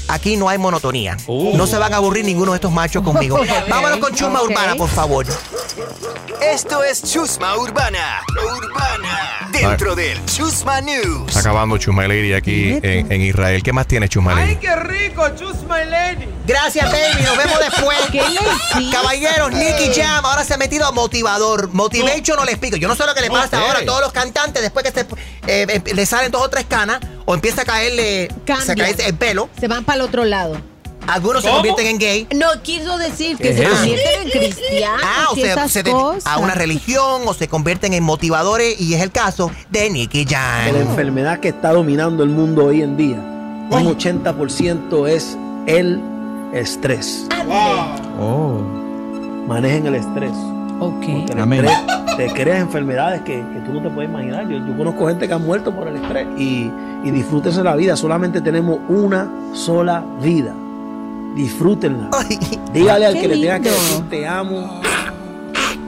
Aquí 0.08 0.38
no 0.38 0.50
hay 0.50 0.58
monotonía. 0.58 1.18
No 1.28 1.68
se 1.68 1.78
van 1.78 1.94
a 1.94 1.98
aburrir 1.98 2.26
ninguno 2.26 2.52
de 2.52 2.58
estos 2.58 2.72
machos 2.72 3.04
conmigo. 3.04 3.40
Vámonos 3.70 4.00
con 4.00 4.14
Chusma. 4.14 4.42
Urbana, 4.42 4.76
por 4.76 4.90
favor. 4.90 5.26
Esto 6.42 6.84
es 6.84 7.02
Chusma 7.04 7.58
Urbana. 7.58 8.22
Urbana. 8.58 9.50
Dentro 9.52 9.96
del 9.96 10.24
Chusma 10.26 10.82
News. 10.82 11.28
Está 11.28 11.40
acabando 11.40 11.78
Chusma 11.78 12.08
Lady 12.08 12.34
aquí 12.34 12.80
en, 12.82 13.12
en 13.12 13.22
Israel. 13.22 13.64
¿Qué 13.64 13.74
más 13.74 13.88
tiene 13.88 14.08
Chusma 14.08 14.36
Lady? 14.36 14.50
¡Ay, 14.50 14.56
qué 14.58 14.76
rico! 14.76 15.24
Chusma 15.36 15.84
Lady. 15.86 16.28
Gracias, 16.46 16.86
baby. 16.92 17.24
Nos 17.24 17.38
vemos 17.38 17.60
después. 17.60 17.98
¿Qué? 18.12 18.90
Caballeros, 18.92 19.52
Nicky 19.52 20.00
Jam 20.00 20.26
ahora 20.26 20.44
se 20.44 20.54
ha 20.54 20.58
metido 20.58 20.86
a 20.86 20.92
motivador. 20.92 21.74
Motivation 21.74 22.38
no 22.38 22.46
le 22.46 22.52
explico. 22.52 22.78
Yo 22.78 22.88
no 22.88 22.96
sé 22.96 23.06
lo 23.06 23.16
que 23.16 23.22
le 23.22 23.30
pasa 23.30 23.60
ahora 23.60 23.80
a 23.80 23.86
todos 23.86 24.02
los 24.02 24.12
cantantes 24.12 24.62
después 24.62 24.86
que 24.86 24.92
se, 24.92 25.02
eh, 25.02 25.66
eh, 25.70 25.82
le 25.94 26.06
salen 26.06 26.32
dos 26.32 26.44
o 26.44 26.50
tres 26.50 26.66
canas 26.66 27.00
o 27.26 27.34
empieza 27.34 27.64
a 27.64 27.66
caerle 27.66 28.30
se 28.66 28.76
cae 28.76 28.96
el 29.06 29.16
pelo. 29.16 29.50
Se 29.60 29.68
van 29.68 29.84
para 29.84 29.98
el 29.98 30.02
otro 30.02 30.24
lado. 30.24 30.58
Algunos 31.08 31.44
se 31.44 31.50
convierten 31.50 31.88
en 31.88 31.98
gay. 32.00 32.28
No 32.36 32.48
quiso 32.64 32.98
decir 32.98 33.38
que 33.38 33.50
¿Qué 33.50 33.54
se 33.58 33.64
es 33.64 33.70
convierten 33.70 34.22
en 34.24 34.30
cristianos. 34.32 35.02
Ah, 35.04 35.28
o 35.32 35.38
y 35.38 35.42
sea, 35.42 35.68
se 35.68 35.84
a 36.26 36.38
una 36.40 36.56
religión 36.56 37.22
o 37.26 37.34
se 37.34 37.48
convierten 37.48 37.94
en 37.94 38.04
motivadores 38.04 38.80
y 38.80 38.94
es 38.96 39.02
el 39.02 39.12
caso 39.12 39.52
de 39.70 39.90
Nicky 39.90 40.26
Jam. 40.26 40.74
la 40.74 40.80
enfermedad 40.80 41.40
que 41.40 41.50
está 41.50 41.74
dominando 41.74 42.24
el 42.24 42.30
mundo 42.30 42.66
hoy 42.66 42.82
en 42.82 42.98
día, 42.98 43.18
un 43.18 43.96
80% 43.98 45.08
es 45.08 45.38
el 45.68 46.02
estrés. 46.54 47.28
Oh. 48.20 48.62
Manejen 49.48 49.86
el 49.86 49.96
estrés. 49.96 50.32
Porque 50.80 51.26
el 51.26 51.40
Amén. 51.40 51.66
estrés 51.66 51.96
te 52.18 52.28
crea 52.34 52.60
enfermedades 52.60 53.22
que, 53.22 53.44
que 53.54 53.60
tú 53.66 53.74
no 53.74 53.82
te 53.82 53.90
puedes 53.90 54.10
imaginar. 54.10 54.48
Yo, 54.48 54.58
yo 54.58 54.78
conozco 54.78 55.08
gente 55.08 55.28
que 55.28 55.34
ha 55.34 55.38
muerto 55.38 55.74
por 55.74 55.88
el 55.88 55.96
estrés. 55.98 56.28
Y, 56.38 56.72
y 57.04 57.12
disfrútense 57.12 57.64
la 57.64 57.76
vida. 57.76 57.96
Solamente 57.96 58.42
tenemos 58.42 58.80
una 58.88 59.30
sola 59.54 60.04
vida. 60.22 60.54
Disfrútenla. 61.36 62.10
Dígale 62.74 63.06
al 63.06 63.14
que 63.14 63.28
le 63.28 63.38
tenga 63.38 63.60
que 63.60 63.70
decir 63.70 64.10
te 64.10 64.28
amo. 64.28 64.82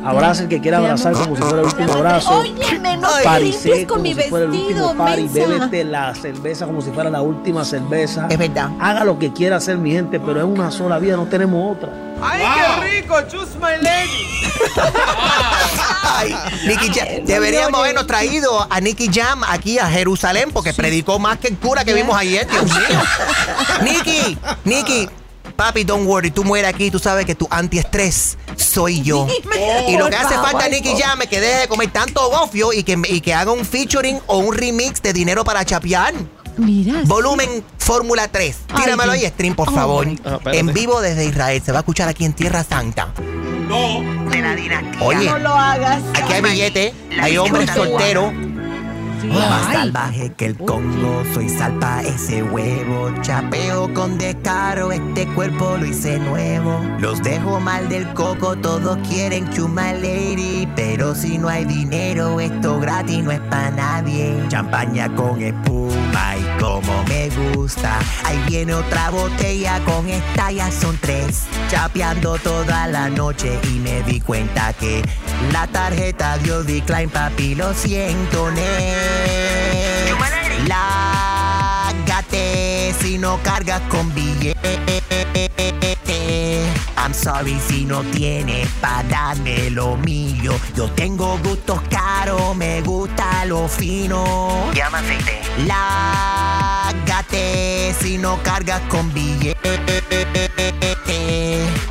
Abraza 0.07 0.43
el 0.43 0.49
que 0.49 0.61
quiera 0.61 0.77
abrazar 0.77 1.13
como 1.13 1.35
si 1.35 1.41
fuera 1.41 1.59
el 1.59 1.65
último 1.65 1.93
abrazo. 1.93 2.39
Óyeme, 2.39 2.95
no 2.95 3.09
te 3.09 3.85
con 3.85 3.97
como 3.97 4.01
mi 4.03 4.13
si 4.13 4.21
fuera 4.29 4.45
el 4.45 4.51
vestido, 4.51 4.85
último 4.87 5.05
party. 5.05 5.27
Bébete 5.27 5.83
la 5.83 6.15
cerveza 6.15 6.65
como 6.65 6.81
si 6.81 6.91
fuera 6.91 7.09
la 7.09 7.21
última 7.21 7.65
cerveza. 7.65 8.27
Es 8.29 8.37
verdad. 8.37 8.69
Haga 8.79 9.03
lo 9.03 9.19
que 9.19 9.33
quiera 9.33 9.57
hacer 9.57 9.77
mi 9.77 9.91
gente, 9.91 10.17
pero 10.19 10.39
es 10.39 10.45
una 10.45 10.71
sola 10.71 10.97
vida, 10.97 11.17
no 11.17 11.25
tenemos 11.25 11.75
otra. 11.75 11.89
¡Ay, 12.21 12.41
qué 12.41 13.01
rico! 13.01 13.15
Chusma 13.27 13.75
y 13.75 13.81
Lady. 13.83 14.27
Ay, 16.03 16.35
Nicky 16.65 16.89
Jam. 16.93 17.25
Deberíamos 17.25 17.79
habernos 17.79 18.07
traído 18.07 18.65
a 18.69 18.79
Nicky 18.79 19.09
Jam 19.13 19.43
aquí 19.43 19.77
a 19.77 19.87
Jerusalén 19.87 20.51
porque 20.53 20.73
predicó 20.73 21.19
más 21.19 21.37
que 21.37 21.49
el 21.49 21.57
cura 21.57 21.83
que 21.83 21.93
vimos 21.93 22.17
ayer, 22.17 22.47
Dios 22.47 22.63
mío. 22.63 23.01
Nicky, 23.83 24.37
Nicky. 24.63 25.09
Papi, 25.57 25.83
don't 25.83 26.07
worry, 26.07 26.29
tú 26.31 26.43
mueres 26.43 26.69
aquí, 26.73 26.91
tú 26.91 26.99
sabes 26.99 27.25
que 27.25 27.33
tu 27.35 27.47
antiestrés 27.49 28.37
soy 28.55 29.01
yo. 29.01 29.27
Y 29.87 29.97
lo 29.97 30.07
que 30.09 30.15
hace 30.15 30.35
favor. 30.35 30.51
falta, 30.51 30.69
Nicky 30.69 30.93
Jam, 31.01 31.21
es 31.23 31.27
que 31.27 31.39
deje 31.41 31.61
de 31.61 31.67
comer 31.67 31.91
tanto 31.91 32.29
gofio 32.29 32.71
y 32.73 32.83
que, 32.83 32.95
y 33.09 33.21
que 33.21 33.33
haga 33.33 33.51
un 33.51 33.65
featuring 33.65 34.19
o 34.27 34.37
un 34.37 34.53
remix 34.55 35.01
de 35.01 35.13
dinero 35.13 35.43
para 35.43 35.65
chapear. 35.65 36.13
Mira. 36.57 37.01
Volumen 37.05 37.63
Fórmula 37.77 38.27
3. 38.27 38.55
Ay, 38.69 38.83
Tíramelo 38.83 39.11
ahí, 39.11 39.25
stream, 39.27 39.55
por 39.55 39.69
Oh, 39.69 39.71
favor. 39.73 40.07
en 40.45 40.73
vivo 40.73 41.01
desde 41.01 41.25
Israel. 41.25 41.61
Se 41.65 41.71
va 41.71 41.79
a 41.79 41.81
escuchar 41.81 42.07
aquí 42.07 42.23
en 42.25 42.33
Tierra 42.33 42.63
Santa. 42.63 43.13
No. 43.67 43.97
Oye, 45.01 45.25
No 45.25 45.39
lo 45.39 45.53
hagas. 45.53 46.01
aquí 46.13 46.33
hay 46.33 46.41
billete, 46.41 46.93
hay 47.21 47.37
hombres 47.37 47.69
solteros. 47.75 48.31
Más 49.25 49.73
salvaje 49.73 50.31
que 50.33 50.45
el 50.45 50.57
Congo, 50.57 51.23
soy 51.33 51.49
salpa 51.49 52.01
ese 52.01 52.43
huevo. 52.43 53.11
Chapeo 53.21 53.91
con 53.93 54.17
descaro, 54.17 54.91
este 54.91 55.25
cuerpo 55.33 55.77
lo 55.77 55.85
hice 55.85 56.19
nuevo. 56.19 56.79
Los 56.99 57.21
dejo 57.23 57.59
mal 57.59 57.89
del 57.89 58.13
coco, 58.13 58.55
todos 58.57 58.97
quieren 59.07 59.49
chuma 59.49 59.93
lady. 59.93 60.67
Pero 60.75 61.15
si 61.15 61.37
no 61.37 61.49
hay 61.49 61.65
dinero, 61.65 62.39
esto 62.39 62.79
gratis 62.79 63.23
no 63.23 63.31
es 63.31 63.39
para 63.41 63.71
nadie. 63.71 64.35
Champaña 64.49 65.13
con 65.15 65.41
espuma 65.41 66.35
y 66.37 66.61
como 66.61 67.03
me 67.03 67.29
gusta. 67.29 67.99
Ahí 68.23 68.39
viene 68.47 68.73
otra 68.75 69.09
botella, 69.09 69.79
con 69.85 70.07
esta 70.07 70.51
ya 70.51 70.71
son 70.71 70.97
tres. 71.01 71.45
Chapeando 71.69 72.37
toda 72.37 72.87
la 72.87 73.09
noche 73.09 73.59
y 73.71 73.79
me 73.79 74.03
di 74.03 74.21
cuenta 74.21 74.73
que 74.73 75.01
la 75.51 75.65
tarjeta 75.67 76.37
dio 76.37 76.63
decline, 76.63 77.09
papi, 77.09 77.55
lo 77.55 77.73
siento, 77.73 78.51
ne. 78.51 79.06
Lágate 80.67 82.43
si 82.99 83.17
no 83.17 83.39
cargas 83.43 83.81
con 83.89 84.13
billete. 84.13 84.57
I'm 86.97 87.13
sorry 87.13 87.57
si 87.67 87.85
no 87.85 88.01
tienes 88.03 88.67
para 88.81 89.03
darme 89.03 89.69
lo 89.69 89.95
mío. 89.97 90.51
Yo 90.75 90.91
tengo 90.91 91.37
gustos 91.39 91.79
caros, 91.89 92.55
me 92.55 92.81
gusta 92.81 93.45
lo 93.45 93.67
fino. 93.67 94.71
Llama. 94.73 95.01
Lágate 96.87 97.93
si 97.99 98.17
no 98.17 98.41
cargas 98.43 98.79
con 98.87 99.13
billete. 99.13 99.57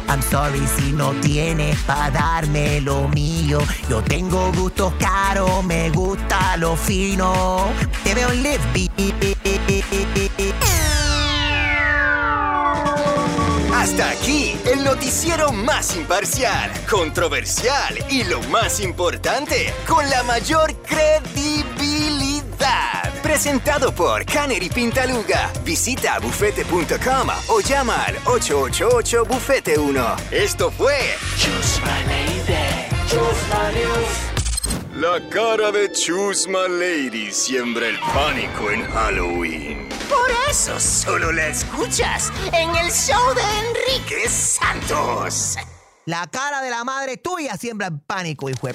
I'm 0.08 0.22
sorry 0.22 0.66
si 0.78 0.92
no 0.92 1.12
tienes 1.20 1.78
para 1.80 2.10
darme 2.10 2.80
lo 2.80 3.06
mío. 3.08 3.58
Yo 3.90 4.02
tengo 4.02 4.50
gustos 4.52 4.94
caros, 4.98 5.62
me 5.64 5.90
gusta 5.90 6.56
lo 6.56 6.76
fino. 6.76 7.68
Te 8.04 8.14
veo 8.14 8.32
en 8.32 8.42
Live 8.42 8.90
Hasta 13.74 14.10
aquí 14.10 14.56
el 14.64 14.82
noticiero 14.82 15.52
más 15.52 15.94
imparcial, 15.94 16.72
controversial 16.90 17.98
y 18.08 18.24
lo 18.24 18.40
más 18.44 18.80
importante, 18.80 19.74
con 19.86 20.08
la 20.08 20.22
mayor 20.22 20.74
credibilidad. 20.84 21.65
Presentado 23.26 23.92
por 23.92 24.24
Canary 24.24 24.68
Pintaluga. 24.68 25.50
Visita 25.64 26.20
bufete.com 26.20 27.28
o 27.48 27.60
llama 27.60 28.04
al 28.04 28.16
888 28.24 29.24
Bufete 29.24 29.76
1. 29.76 30.16
Esto 30.30 30.70
fue 30.70 30.96
Chusma 31.36 31.98
Lady. 32.06 32.86
Chusma 33.08 33.72
News. 33.72 35.00
La 35.00 35.28
cara 35.28 35.72
de 35.72 35.90
Chusma 35.90 36.68
Lady 36.68 37.32
siembra 37.32 37.88
el 37.88 37.98
pánico 37.98 38.70
en 38.70 38.84
Halloween. 38.92 39.88
Por 40.08 40.30
eso 40.48 40.78
solo 40.78 41.32
la 41.32 41.48
escuchas 41.48 42.32
en 42.52 42.76
el 42.76 42.92
show 42.92 43.34
de 43.34 43.42
Enrique 43.42 44.28
Santos. 44.28 45.56
La 46.04 46.28
cara 46.28 46.62
de 46.62 46.70
la 46.70 46.84
madre 46.84 47.16
tuya 47.16 47.56
siembra 47.56 47.88
en 47.88 47.98
pánico, 47.98 48.48
hijo 48.48 48.68
de 48.68 48.74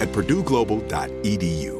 at 0.00 0.08
purdueglobal.edu. 0.08 1.79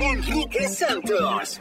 Enrique 0.00 0.68
Santos. 0.68 1.60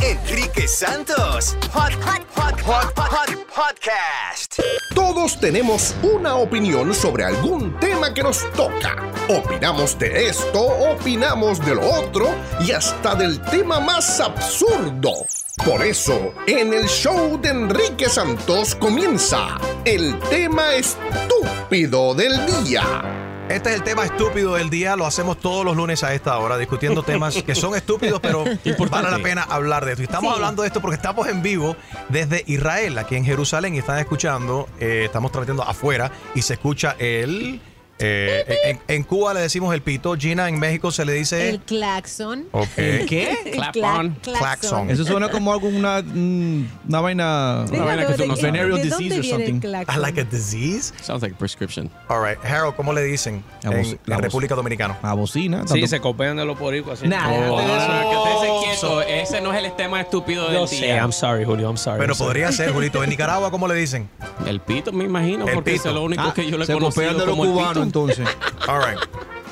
Enrique 0.00 0.68
Santos. 0.68 1.56
Hot, 1.72 1.92
hot, 2.04 2.24
hot, 2.36 2.60
hot, 2.60 2.96
hot, 2.96 3.30
podcast. 3.48 4.60
Todos 4.94 5.40
tenemos 5.40 5.96
una 6.04 6.36
opinión 6.36 6.94
sobre 6.94 7.24
algún 7.24 7.76
tema 7.80 8.14
que 8.14 8.22
nos 8.22 8.48
toca. 8.52 8.94
Opinamos 9.28 9.98
de 9.98 10.28
esto, 10.28 10.60
opinamos 10.92 11.58
de 11.66 11.74
lo 11.74 11.84
otro 11.84 12.28
y 12.60 12.70
hasta 12.70 13.16
del 13.16 13.40
tema 13.42 13.80
más 13.80 14.20
absurdo. 14.20 15.26
Por 15.64 15.82
eso, 15.82 16.32
en 16.46 16.72
el 16.72 16.86
show 16.86 17.40
de 17.40 17.48
Enrique 17.48 18.08
Santos 18.08 18.76
comienza 18.76 19.58
el 19.84 20.16
tema 20.30 20.74
estúpido 20.74 22.14
del 22.14 22.36
día. 22.62 23.27
Este 23.48 23.70
es 23.70 23.76
el 23.76 23.82
tema 23.82 24.04
estúpido 24.04 24.54
del 24.56 24.68
día. 24.68 24.94
Lo 24.94 25.06
hacemos 25.06 25.38
todos 25.38 25.64
los 25.64 25.74
lunes 25.74 26.04
a 26.04 26.12
esta 26.12 26.36
hora, 26.38 26.58
discutiendo 26.58 27.02
temas 27.02 27.42
que 27.42 27.54
son 27.54 27.74
estúpidos, 27.74 28.20
pero 28.20 28.44
vale 28.90 29.10
la 29.10 29.18
pena 29.20 29.42
hablar 29.42 29.86
de 29.86 29.92
esto. 29.92 30.02
Y 30.02 30.04
estamos 30.04 30.30
Sí. 30.30 30.34
hablando 30.36 30.62
de 30.62 30.68
esto 30.68 30.80
porque 30.82 30.96
estamos 30.96 31.26
en 31.28 31.42
vivo 31.42 31.74
desde 32.10 32.44
Israel, 32.46 32.98
aquí 32.98 33.16
en 33.16 33.24
Jerusalén, 33.24 33.74
y 33.74 33.78
están 33.78 33.98
escuchando, 33.98 34.68
eh, 34.78 35.04
estamos 35.06 35.32
transmitiendo 35.32 35.62
afuera, 35.62 36.12
y 36.34 36.42
se 36.42 36.54
escucha 36.54 36.94
el 36.98 37.60
Eh, 38.00 38.44
en, 38.64 38.80
en 38.88 39.02
Cuba 39.02 39.34
le 39.34 39.40
decimos 39.40 39.74
el 39.74 39.82
pito. 39.82 40.14
Gina, 40.16 40.48
en 40.48 40.58
México 40.58 40.90
se 40.92 41.04
le 41.04 41.14
dice. 41.14 41.48
El 41.48 41.60
claxon. 41.60 42.46
Ok. 42.52 42.66
¿El 42.76 43.06
qué? 43.06 43.36
El 43.46 43.50
Clap 43.52 43.74
cla- 43.74 43.98
on. 43.98 44.14
Claxon. 44.22 44.90
Eso 44.90 45.04
suena 45.04 45.28
como 45.30 45.52
alguna 45.52 46.00
una 46.00 47.00
vaina. 47.00 47.64
Una 47.70 47.84
vaina 47.84 48.06
que 48.06 48.14
tú 48.14 48.26
no 48.26 48.34
¿de- 48.34 48.40
sabes. 48.40 48.42
Venereal 48.42 48.76
¿de 48.78 48.84
disease 48.84 49.18
or 49.18 49.24
something. 49.24 49.60
claxon? 49.60 49.96
I 49.96 50.00
like 50.00 50.20
a 50.20 50.24
disease. 50.24 50.92
Sounds 51.02 51.22
like 51.22 51.34
a 51.34 51.38
prescription. 51.38 51.90
All 52.08 52.20
right. 52.22 52.38
Harold, 52.44 52.76
¿cómo 52.76 52.92
le 52.92 53.02
dicen 53.02 53.42
La 53.62 53.72
en, 53.80 53.98
la. 54.06 54.16
República 54.18 54.54
Dominicana? 54.54 54.98
La 55.02 55.14
bocina. 55.14 55.64
Sí, 55.66 55.86
se 55.86 56.00
copian 56.00 56.36
de 56.36 56.44
los 56.44 56.56
poricos 56.58 56.98
así. 57.00 57.08
Nah, 57.08 57.28
Oh, 57.28 57.60
eso. 57.60 57.68
no, 57.68 58.28
estés 58.28 58.50
quieto. 58.80 59.02
Ese 59.02 59.40
no 59.40 59.52
es 59.52 59.64
el 59.64 59.74
tema 59.76 60.00
estúpido 60.00 60.48
del 60.50 60.68
sé, 60.68 60.76
día. 60.86 60.96
I'm 60.98 61.12
sorry, 61.12 61.44
Julio, 61.44 61.66
I'm 61.68 61.76
sorry. 61.76 61.98
Pero 61.98 62.12
I'm 62.12 62.16
sorry. 62.18 62.28
podría 62.28 62.52
ser, 62.52 62.72
Julito. 62.72 63.02
En 63.02 63.10
Nicaragua, 63.10 63.50
¿cómo 63.50 63.66
le 63.68 63.74
dicen? 63.74 64.08
El 64.46 64.60
pito, 64.60 64.92
me 64.92 65.04
imagino, 65.04 65.46
El 65.46 65.54
porque 65.54 65.72
pito. 65.72 65.88
es 65.88 65.94
lo 65.94 66.02
único 66.04 66.22
Ah, 66.24 66.32
que 66.34 66.48
yo 66.50 66.56
le 66.58 66.66
conocido 66.66 66.88
copian 66.90 67.12
de 67.18 67.26
los 67.26 67.28
como 67.30 67.44
el 67.44 67.50
cubanos, 67.50 67.72
pito. 67.86 67.87
Entonces. 67.88 68.28
All 68.66 68.80
right. 68.84 68.98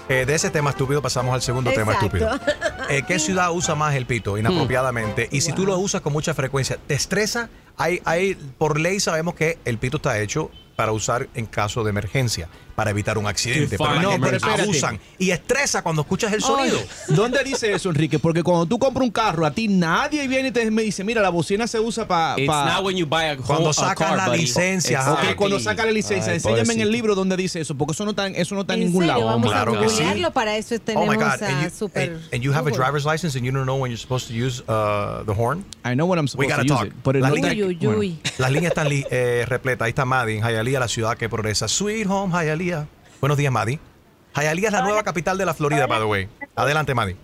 Eh, 0.09 0.25
de 0.25 0.35
ese 0.37 0.51
tema 0.51 0.71
estúpido 0.71 1.03
pasamos 1.03 1.35
al 1.35 1.43
segundo 1.43 1.73
tema 1.73 1.95
estúpido. 1.95 2.31
Eh, 2.89 3.03
¿Qué 3.05 3.19
ciudad 3.19 3.51
usa 3.51 3.75
más 3.75 3.97
el 3.97 4.07
pito 4.07 4.39
inapropiadamente? 4.39 5.29
Y 5.33 5.41
si 5.41 5.53
tú 5.53 5.67
lo 5.67 5.77
usas 5.77 6.03
con 6.03 6.13
mucha 6.13 6.35
frecuencia, 6.35 6.79
¿te 6.87 6.95
estresa? 6.95 7.51
Hay, 7.77 8.01
hay, 8.05 8.37
por 8.37 8.79
ley 8.79 9.01
sabemos 9.01 9.35
que 9.35 9.59
el 9.65 9.79
pito 9.79 9.97
está 9.97 10.21
hecho 10.21 10.53
para 10.77 10.93
usar 10.93 11.29
en 11.35 11.47
caso 11.47 11.83
de 11.83 11.91
emergencia, 11.91 12.49
para 12.77 12.91
evitar 12.91 13.19
un 13.19 13.27
accidente. 13.27 13.77
Pero 13.77 13.93
la 13.95 14.03
No, 14.03 14.11
gente 14.13 14.39
pero 14.41 14.53
abusan 14.63 15.01
y 15.19 15.31
estresa 15.31 15.83
cuando 15.83 16.03
escuchas 16.03 16.33
el 16.33 16.43
sonido. 16.43 16.79
¿Dónde 17.09 17.43
dice 17.43 17.73
eso, 17.73 17.89
Enrique? 17.89 18.19
Porque 18.21 18.43
cuando 18.45 18.67
tú 18.67 18.79
compras 18.79 19.03
un 19.05 19.11
carro, 19.11 19.45
a 19.45 19.51
ti 19.51 19.67
nadie 19.67 20.29
viene 20.29 20.49
y 20.49 20.53
te 20.53 20.71
me 20.71 20.83
dice, 20.83 21.03
mira, 21.03 21.21
la 21.23 21.31
bocina 21.31 21.67
se 21.67 21.81
usa 21.81 22.07
para... 22.07 22.39
It's 22.39 22.47
not 22.47 22.85
when 22.85 22.97
you 22.97 23.07
buy 23.07 23.25
a 23.25 23.37
Cuando 23.37 23.73
sacas 23.73 23.97
car, 24.09 24.17
la 24.17 24.27
buddy. 24.29 24.39
licencia, 24.43 25.01
Ok, 25.01 25.09
Exactly. 25.09 25.35
cuando 25.37 25.59
saca 25.59 25.85
la 25.87 25.93
licencia, 25.93 26.33
Ay, 26.33 26.37
enséñame 26.39 26.75
en 26.75 26.81
el 26.83 26.93
libro 26.93 27.15
donde 27.15 27.37
dice 27.37 27.61
eso, 27.61 27.75
porque 27.75 27.93
eso 27.93 28.05
no 28.05 28.11
está, 28.11 28.27
eso 28.29 28.55
no 28.55 28.61
está 28.61 28.75
en 28.75 28.83
¿En 28.83 28.87
ningún 28.89 29.03
serio? 29.05 29.15
lado. 29.17 29.27
Vamos 29.27 29.51
Claro 29.51 29.77
a 29.79 29.81
que 29.83 29.89
sí. 29.89 30.03
para 30.35 30.57
eso 30.57 30.75
Oh 30.75 30.79
tenemos 30.81 31.09
my 31.09 31.15
God. 31.17 31.43
a 31.43 31.47
And 31.49 31.65
you, 31.65 31.71
super 31.71 32.03
and- 32.03 32.21
and 32.35 32.43
you 32.43 32.53
have 32.53 32.69
a 32.71 32.75
driver's 32.75 33.05
license 33.07 33.37
and 33.39 33.45
you 33.47 33.53
don't 33.53 33.65
know 33.65 33.77
when 33.81 33.91
you're 33.91 34.01
supposed 34.01 34.29
to 34.29 34.35
use 34.35 34.63
uh, 34.69 35.25
the 35.25 35.33
horn? 35.33 35.65
I 35.85 35.95
know 35.95 36.07
what 36.07 36.19
I'm 36.19 36.25
We 36.27 36.29
supposed 36.29 36.51
gotta 36.51 36.63
to 36.65 36.69
use 36.75 36.79
talk. 36.81 36.87
it, 36.89 36.95
but 37.03 37.17
it 37.17 37.23
La 37.23 37.29
no 37.31 37.37
línea- 37.37 37.51
like- 37.55 37.65
Uy, 37.65 37.77
uy, 37.81 37.87
bueno. 37.87 37.99
uy. 38.01 38.19
Las 38.39 38.51
líneas 38.51 38.73
están 38.73 38.89
eh, 38.91 39.45
repletas. 39.49 39.87
Ahí 39.87 39.91
está 39.91 40.05
Maddie 40.05 40.37
en 40.39 40.43
Hialeah, 40.45 40.81
la 40.81 40.89
ciudad 40.89 41.17
que 41.17 41.29
progresa. 41.29 41.69
Sweet 41.69 42.07
home, 42.09 42.35
Hialeah. 42.35 42.66
Buenos 43.21 43.39
días, 43.39 43.53
Maddie. 43.53 43.79
Hialeah 44.35 44.67
es 44.67 44.73
la 44.73 44.83
nueva 44.83 45.03
capital 45.03 45.39
de 45.39 45.47
la 45.47 45.55
Florida, 45.55 45.87
by 45.87 45.99
the 46.01 46.05
way. 46.05 46.29
Adelante, 46.55 46.95
Maddie. 46.95 47.17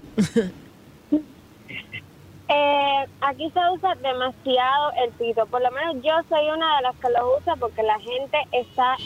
Eh, 2.49 3.07
aquí 3.21 3.51
se 3.51 3.61
usa 3.75 3.95
demasiado 4.03 4.93
el 5.05 5.11
pito. 5.13 5.47
Por 5.47 5.63
lo 5.63 5.71
menos 5.71 5.97
yo 6.03 6.13
soy 6.29 6.49
una 6.49 6.77
de 6.77 6.83
las 6.83 6.97
que 6.97 7.09
lo 7.11 7.39
usa 7.39 7.57
porque 7.57 7.83
la 7.83 7.99
gente 7.99 8.39
está 8.53 8.97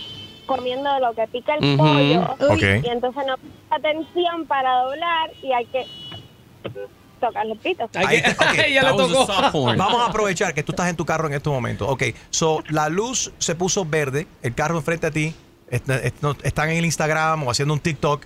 comiendo 0.47 0.93
de 0.93 1.01
lo 1.01 1.15
que 1.15 1.27
pica 1.29 1.55
el 1.55 1.77
pollo. 1.77 2.37
Y 2.83 2.89
entonces 2.89 3.25
no 3.27 3.37
presta 3.37 3.77
atención 3.77 4.47
para 4.47 4.83
doblar 4.83 5.31
y 5.43 5.53
hay 5.53 5.67
que 5.67 5.87
tocarle 7.21 7.53
el 7.53 7.59
pito. 7.59 7.89
Ahí 7.95 8.17
está, 8.19 8.31
ok. 8.51 8.57
Ya 8.73 8.83
le 8.83 8.97
tocó. 8.97 9.27
Vamos 9.77 10.01
a 10.03 10.07
aprovechar 10.07 10.55
que 10.55 10.63
tú 10.63 10.73
estás 10.73 10.89
en 10.89 10.97
tu 10.97 11.05
carro 11.05 11.27
en 11.27 11.35
estos 11.35 11.53
momentos. 11.53 11.89
Ok, 11.89 12.05
so 12.31 12.63
la 12.69 12.89
luz 12.89 13.33
se 13.39 13.55
puso 13.55 13.85
verde, 13.85 14.27
el 14.43 14.55
carro 14.55 14.77
enfrente 14.77 15.07
a 15.07 15.11
ti, 15.11 15.35
están 15.71 16.71
en 16.71 16.77
el 16.79 16.85
Instagram 16.85 17.43
o 17.45 17.51
haciendo 17.51 17.75
un 17.75 17.81
TikTok. 17.81 18.25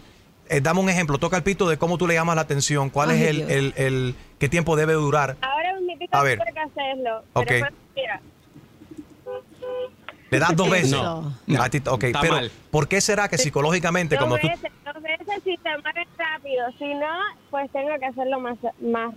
Eh, 0.49 0.61
dame 0.61 0.81
un 0.81 0.89
ejemplo, 0.91 1.17
toca 1.19 1.37
el 1.37 1.43
pito 1.45 1.69
de 1.69 1.77
cómo 1.79 1.97
tú 1.97 2.07
le 2.09 2.15
llamas 2.15 2.35
la 2.37 2.43
atención, 2.43 2.91
cuál 2.91 3.11
Ay, 3.11 3.23
es 3.23 3.29
el, 3.29 3.41
el, 3.51 3.75
el- 3.77 4.15
qué 4.39 4.49
tiempo 4.49 4.75
debe 4.77 4.95
durar. 4.95 5.37
Ahora 5.43 5.71
es 5.71 5.99
pito 5.99 6.17
A 6.17 6.23
ver. 6.23 6.39
tiene 6.39 6.53
que 6.53 6.61
hacerlo. 6.61 7.25
Ok. 7.35 7.47
Pero 7.47 7.67
pues, 7.67 7.73
mira, 7.95 8.21
Le 10.31 10.39
das 10.39 10.57
dos 10.57 10.71
veces. 10.71 10.93
No. 10.93 11.35
A 11.61 11.69
ti- 11.69 11.83
ok, 11.87 12.05
Está 12.05 12.21
pero 12.21 12.35
mal. 12.35 12.51
¿por 12.71 12.89
qué 12.89 13.01
será 13.01 13.29
que 13.29 13.37
psicológicamente 13.39 14.17
dos 14.17 14.29
tú... 14.29 14.35
veces, 14.49 14.71
dos 14.85 15.03
veces 15.03 15.27
si 15.45 15.57
se 15.57 15.69
mueve 15.83 16.07
rápido. 16.17 16.65
Si 16.79 16.95
no, 16.95 17.07
pues 17.51 17.71
tengo 17.73 17.89
que 17.99 18.07
hacerlo 18.07 18.41
más, 18.41 18.57
más, 18.81 19.15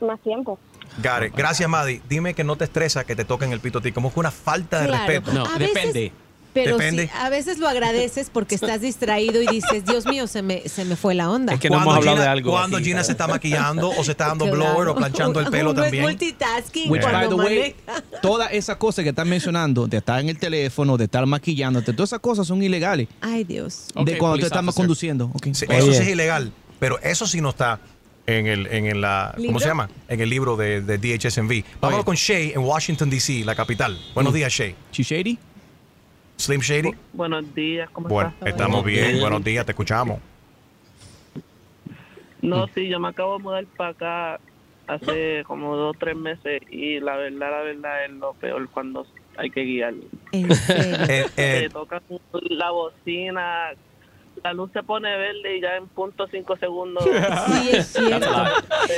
más 0.00 0.20
tiempo. 0.20 0.58
It. 0.98 1.34
Gracias, 1.34 1.68
Maddie. 1.68 2.00
Dime 2.08 2.34
que 2.34 2.44
no 2.44 2.56
te 2.56 2.64
estresa 2.64 3.04
que 3.04 3.14
te 3.16 3.24
toquen 3.24 3.52
el 3.52 3.60
pito 3.60 3.78
a 3.78 3.82
ti, 3.82 3.92
como 3.92 4.12
que 4.12 4.20
una 4.20 4.30
falta 4.30 4.80
de 4.80 4.86
Claro. 4.88 5.06
respeto. 5.06 5.32
No, 5.32 5.44
A 5.46 5.58
veces- 5.58 5.74
depende. 5.74 6.12
Pero 6.54 6.76
Depende. 6.78 7.08
sí, 7.08 7.10
a 7.18 7.28
veces 7.30 7.58
lo 7.58 7.68
agradeces 7.68 8.30
porque 8.32 8.54
estás 8.54 8.80
distraído 8.80 9.42
y 9.42 9.46
dices, 9.48 9.84
Dios 9.84 10.06
mío, 10.06 10.28
se 10.28 10.40
me, 10.40 10.68
se 10.68 10.84
me 10.84 10.94
fue 10.94 11.14
la 11.14 11.28
onda. 11.28 11.52
Es 11.54 11.58
que 11.60 11.68
no 11.68 11.82
hemos 11.82 11.96
hablado 11.96 12.16
Gina, 12.16 12.22
de 12.26 12.30
algo 12.30 12.52
Cuando 12.52 12.76
aquí, 12.76 12.86
Gina 12.86 12.98
¿sabes? 12.98 13.06
se 13.08 13.12
está 13.12 13.26
maquillando 13.26 13.90
o 13.90 14.04
se 14.04 14.12
está 14.12 14.28
dando 14.28 14.44
Claro. 14.50 14.56
blower 14.60 14.88
o 14.88 14.94
planchando 14.94 15.40
el 15.40 15.46
pelo 15.50 15.72
Uno 15.72 15.82
también. 15.82 16.04
Es 16.04 16.10
multitasking 16.10 16.90
Which, 16.92 17.02
by 17.02 17.28
the 17.28 17.34
way, 17.34 17.74
todas 18.22 18.52
esas 18.52 18.76
cosas 18.76 19.02
que 19.02 19.08
estás 19.10 19.26
mencionando, 19.26 19.88
de 19.88 19.96
estar 19.96 20.20
en 20.20 20.28
el 20.28 20.38
teléfono, 20.38 20.96
de 20.96 21.04
estar 21.04 21.26
maquillándote, 21.26 21.92
todas 21.92 22.10
esas 22.10 22.20
cosas 22.20 22.46
son 22.46 22.62
ilegales. 22.62 23.08
Ay, 23.20 23.42
Dios. 23.42 23.86
de 23.88 24.16
cuando 24.16 24.34
police 24.36 24.46
estás 24.46 24.60
officer. 24.62 24.74
conduciendo. 24.74 25.32
Sí, 25.52 25.66
eso 25.68 25.92
sí 25.92 25.98
es 26.02 26.08
ilegal, 26.08 26.52
pero 26.78 27.00
eso 27.00 27.26
sí 27.26 27.40
no 27.40 27.48
está 27.50 27.80
en 28.26 28.46
el, 28.46 28.68
en 28.68 28.86
el, 28.86 29.00
la- 29.00 29.32
¿cómo 29.34 29.42
¿Libro? 29.46 29.58
se 29.58 29.66
llama? 29.66 29.90
En 30.08 30.20
el 30.20 30.30
libro 30.30 30.56
de, 30.56 30.80
de 30.82 30.98
DHSMV. 30.98 31.64
Vámonos 31.80 31.98
Oye. 31.98 32.04
con 32.04 32.14
Shay 32.14 32.52
en 32.54 32.60
Washington, 32.60 33.10
D.C., 33.10 33.42
la 33.44 33.54
capital. 33.56 33.98
Buenos 34.14 34.32
Mm. 34.32 34.36
días, 34.36 34.52
Shay. 34.52 34.74
Chi 34.92 35.02
Shady? 35.02 35.38
Slim 36.44 36.60
Shady. 36.60 36.90
Buenos 37.14 37.54
días, 37.54 37.88
¿cómo 37.90 38.06
Bueno, 38.08 38.28
estás? 38.34 38.48
estamos 38.50 38.84
bien. 38.84 39.18
Buenos 39.18 39.42
días, 39.42 39.64
te 39.64 39.72
escuchamos. 39.72 40.18
No, 42.42 42.66
sí, 42.74 42.86
yo 42.88 43.00
me 43.00 43.08
acabo 43.08 43.38
de 43.38 43.42
mudar 43.42 43.64
para 43.78 43.90
acá 43.90 44.40
hace 44.86 45.42
como 45.46 45.74
dos 45.74 45.96
o 45.96 45.98
tres 45.98 46.14
meses 46.14 46.60
y 46.70 47.00
la 47.00 47.16
verdad, 47.16 47.38
la 47.50 47.62
verdad 47.62 48.04
es 48.04 48.10
lo 48.10 48.34
peor 48.34 48.68
cuando 48.68 49.06
hay 49.38 49.48
que 49.50 49.62
guiar. 49.64 49.94
En 50.32 50.54
serio. 50.54 50.96
Eh, 51.08 51.26
eh, 51.38 51.60
Te 51.62 51.70
tocan 51.70 52.02
la 52.50 52.70
bocina, 52.72 53.70
la 54.42 54.52
luz 54.52 54.70
se 54.74 54.82
pone 54.82 55.16
verde 55.16 55.56
y 55.56 55.62
ya 55.62 55.76
en 55.76 55.86
punto 55.88 56.26
cinco 56.30 56.58
segundos. 56.58 57.02
Sí, 57.04 57.70
es 57.72 57.86
cierto. 57.94 58.28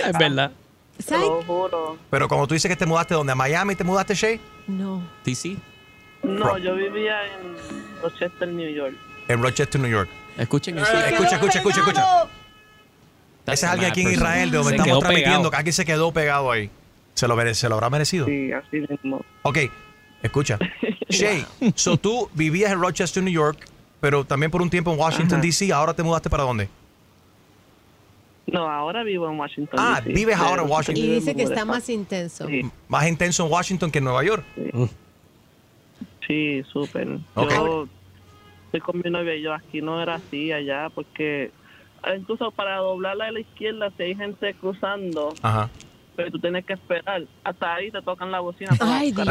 Es 0.05 0.19
verdad. 0.19 0.51
Lo 1.11 1.43
juro. 1.45 1.97
pero 2.11 2.27
como 2.27 2.49
tú 2.49 2.55
dices 2.55 2.69
que 2.69 2.77
te 2.77 2.87
mudaste, 2.87 3.15
¿dónde? 3.15 3.31
¿A 3.33 3.37
Miami 3.37 3.77
te 3.77 3.85
mudaste, 3.85 4.15
Shay? 4.17 4.41
No. 4.67 5.01
TC. 5.23 5.57
No, 6.27 6.59
yo 6.59 6.75
vivía 6.75 7.25
en 7.27 7.55
Rochester, 8.03 8.49
New 8.49 8.69
York. 8.69 8.95
En 9.29 9.43
Rochester, 9.43 9.81
New 9.81 9.91
York. 9.91 10.09
Escuchen 10.37 10.79
eso. 10.79 10.93
Escucha, 10.93 11.37
escucha, 11.37 11.59
escucha, 11.59 11.81
escucha. 11.81 12.29
Ese 13.47 13.67
es 13.67 13.73
alguien 13.73 13.91
aquí 13.91 14.03
en. 14.03 14.13
Israel, 14.13 14.51
de 14.51 14.57
donde 14.57 14.73
Se 14.73 14.77
estamos 14.77 14.99
transmitiendo, 15.01 15.51
que 15.51 15.57
alguien 15.57 15.73
se 15.73 15.85
quedó 15.85 16.13
pegado 16.13 16.51
ahí. 16.51 16.71
¿Se 17.15 17.27
lo, 17.29 17.55
se 17.55 17.69
lo 17.69 17.75
habrá 17.77 17.89
merecido? 17.91 18.27
Sí, 18.27 18.53
así 18.53 18.81
mismo. 18.81 19.25
Ok, 19.43 19.59
escucha. 20.23 20.59
Shay, 21.09 21.47
so 21.75 21.97
tú 21.97 22.29
vivías 22.35 22.73
en 22.73 22.81
Rochester, 22.81 23.23
New 23.23 23.33
York, 23.33 23.59
pero 24.01 24.25
también 24.25 24.51
por 24.51 24.61
un 24.61 24.69
tiempo 24.69 24.93
en 24.93 24.99
Washington. 24.99 25.41
D.C. 25.41 25.73
¿Ahora 25.73 25.95
te 25.95 26.03
mudaste 26.03 26.29
para 26.29 26.43
dónde? 26.43 26.69
No, 28.47 28.69
ahora 28.69 29.03
vivo 29.03 29.29
en 29.31 29.39
Washington. 29.39 29.79
Ah, 29.81 30.01
vives 30.05 30.37
ahora 30.37 30.63
en 30.63 30.71
Washington. 30.71 31.05
Y 31.05 31.15
dice 31.15 31.35
que 31.35 31.43
está 31.43 31.65
más 31.65 31.89
intenso. 31.89 32.47
Sí, 32.47 32.63
Más 32.89 33.07
intenso 33.09 33.45
en 33.47 33.53
Washington 33.53 33.91
que 33.91 33.99
en 33.99 34.05
Nueva 34.05 34.23
York. 34.25 34.45
Sí, 36.27 36.63
súper. 36.73 37.19
Ok. 37.35 37.51
Yo 37.51 37.89
estoy 38.67 38.81
con 38.81 39.01
mi 39.05 39.11
novia 39.11 39.35
y 39.37 39.43
yo 39.43 39.55
aquí 39.55 39.81
no 39.81 40.03
era 40.03 40.17
así 40.17 40.53
allá 40.53 40.89
porque 40.95 41.51
ah, 42.03 42.15
incluso 42.17 42.51
para 42.51 42.77
doblarla 42.79 43.27
a 43.27 43.33
la 43.33 43.41
izquierda 43.41 43.91
si 43.97 44.03
hay 44.03 44.15
gente 44.15 44.55
cruzando, 44.55 45.35
Ajá. 45.43 45.71
pero 46.17 46.31
tú 46.31 46.39
tienes 46.39 46.65
que 46.65 46.75
esperar. 46.75 47.23
Hasta 47.45 47.75
ahí 47.75 47.91
te 47.91 48.03
tocan 48.03 48.31
la 48.33 48.41
bocina. 48.41 48.71
Ay, 48.81 49.13
Dios. 49.13 49.27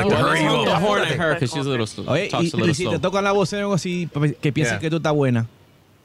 Oye, 2.08 2.30
y, 2.42 2.74
si 2.74 2.90
te 2.90 3.00
tocan 3.00 3.24
la 3.24 3.32
voz 3.32 3.52
o 3.54 3.58
algo 3.58 3.74
así, 3.74 4.08
pues, 4.12 4.36
que 4.38 4.52
piensen 4.52 4.76
Yeah. 4.76 4.82
que 4.82 4.90
tú 4.90 4.98
estás 4.98 5.14
buena. 5.14 5.46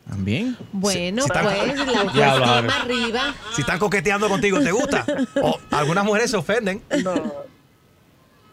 También. 0.08 0.56
Bueno, 0.72 1.22
Si- 1.22 1.28
si 1.28 1.32
pues, 1.32 1.48
están- 1.76 2.06
la 2.06 2.12
Ya, 2.14 2.58
arriba. 2.58 3.34
Si 3.52 3.60
están 3.60 3.78
coqueteando 3.78 4.28
contigo, 4.28 4.58
¿te 4.60 4.72
gusta? 4.72 5.04
O 5.42 5.58
algunas 5.70 6.04
mujeres 6.04 6.30
se 6.32 6.36
ofenden. 6.36 6.82
No, 7.04 7.14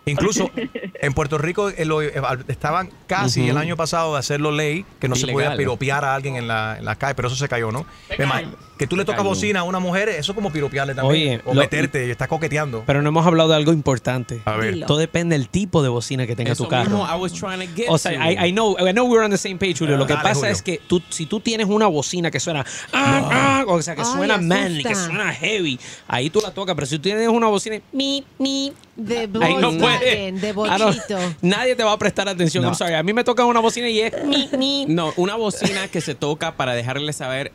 Incluso 0.08 0.49
en 1.01 1.14
Puerto 1.14 1.38
Rico 1.38 1.70
eh, 1.70 1.86
lo- 1.86 2.01
eh, 2.01 2.14
estaban 2.47 2.89
casi 3.08 3.49
el 3.49 3.58
año 3.58 3.76
pasado 3.78 4.14
de 4.14 4.20
hacerlo 4.20 4.51
ley 4.51 4.86
que 4.99 5.08
no 5.08 5.16
se 5.16 5.24
Ilegal. 5.24 5.43
podía 5.45 5.58
piropear 5.58 6.03
a 6.05 6.16
alguien 6.16 6.36
en 6.36 6.47
la, 6.47 6.78
en 6.80 6.86
la 6.86 6.95
calle, 6.95 7.16
pero 7.16 7.28
eso 7.28 7.38
se 7.38 7.47
cayó, 7.47 7.72
¿no? 7.72 7.86
Además, 8.10 8.43
que 8.78 8.88
tú 8.88 8.96
le 8.96 9.06
tocas 9.06 9.24
bocina 9.24 9.62
a 9.62 9.64
una 9.64 9.80
mujer, 9.80 10.10
eso 10.10 10.32
es 10.32 10.36
como 10.36 10.52
piropearle 10.52 10.94
también. 10.96 11.40
Oye, 11.40 11.42
o 11.46 11.54
lo- 11.54 11.62
meterte 11.62 12.06
y 12.08 12.12
estás 12.12 12.28
coqueteando. 12.28 12.84
Pero 12.86 13.02
no 13.02 13.10
hemos 13.10 13.26
hablado 13.26 13.50
de 13.50 13.56
algo 13.56 13.74
importante. 13.74 14.42
A 14.46 14.54
ver. 14.58 14.74
Dilo. 14.76 14.86
Todo 14.88 14.98
depende 14.98 15.38
del 15.38 15.50
tipo 15.50 15.82
de 15.84 15.90
bocina 15.90 16.26
que 16.28 16.36
tenga 16.36 16.52
Eso 16.54 16.64
tu 16.66 16.70
carro. 16.70 16.90
mismo 16.90 17.06
I 17.08 17.20
was 17.20 17.34
trying 17.34 17.60
to 17.68 17.76
get 17.76 17.88
O 17.90 17.98
sea, 17.98 18.12
to. 18.18 18.24
I, 18.24 18.50
I 18.50 18.52
know, 18.52 18.78
I 18.80 18.92
know 18.94 19.06
we're 19.06 19.24
on 19.26 19.32
the 19.32 19.38
same 19.38 19.58
page, 19.58 19.76
Julio. 19.80 19.98
Lo 19.98 20.06
que 20.08 20.14
Dale, 20.14 20.24
pasa 20.24 20.40
Julio. 20.42 20.52
es 20.54 20.62
que 20.62 20.80
tú, 20.88 21.02
si 21.10 21.26
tú 21.26 21.40
tienes 21.40 21.68
una 21.68 21.88
bocina 21.88 22.30
que 22.32 22.40
suena, 22.40 22.66
ah, 22.94 23.30
ah, 23.32 23.66
o 23.68 23.82
sea, 23.82 23.96
que 23.96 24.02
Ay, 24.02 24.08
suena 24.08 24.38
manly, 24.38 24.84
que 24.84 24.96
suena 24.96 25.34
heavy, 25.34 25.80
ahí 26.08 26.30
tú 26.30 26.40
la 26.42 26.52
tocas. 26.52 26.76
Pero 26.76 26.88
si 26.88 26.96
tú 26.98 27.02
tienes 27.04 27.28
una 27.28 27.48
bocina, 27.48 27.80
mi, 27.92 28.24
mi, 28.40 28.74
De 28.96 29.30
ahí 29.42 29.56
no 29.60 29.78
puedes. 29.78 30.02
de 30.42 30.50
I 30.50 30.54
don't- 30.54 30.54
bochito. 30.54 31.18
nadie 31.42 31.76
te 31.76 31.84
va 31.84 31.92
a 31.94 31.98
prestar 31.98 32.28
atención. 32.30 32.64
No. 32.64 32.70
I'm 32.70 32.76
sorry. 32.76 32.94
A 32.94 33.04
mí 33.04 33.14
me 33.14 33.24
toca 33.24 33.44
una 33.46 33.60
bocina 33.60 33.90
y 33.90 34.02
es 34.02 34.14
mi, 34.26 34.50
mi. 34.58 34.86
No, 34.88 35.14
una 35.18 35.36
bocina 35.36 35.88
que 35.88 36.02
se 36.02 36.16
toca 36.16 36.56
para 36.56 36.74
dejarle 36.74 37.14
saber 37.14 37.52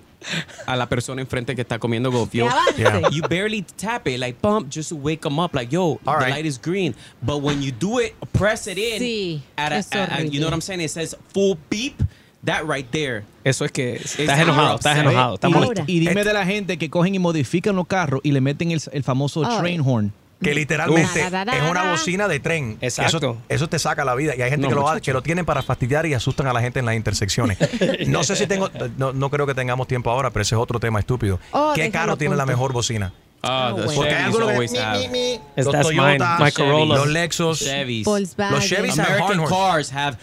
a 0.67 0.77
la 0.77 0.89
persona 0.89 1.21
enfrente 1.23 1.55
que 1.55 1.63
está 1.63 1.79
comiendo 1.79 2.11
gofio. 2.11 2.49
Yeah. 2.77 3.09
You 3.11 3.23
barely 3.29 3.63
tap 3.77 4.07
it, 4.09 4.19
like 4.19 4.41
bump, 4.41 4.69
just 4.71 4.91
to 4.91 4.97
wake 4.97 5.21
them 5.23 5.39
up. 5.39 5.55
Like, 5.55 5.71
yo, 5.73 6.01
All 6.07 6.19
the 6.19 6.25
right. 6.25 6.31
light 6.31 6.47
is 6.47 6.59
green. 6.61 6.95
But 7.23 7.39
when 7.43 7.63
you 7.63 7.73
do 7.73 7.99
it, 7.99 8.15
press 8.33 8.67
it 8.67 8.79
in. 8.79 9.01
Sí, 9.01 9.41
at 9.57 9.73
a- 9.73 9.99
at 9.99 10.33
you 10.33 10.41
know 10.41 10.47
what 10.47 10.55
I'm 10.55 10.61
saying? 10.61 10.81
It 10.81 10.91
says 10.91 11.15
full 11.33 11.57
beep. 11.71 12.03
that 12.45 12.67
right 12.67 12.91
there. 12.91 13.23
Eso 13.45 13.65
es 13.65 13.71
que 13.71 13.95
estás 13.95 14.37
enojado, 14.41 14.75
estás 14.77 14.99
enojado, 14.99 15.35
estás 15.35 15.49
y, 15.49 15.55
molesto. 15.55 15.85
y 15.87 16.01
dime 16.01 16.25
de 16.25 16.33
la 16.33 16.45
gente 16.45 16.77
que 16.77 16.91
cogen 16.91 17.15
y 17.15 17.21
modifican 17.21 17.77
los 17.77 17.87
carros 17.87 18.21
y 18.25 18.33
le 18.33 18.41
meten 18.41 18.73
el, 18.73 18.81
el 18.91 19.03
famoso 19.05 19.43
train 19.61 19.81
horn. 19.81 20.13
Que 20.43 20.55
literalmente 20.55 21.21
es 21.21 21.71
una 21.71 21.91
bocina 21.93 22.29
de 22.29 22.41
tren. 22.41 22.79
Exacto. 22.81 23.17
Eso, 23.17 23.37
eso 23.49 23.69
te 23.69 23.79
saca 23.79 24.05
la 24.05 24.15
vida. 24.15 24.35
Y 24.37 24.43
hay 24.43 24.51
gente 24.51 24.69
No, 24.69 24.69
que, 24.69 24.75
lo, 24.95 25.01
que 25.01 25.13
lo 25.13 25.23
tienen 25.23 25.45
para 25.45 25.63
fastidiar 25.63 26.07
y 26.07 26.15
asustan 26.15 26.47
a 26.47 26.53
la 26.53 26.61
gente 26.61 26.79
en 26.81 26.87
las 26.87 26.95
intersecciones. 26.95 27.59
No 28.07 28.25
sé 28.25 28.37
si 28.37 28.47
tengo, 28.47 28.71
no, 28.97 29.13
no 29.13 29.31
creo 29.31 29.47
que 29.47 29.55
tengamos 29.55 29.87
tiempo 29.89 30.11
ahora, 30.11 30.31
pero 30.31 30.43
ese 30.43 30.55
es 30.55 30.61
otro 30.61 30.79
tema 30.81 30.99
estúpido. 30.99 31.39
Oh, 31.53 31.73
¿Qué 31.75 31.91
carro 31.91 32.17
tiene 32.17 32.37
la 32.37 32.47
mejor 32.47 32.73
bocina? 32.73 33.13
Ah, 33.43 33.73
the 33.75 33.83
Porque 33.95 34.11
hay 34.15 34.25
algunos 34.25 34.53
que- 34.53 34.69
mi, 34.69 34.79
have. 34.79 34.99
mi, 35.01 35.09
mi. 35.09 35.33
It's- 35.57 35.65
Los 35.65 35.81
Toyota, 35.81 36.39
los 36.87 37.07
Lexus, 37.09 37.59
Chevys. 37.59 38.05
Volkswagen. 38.05 38.55
los 38.55 38.65
Chevys 38.69 38.99
American 38.99 39.45
cars 39.47 39.93
have 39.93 40.17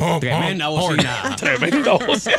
tremenda 0.20 0.68
bocina. 0.68 1.36
Tremenda 1.38 1.92
bocina. 1.92 2.36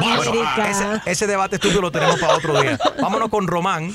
Bueno, 0.00 0.32
ese, 0.68 0.84
ese 1.06 1.26
debate 1.26 1.56
estúpido 1.56 1.82
lo 1.82 1.90
tenemos 1.92 2.18
para 2.20 2.34
otro 2.36 2.60
día. 2.60 2.78
Vámonos 3.00 3.28
con 3.28 3.46
Román. 3.46 3.94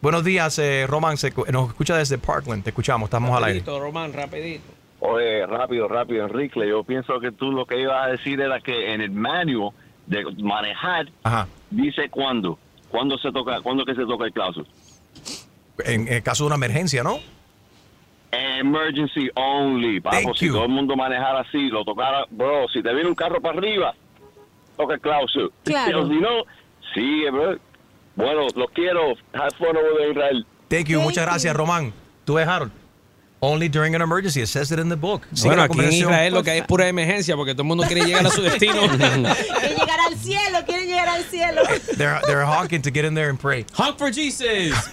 Buenos 0.00 0.24
días, 0.24 0.58
eh, 0.58 0.86
Román. 0.86 1.16
se- 1.16 1.32
nos 1.52 1.68
escucha 1.68 1.96
desde 1.96 2.18
Parkland. 2.18 2.62
Te 2.62 2.70
escuchamos, 2.70 3.06
estamos 3.08 3.30
al 3.36 3.44
aire. 3.44 3.58
Rapidito, 3.60 3.80
Román, 3.80 4.12
rapidito. 4.12 4.64
Oye, 5.00 5.46
rápido, 5.46 5.88
rápido, 5.88 6.24
Enrique. 6.26 6.60
Yo 6.68 6.84
pienso 6.84 7.18
que 7.20 7.32
tú 7.32 7.50
lo 7.52 7.66
que 7.66 7.80
ibas 7.80 8.04
a 8.04 8.08
decir 8.08 8.40
era 8.40 8.60
que 8.60 8.92
en 8.94 9.00
el 9.00 9.10
manual 9.10 9.70
de 10.06 10.24
manejar 10.42 11.06
Ajá. 11.22 11.46
dice 11.70 12.08
cuándo, 12.10 12.58
cuándo 12.90 13.18
se 13.18 13.30
toca, 13.32 13.60
cuándo 13.60 13.84
que 13.84 13.94
se 13.94 14.04
toca 14.06 14.24
el 14.24 14.32
clauso. 14.32 14.64
En, 15.84 16.08
en 16.12 16.22
caso 16.22 16.44
de 16.44 16.46
una 16.48 16.56
emergencia, 16.56 17.02
¿no? 17.02 17.18
Emergency 18.30 19.30
only, 19.34 20.00
papo. 20.00 20.34
Si 20.34 20.46
you. 20.46 20.52
todo 20.52 20.64
el 20.64 20.70
mundo 20.70 20.96
manejara 20.96 21.40
así, 21.40 21.68
lo 21.68 21.84
tocara, 21.84 22.24
bro. 22.30 22.68
Si 22.68 22.82
te 22.82 22.92
viene 22.92 23.08
un 23.08 23.14
carro 23.14 23.40
para 23.40 23.56
arriba, 23.58 23.94
toca 24.76 24.94
el 24.94 25.00
clauso. 25.00 25.50
Claro. 25.64 25.86
Pero 25.86 26.08
si 26.08 26.14
no, 26.20 26.30
sigue, 26.94 27.30
bro. 27.30 27.56
Bueno, 28.18 28.48
los 28.56 28.70
quiero. 28.74 29.14
Have 29.32 29.54
fun 29.58 29.76
over 29.76 29.94
there, 29.96 30.10
Israel. 30.10 30.44
Thank 30.68 30.88
you, 30.88 31.00
muchas 31.00 31.24
gracias, 31.24 31.54
Román. 31.54 31.92
Tú 32.24 32.34
ves, 32.34 32.48
Harold. 32.48 32.72
Only 33.40 33.68
during 33.68 33.94
an 33.94 34.02
emergency. 34.02 34.40
It 34.42 34.48
says 34.48 34.72
it 34.72 34.80
in 34.80 34.88
the 34.88 34.96
book. 34.96 35.22
Sigue 35.32 35.50
Bueno, 35.50 35.62
aquí 35.62 35.78
en. 35.78 35.92
Israel 35.92 36.34
lo 36.34 36.42
que 36.42 36.50
hay 36.50 36.58
es 36.58 36.66
pura 36.66 36.88
emergencia 36.88 37.36
porque 37.36 37.52
todo 37.52 37.62
el 37.62 37.68
mundo 37.68 37.84
quiere 37.84 38.04
llegar 38.04 38.26
a 38.26 38.30
su 38.30 38.42
destino. 38.42 38.80
Al 40.18 40.24
cielo, 40.24 40.58
quieren 40.66 40.86
llegar 40.86 41.08
al 41.08 41.24
cielo. 41.24 41.62
They're, 41.96 42.20
they're 42.26 42.44
honking 42.44 42.82
to 42.82 42.90
get 42.90 43.04
in 43.04 43.14
there 43.14 43.30
and 43.30 43.38
pray. 43.38 43.64
Honk 43.74 43.98
for 43.98 44.10
Jesus. 44.10 44.74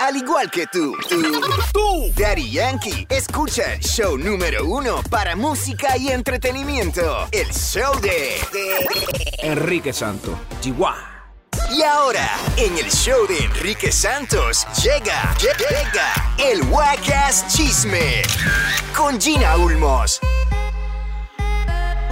Al 0.00 0.16
igual 0.16 0.50
que 0.50 0.66
tú, 0.66 0.96
tú, 1.08 1.22
tú, 1.72 2.12
Daddy 2.16 2.50
Yankee, 2.50 3.06
escucha 3.08 3.74
el 3.74 3.80
show 3.80 4.18
número 4.18 4.66
uno 4.66 5.02
para 5.08 5.36
música 5.36 5.96
y 5.96 6.08
entretenimiento. 6.08 7.28
El 7.30 7.52
show 7.52 7.94
de... 8.00 8.38
Enrique 9.42 9.92
Santo, 9.92 10.36
Chihuahua. 10.60 11.06
Y 11.72 11.82
ahora, 11.82 12.28
en 12.56 12.76
el 12.76 12.90
show 12.90 13.26
de 13.28 13.44
Enrique 13.44 13.92
Santos, 13.92 14.66
llega, 14.82 15.36
llega 15.38 16.34
el 16.38 16.62
Wacas 16.64 17.46
Chisme 17.54 18.22
con 18.96 19.20
Gina 19.20 19.56
Ulmos. 19.56 20.20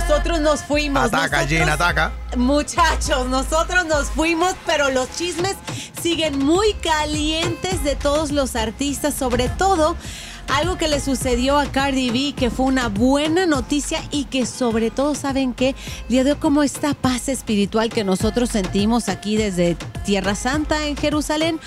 Nosotros 0.09 0.41
nos 0.41 0.63
fuimos. 0.63 1.05
Ataca, 1.05 1.37
nosotros- 1.43 1.49
Gina, 1.61 1.73
ataca. 1.75 2.13
Muchachos, 2.35 3.27
nosotros 3.29 3.85
nos 3.85 4.07
fuimos, 4.09 4.55
pero 4.65 4.91
los 4.91 5.11
chismes 5.15 5.55
siguen 6.03 6.39
muy 6.39 6.73
calientes 6.83 7.85
de 7.85 7.95
todos 7.95 8.31
los 8.33 8.57
artistas, 8.57 9.13
sobre 9.13 9.51
todo 9.51 9.97
algo 10.49 10.79
que 10.79 10.89
le 10.89 11.01
sucedió 11.01 11.59
a 11.59 11.67
Cardi 11.67 12.09
B, 12.09 12.35
que 12.35 12.49
fue 12.49 12.65
una 12.65 12.89
buena 12.89 13.45
noticia 13.45 14.01
y 14.11 14.25
que 14.25 14.47
sobre 14.47 14.91
todo, 14.91 15.15
¿saben 15.15 15.53
qué? 15.53 15.75
Le 16.09 16.25
dio 16.25 16.41
como 16.41 16.63
esta 16.63 16.95
paz 16.95 17.29
espiritual 17.29 17.91
que 17.91 18.03
nosotros 18.03 18.49
sentimos 18.49 19.11
aquí 19.11 19.37
desde 19.37 19.77
Tierra 20.07 20.35
Santa 20.35 20.87
en 20.87 20.97
Jerusalén. 20.97 21.61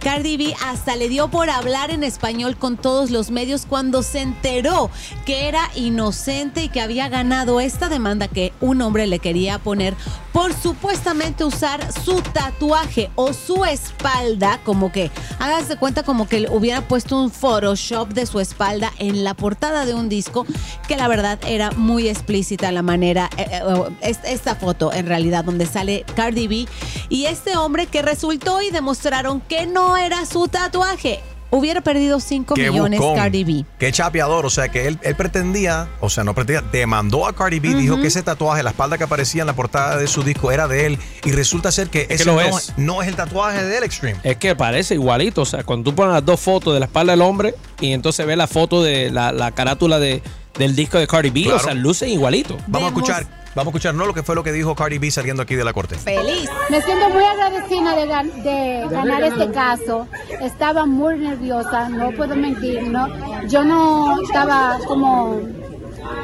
Cardi 0.00 0.36
B 0.36 0.54
hasta 0.64 0.94
le 0.96 1.08
dio 1.08 1.28
por 1.28 1.50
hablar 1.50 1.90
en 1.90 2.04
español 2.04 2.56
con 2.56 2.76
todos 2.76 3.10
los 3.10 3.30
medios 3.30 3.66
cuando 3.66 4.02
se 4.02 4.20
enteró 4.20 4.90
que 5.24 5.48
era 5.48 5.68
inocente 5.74 6.64
y 6.64 6.68
que 6.68 6.80
había 6.80 7.08
ganado 7.08 7.60
esta 7.60 7.88
demanda 7.88 8.28
que 8.28 8.52
un 8.60 8.82
hombre 8.82 9.06
le 9.06 9.18
quería 9.18 9.58
poner 9.58 9.94
por 10.32 10.52
supuestamente 10.54 11.44
usar 11.44 11.80
su 12.04 12.20
tatuaje 12.20 13.10
o 13.14 13.32
su 13.32 13.64
espalda, 13.64 14.60
como 14.64 14.92
que, 14.92 15.10
hagas 15.38 15.66
de 15.68 15.76
cuenta 15.76 16.02
como 16.02 16.28
que 16.28 16.46
hubiera 16.50 16.86
puesto 16.86 17.18
un 17.18 17.30
Photoshop 17.30 18.10
de 18.10 18.26
su 18.26 18.38
espalda 18.38 18.92
en 18.98 19.24
la 19.24 19.32
portada 19.32 19.86
de 19.86 19.94
un 19.94 20.10
disco, 20.10 20.44
que 20.88 20.96
la 20.96 21.08
verdad 21.08 21.38
era 21.46 21.70
muy 21.70 22.08
explícita 22.08 22.70
la 22.70 22.82
manera, 22.82 23.30
eh, 23.38 23.46
eh, 23.50 23.82
es- 24.02 24.20
esta 24.24 24.56
foto 24.56 24.92
en 24.92 25.06
realidad, 25.06 25.42
donde 25.44 25.64
sale 25.64 26.04
Cardi 26.14 26.48
B 26.48 26.66
y 27.08 27.24
este 27.24 27.56
hombre 27.56 27.86
que 27.86 28.02
resultó 28.02 28.60
y 28.60 28.70
demostraron 28.70 29.40
que 29.40 29.66
no 29.66 29.85
era 29.96 30.24
su 30.24 30.48
tatuaje. 30.48 31.20
Hubiera 31.48 31.80
perdido 31.80 32.18
5 32.18 32.54
Qué 32.54 32.70
millones 32.70 32.98
buscón. 32.98 33.16
Cardi 33.16 33.44
B. 33.44 33.64
Qué 33.78 33.92
chapeador. 33.92 34.44
O 34.46 34.50
sea, 34.50 34.68
que 34.68 34.88
él, 34.88 34.98
él 35.02 35.14
pretendía, 35.14 35.88
o 36.00 36.10
sea, 36.10 36.24
no 36.24 36.34
pretendía, 36.34 36.68
demandó 36.72 37.24
a 37.26 37.34
Cardi 37.34 37.60
B, 37.60 37.68
dijo 37.74 38.00
que 38.00 38.08
ese 38.08 38.22
tatuaje, 38.24 38.64
la 38.64 38.70
espalda 38.70 38.98
que 38.98 39.04
aparecía 39.04 39.42
en 39.42 39.46
la 39.46 39.52
portada 39.54 39.96
de 39.96 40.08
su 40.08 40.24
disco 40.24 40.50
era 40.50 40.66
de 40.66 40.86
él. 40.86 40.98
Y 41.24 41.30
resulta 41.30 41.70
ser 41.70 41.88
que 41.88 42.08
ese 42.10 42.24
lo 42.24 42.32
no, 42.34 42.40
es. 42.40 42.72
no 42.76 43.00
es 43.00 43.06
el 43.08 43.14
tatuaje 43.14 43.62
de 43.62 43.78
él, 43.78 43.84
Extreme. 43.84 44.18
Es 44.24 44.38
que 44.38 44.56
parece 44.56 44.94
igualito. 44.94 45.42
O 45.42 45.46
sea, 45.46 45.62
cuando 45.62 45.90
tú 45.90 45.94
pones 45.96 46.14
las 46.14 46.24
dos 46.24 46.40
fotos 46.40 46.74
de 46.74 46.80
la 46.80 46.86
espalda 46.86 47.12
del 47.12 47.22
hombre 47.22 47.54
y 47.80 47.92
entonces 47.92 48.26
ves 48.26 48.36
la 48.36 48.48
foto 48.48 48.82
de 48.82 49.12
la, 49.12 49.30
la 49.30 49.52
carátula 49.52 50.00
de, 50.00 50.22
del 50.58 50.74
disco 50.74 50.98
de 50.98 51.06
Cardi 51.06 51.30
B, 51.30 51.42
Claro. 51.44 51.58
o 51.58 51.60
sea, 51.60 51.74
lucen 51.74 52.08
igualito. 52.08 52.56
Vamos 52.66 52.86
a 52.88 52.88
escuchar, 52.88 53.45
vamos 53.56 53.66
a 53.66 53.70
escuchar, 53.78 53.94
no 53.94 54.06
lo 54.06 54.14
que 54.14 54.22
fue 54.22 54.36
lo 54.36 54.44
que 54.44 54.52
dijo 54.52 54.74
Cardi 54.76 54.98
B 54.98 55.10
saliendo 55.10 55.42
aquí 55.42 55.56
de 55.56 55.64
la 55.64 55.72
corte. 55.72 55.96
Feliz. 55.96 56.48
Me 56.70 56.80
siento 56.82 57.08
muy 57.10 57.24
agradecida 57.24 57.96
de, 57.96 58.06
gan- 58.08 58.32
de 58.42 58.86
ganar 58.88 59.22
este 59.24 59.50
caso. 59.50 60.06
Estaba 60.40 60.86
muy 60.86 61.18
nerviosa, 61.18 61.88
no 61.88 62.12
puedo 62.12 62.36
mentir. 62.36 62.84
No, 62.84 63.08
yo 63.48 63.64
no 63.64 64.20
estaba 64.22 64.78
como 64.86 65.40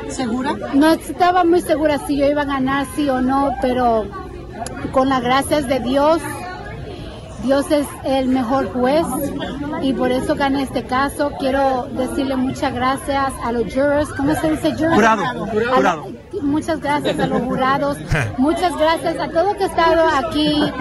segura. 0.08 0.54
No 0.74 0.92
estaba 0.92 1.44
muy 1.44 1.60
segura 1.62 1.98
si 2.06 2.16
yo 2.16 2.26
iba 2.26 2.42
a 2.42 2.46
ganar 2.46 2.86
sí 2.94 3.08
o 3.08 3.20
no, 3.20 3.50
pero 3.60 4.04
con 4.92 5.08
las 5.08 5.22
gracias 5.22 5.66
de 5.66 5.80
Dios, 5.80 6.20
Dios 7.42 7.70
es 7.70 7.86
el 8.04 8.28
mejor 8.28 8.72
juez 8.72 9.04
y 9.82 9.92
por 9.92 10.12
eso 10.12 10.34
gané 10.36 10.62
este 10.62 10.84
caso. 10.84 11.32
Quiero 11.38 11.88
decirle 11.92 12.36
muchas 12.36 12.72
gracias 12.72 13.32
a 13.44 13.52
los 13.52 13.64
jurors. 13.72 14.08
¿Cómo 14.16 14.34
se 14.34 14.52
dice 14.52 14.72
jurors? 14.74 14.94
Jurado, 14.94 15.82
la- 15.82 15.98
muchas 16.42 16.80
gracias 16.80 17.18
a 17.18 17.26
los 17.26 17.42
jurados. 17.42 17.98
Muchas 18.38 18.76
gracias 18.76 19.16
a 19.18 19.28
todos 19.28 19.56
que 19.56 19.64
han 19.64 19.70
estado 19.70 20.08
aquí 20.08 20.72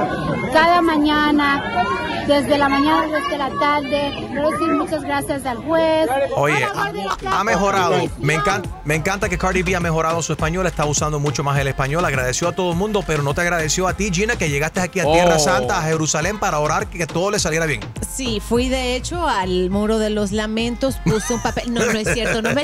cada 0.54 0.82
mañana, 0.82 1.64
desde 2.28 2.58
la 2.58 2.70
mañana, 2.70 3.08
desde 3.20 3.38
la 3.38 3.50
tarde. 3.60 4.28
Quiero 4.32 4.52
decir 4.52 4.68
muchas 4.74 5.02
gracias 5.04 5.46
al 5.46 5.58
juez. 5.58 6.10
Oye, 6.36 6.64
ha, 6.64 7.40
ha 7.40 7.44
mejorado. 7.44 7.96
Me 8.20 8.36
encanta, 8.36 8.70
me 8.86 8.96
encanta 8.96 9.30
que 9.30 9.38
Cardi 9.38 9.64
B 9.64 9.76
ha 9.76 9.80
mejorado 9.80 10.22
su 10.22 10.34
español, 10.34 10.68
está 10.68 10.86
usando 10.86 11.20
mucho 11.20 11.44
más 11.44 11.58
el 11.60 11.68
español. 11.68 12.06
Agradeció 12.06 12.48
a 12.50 12.52
todo 12.54 12.72
el 12.72 12.78
mundo, 12.78 13.04
pero 13.06 13.24
no 13.24 13.34
te 13.34 13.42
agradeció 13.42 13.88
a 13.88 13.94
ti, 13.94 14.10
Gina, 14.14 14.36
que 14.36 14.50
llegaste 14.50 14.80
aquí 14.82 15.00
a 15.00 15.06
Tierra 15.06 15.36
Oh. 15.36 15.40
Santa, 15.40 15.80
a 15.80 15.82
Jerusalén, 15.84 16.40
para 16.40 16.51
orar 16.60 16.88
que 16.88 17.06
todo 17.08 17.32
le 17.32 17.40
saliera 17.40 17.66
bien. 17.66 17.80
Sí, 18.14 18.42
fui 18.46 18.70
de 18.70 18.96
hecho 18.96 19.28
al 19.28 19.70
muro 19.70 19.98
de 20.00 20.10
los 20.10 20.32
lamentos, 20.32 20.98
puse 21.06 21.34
un 21.34 21.42
papel. 21.42 21.74
No, 21.74 21.86
no 21.86 21.92
es 22.00 22.12
cierto, 22.14 22.42
no 22.42 22.54
me, 22.54 22.64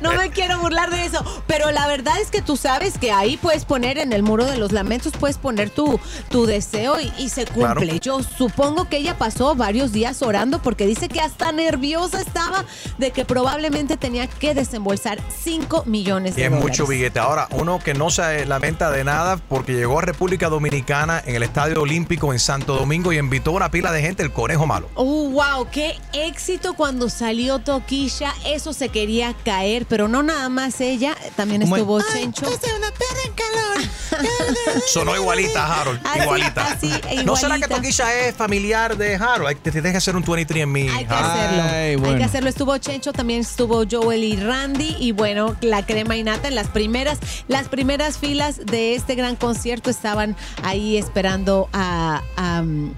no 0.00 0.12
me 0.14 0.30
quiero 0.30 0.58
burlar 0.60 0.90
de 0.90 1.04
eso. 1.04 1.24
Pero 1.46 1.70
la 1.70 1.86
verdad 1.86 2.14
es 2.20 2.30
que 2.30 2.42
tú 2.42 2.56
sabes 2.56 2.98
que 2.98 3.10
ahí 3.12 3.36
puedes 3.36 3.64
poner 3.64 3.98
en 3.98 4.12
el 4.12 4.22
muro 4.22 4.44
de 4.44 4.56
los 4.56 4.72
lamentos, 4.72 5.12
puedes 5.18 5.36
poner 5.38 5.70
tu, 5.70 5.98
tu 6.30 6.46
deseo 6.46 7.00
y, 7.00 7.12
y 7.18 7.28
se 7.28 7.44
cumple. 7.46 7.86
Claro. 7.98 8.00
Yo 8.00 8.22
supongo 8.22 8.88
que 8.88 8.98
ella 8.98 9.18
pasó 9.18 9.54
varios 9.54 9.92
días 9.92 10.22
orando 10.22 10.60
porque 10.62 10.86
dice 10.86 11.08
que 11.08 11.20
hasta 11.20 11.50
nerviosa 11.52 12.20
estaba 12.20 12.64
de 12.98 13.10
que 13.10 13.24
probablemente 13.24 13.96
tenía 13.96 14.26
que 14.26 14.54
desembolsar 14.54 15.18
5 15.42 15.84
millones 15.86 16.32
Y 16.32 16.36
de 16.36 16.44
es 16.44 16.50
dólares. 16.50 16.70
mucho 16.70 16.86
billete. 16.86 17.18
Ahora, 17.18 17.48
uno 17.52 17.78
que 17.78 17.94
no 17.94 18.10
se 18.10 18.46
lamenta 18.46 18.90
de 18.90 19.04
nada 19.04 19.36
porque 19.36 19.72
llegó 19.74 19.98
a 19.98 20.02
República 20.02 20.48
Dominicana 20.48 21.22
en 21.24 21.34
el 21.34 21.42
Estadio 21.42 21.82
Olímpico 21.82 22.32
en 22.32 22.38
Santo 22.38 22.74
Domingo 22.76 23.12
y 23.12 23.18
invitó 23.24 23.52
una 23.52 23.70
pila 23.70 23.90
de 23.92 24.00
gente, 24.02 24.22
el 24.22 24.32
conejo 24.32 24.66
malo. 24.66 24.88
Oh, 24.94 25.28
wow, 25.30 25.68
qué 25.70 25.96
éxito 26.12 26.74
cuando 26.74 27.08
salió 27.10 27.58
Toquilla. 27.58 28.32
Eso 28.46 28.72
se 28.72 28.88
quería 28.88 29.34
caer, 29.44 29.86
pero 29.86 30.08
no 30.08 30.22
nada 30.22 30.48
más 30.48 30.80
ella, 30.80 31.16
también 31.36 31.62
¿Cómo 31.62 31.76
es? 31.76 31.80
estuvo 31.82 32.00
Chencho. 32.12 32.46
una 32.46 32.90
perra 32.90 33.20
en 33.26 33.32
calor. 33.32 33.90
Sonó 34.86 35.14
igualita 35.16 35.80
Harold. 35.80 36.00
Así, 36.04 36.20
igualita. 36.22 36.66
así, 36.66 36.90
¿No 37.24 37.36
será 37.36 37.58
que. 37.58 37.66
Toquilla 37.68 38.14
es 38.26 38.34
familiar 38.34 38.96
de 38.96 39.16
Harold? 39.16 39.48
Hay- 39.48 39.54
Te 39.56 39.70
tienes 39.72 39.92
que 39.92 39.98
hacer 39.98 40.14
un 40.16 40.22
23 40.22 40.62
en 40.62 40.72
mí. 40.72 40.88
Hay 40.88 41.06
que 41.06 41.14
hacerlo. 41.14 42.08
Hay 42.08 42.16
que 42.18 42.24
hacerlo. 42.24 42.48
Estuvo 42.50 42.76
Chencho, 42.78 43.12
también 43.12 43.40
estuvo 43.40 43.84
Joel 43.90 44.22
y 44.24 44.36
Randy. 44.36 44.96
Y 45.00 45.12
bueno, 45.12 45.56
la 45.60 45.84
crema 45.86 46.16
y 46.16 46.22
nata 46.22 46.48
en 46.48 46.54
las 46.54 46.68
primeras, 46.68 47.18
las 47.48 47.68
primeras 47.68 48.18
filas 48.18 48.58
de 48.66 48.94
este 48.94 49.14
gran 49.14 49.36
concierto 49.36 49.90
estaban 49.90 50.36
ahí 50.62 50.96
esperando 50.96 51.68
a, 51.72 52.22
a, 52.36 52.60
um, 52.62 52.92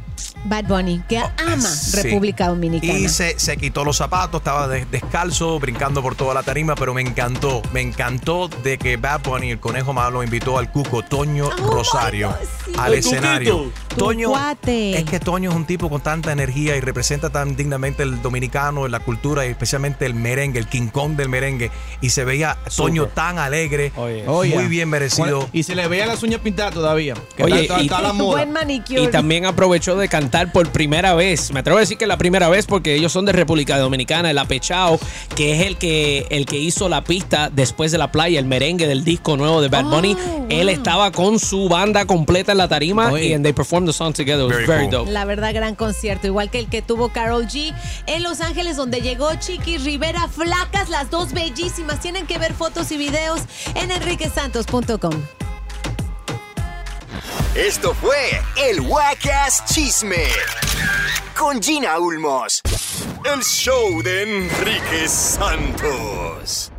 Bad 0.44 0.64
Bunny, 0.64 1.02
que 1.08 1.18
ama 1.18 1.28
Oh, 1.56 1.58
Sí. 1.66 2.02
República 2.02 2.48
Dominicana. 2.48 2.92
Y 2.98 3.08
se, 3.08 3.38
se 3.38 3.56
quitó 3.56 3.84
los 3.84 3.96
zapatos, 3.96 4.40
estaba 4.40 4.68
de- 4.68 4.84
descalzo, 4.86 5.58
brincando 5.58 6.02
por 6.02 6.14
toda 6.14 6.34
la 6.34 6.42
tarima, 6.42 6.74
pero 6.74 6.94
me 6.94 7.00
encantó, 7.02 7.62
me 7.72 7.80
encantó 7.80 8.48
de 8.48 8.78
que 8.78 8.96
Bad 8.96 9.22
Bunny, 9.24 9.50
el 9.52 9.60
conejo 9.60 9.92
malo, 9.92 10.22
invitó 10.22 10.58
al 10.58 10.70
cuco 10.70 11.02
Toño 11.02 11.50
Rosario 11.50 12.34
al 12.78 12.92
El 12.92 12.98
escenario. 12.98 13.72
Toño, 13.96 14.32
es 14.66 15.04
que 15.04 15.18
Toño 15.20 15.50
es 15.50 15.56
un 15.56 15.64
tipo 15.64 15.88
con 15.88 16.00
tanta 16.02 16.30
energía 16.30 16.76
y 16.76 16.80
representa 16.80 17.30
tan 17.30 17.56
dignamente 17.56 18.02
el 18.02 18.20
dominicano, 18.20 18.86
la 18.88 19.00
cultura 19.00 19.46
y 19.46 19.50
especialmente 19.50 20.04
el 20.04 20.12
merengue, 20.14 20.58
el 20.58 20.68
King 20.68 20.88
Kong 20.88 21.16
del 21.16 21.28
merengue. 21.30 21.70
Y 22.02 22.10
se 22.10 22.24
veía 22.24 22.58
Toño 22.76 23.06
tan 23.06 23.38
alegre, 23.38 23.92
muy 24.26 24.50
bien 24.68 24.88
merecido. 24.90 25.48
Y 25.52 25.62
se 25.62 25.74
le 25.74 25.88
veía 25.88 26.06
las 26.06 26.22
uñas 26.22 26.40
pintadas 26.40 26.74
todavía. 26.74 27.14
Que 27.36 27.44
Oye, 27.44 27.62
está, 27.62 27.74
está- 27.74 27.82
y- 27.82 27.86
está 27.86 28.02
la 28.02 28.12
moda. 28.12 28.36
Buen 28.38 28.52
manicure. 28.52 29.02
Y 29.02 29.08
también 29.08 29.46
aprovechó 29.46 29.96
de 29.96 30.05
cantar 30.08 30.52
por 30.52 30.70
primera 30.70 31.14
vez. 31.14 31.52
Me 31.52 31.60
atrevo 31.60 31.78
a 31.78 31.80
decir 31.80 31.98
que 31.98 32.06
la 32.06 32.16
primera 32.18 32.48
vez 32.48 32.66
porque 32.66 32.94
ellos 32.94 33.12
son 33.12 33.24
de 33.24 33.32
República 33.32 33.78
Dominicana, 33.78 34.30
el 34.30 34.38
Apechao, 34.38 34.98
que 35.34 35.54
es 35.60 35.66
el 35.66 35.76
que, 35.76 36.26
el 36.30 36.46
que 36.46 36.58
hizo 36.58 36.88
la 36.88 37.04
pista 37.04 37.50
después 37.52 37.92
de 37.92 37.98
la 37.98 38.10
playa, 38.12 38.38
el 38.38 38.46
merengue 38.46 38.86
del 38.86 39.04
disco 39.04 39.36
nuevo 39.36 39.60
de 39.60 39.68
Bad 39.68 39.84
Bunny. 39.84 40.16
Él 40.48 40.68
estaba 40.68 41.10
con 41.12 41.38
su 41.38 41.68
banda 41.68 42.04
completa 42.06 42.52
en 42.52 42.58
la 42.58 42.68
tarima 42.68 43.20
y 43.20 43.32
and 43.32 43.44
they 43.44 43.52
performed 43.52 43.88
the 43.88 43.92
song 43.92 44.12
together. 44.12 44.44
It 44.46 44.48
was 44.48 44.56
Very 44.56 44.66
very, 44.66 44.82
cool. 44.84 44.90
dope. 44.90 45.10
La 45.12 45.24
verdad, 45.24 45.52
gran 45.54 45.74
concierto, 45.74 46.26
igual 46.26 46.50
que 46.50 46.58
el 46.58 46.68
que 46.68 46.82
tuvo 46.82 47.08
Carol 47.10 47.46
G 47.46 47.74
en 48.06 48.22
Los 48.22 48.40
Ángeles, 48.40 48.76
donde 48.76 49.00
llegó 49.00 49.34
Chiqui 49.34 49.78
Rivera, 49.78 50.28
flacas, 50.28 50.88
las 50.88 51.10
dos 51.10 51.32
bellísimas. 51.32 52.00
Tienen 52.00 52.26
que 52.26 52.38
ver 52.38 52.54
fotos 52.54 52.90
y 52.92 52.96
videos 52.96 53.40
en 53.74 53.90
enriquesantos.com. 53.90 55.12
Esto 57.56 57.94
fue 57.94 58.42
el 58.68 58.82
Wacas 58.82 59.64
Chisme 59.64 60.26
con 61.34 61.62
Gina 61.62 61.98
Ulmos. 61.98 62.60
El 63.24 63.42
show 63.42 64.02
de 64.02 64.24
Enrique 64.24 65.08
Santos. 65.08 66.70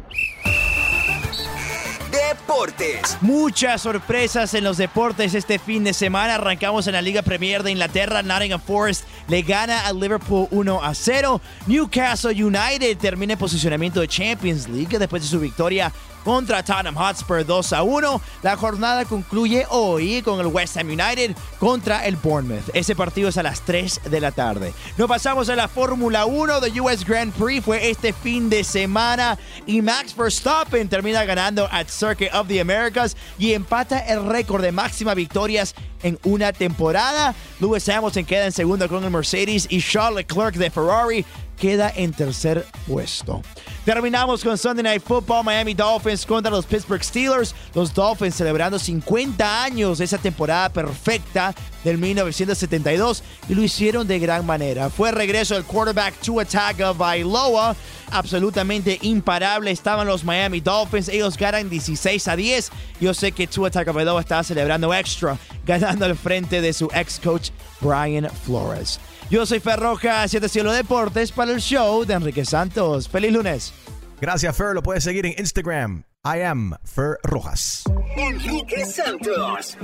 Deportes. 2.12 3.18
Muchas 3.22 3.82
sorpresas 3.82 4.54
en 4.54 4.64
los 4.64 4.78
deportes 4.78 5.34
este 5.34 5.58
fin 5.58 5.84
de 5.84 5.96
semana. 5.96 6.36
Arrancamos 6.36 6.86
en 6.86 6.94
la 6.94 7.02
Liga 7.02 7.24
Premier 7.24 7.64
de 7.64 7.72
Inglaterra. 7.72 8.22
Nottingham 8.22 8.62
Forest 8.62 9.04
le 9.28 9.42
gana 9.42 9.88
a 9.88 9.94
Liverpool 9.94 10.48
1 10.52 10.84
a 10.84 10.94
0. 10.94 11.42
Newcastle 11.66 12.44
United 12.44 12.98
termina 13.00 13.34
en 13.34 13.40
posicionamiento 13.40 14.00
de 14.00 14.08
Champions 14.08 14.70
League 14.70 15.00
después 15.00 15.24
de 15.24 15.28
su 15.28 15.40
victoria 15.40 15.92
contra 16.28 16.62
Tottenham 16.62 16.98
Hotspur 16.98 17.46
2 17.46 17.72
a 17.72 17.84
1. 17.84 18.22
La 18.44 18.58
jornada 18.58 19.06
concluye 19.06 19.66
hoy 19.70 20.22
con 20.22 20.42
el 20.42 20.48
West 20.48 20.76
Ham 20.76 20.90
United 20.90 21.38
contra 21.58 22.06
el 22.06 22.18
Bournemouth. 22.18 22.70
Ese 22.74 22.98
partido 22.98 23.30
es 23.30 23.38
a 23.38 23.44
las 23.44 23.62
3 23.62 24.02
de 24.12 24.20
la 24.20 24.34
tarde. 24.34 24.74
Nos 24.98 25.08
pasamos 25.08 25.48
a 25.48 25.56
la 25.56 25.70
Fórmula 25.70 26.26
1 26.26 26.60
de 26.60 26.82
US 26.82 27.06
Grand 27.06 27.32
Prix. 27.32 27.64
Fue 27.64 27.90
este 27.90 28.12
fin 28.12 28.50
de 28.50 28.66
semana 28.66 29.38
y 29.66 29.82
Max 29.82 30.14
Verstappen 30.18 30.90
termina 30.90 31.24
ganando 31.24 31.66
at 31.72 31.88
Circuit 31.88 32.34
of 32.34 32.50
the 32.50 32.60
Americas 32.60 33.16
y 33.40 33.54
empata 33.54 34.00
el 34.00 34.26
récord 34.26 34.62
de 34.62 34.74
máxima 34.74 35.14
victorias 35.14 35.76
en 36.04 36.20
una 36.26 36.52
temporada. 36.52 37.36
Lewis 37.62 37.88
Hamilton 37.88 38.26
queda 38.26 38.46
en 38.48 38.52
segundo 38.52 38.90
con 38.90 39.02
el 39.02 39.12
Mercedes 39.12 39.66
y 39.70 39.82
Charles 39.82 40.28
Leclerc 40.28 40.56
de 40.56 40.70
Ferrari 40.70 41.26
queda 41.58 41.92
en 41.96 42.14
tercer 42.14 42.66
puesto. 42.88 43.42
Terminamos 43.84 44.44
con 44.44 44.58
Sunday 44.58 44.84
Night 44.84 45.04
Football, 45.04 45.46
Miami 45.46 45.74
Dolphins 45.74 46.26
contra 46.26 46.52
los 46.52 46.66
Pittsburgh 46.66 47.04
Steelers. 47.04 47.56
Los 47.74 47.94
Dolphins 47.94 48.36
celebrando 48.36 48.78
50 48.78 49.64
años 49.64 49.98
de 49.98 50.06
esa 50.06 50.18
temporada 50.18 50.70
perfecta 50.70 51.54
del 51.84 51.98
1972 51.98 53.24
y 53.50 53.56
lo 53.56 53.64
hicieron 53.64 54.08
de 54.08 54.20
gran 54.20 54.46
manera. 54.46 54.90
Fue 54.90 55.12
regreso 55.12 55.56
del 55.56 55.64
quarterback 55.64 56.16
Tua 56.20 56.44
Tagovailoa, 56.46 57.76
absolutamente 58.12 59.00
imparable. 59.02 59.72
Estaban 59.72 60.08
los 60.08 60.24
Miami 60.24 60.60
Dolphins, 60.60 61.08
ellos 61.10 61.38
ganan 61.38 61.70
16 61.70 62.28
a 62.28 62.36
10. 62.36 62.72
Yo 63.00 63.14
sé 63.14 63.32
que 63.32 63.48
Tua 63.48 63.72
Tagovailoa 63.72 64.22
estaba 64.22 64.44
celebrando 64.44 64.94
extra, 64.94 65.38
ganando 65.66 66.06
al 66.06 66.16
frente 66.18 66.62
de 66.62 66.74
su 66.74 66.90
ex 66.94 67.20
coach 67.20 67.52
Brian 67.80 68.30
Flores. 68.46 69.00
Yo 69.30 69.46
soy 69.46 69.60
Ferroja, 69.60 70.26
7 70.28 70.48
Cielo 70.48 70.72
Deportes 70.72 71.34
para 71.34 71.52
el 71.52 71.60
show 71.60 72.06
de 72.06 72.14
Enrique 72.14 72.46
Santos. 72.46 73.10
Feliz 73.10 73.34
lunes. 73.34 73.74
Gracias, 74.22 74.56
Fer. 74.56 74.74
Lo 74.74 74.82
puedes 74.82 75.04
seguir 75.04 75.26
en 75.26 75.34
Instagram. 75.38 76.04
I 76.24 76.42
am 76.44 76.74
Fer 76.86 77.20
Rojas. 77.24 77.84
Enrique 78.16 78.86
Santos. 78.86 79.78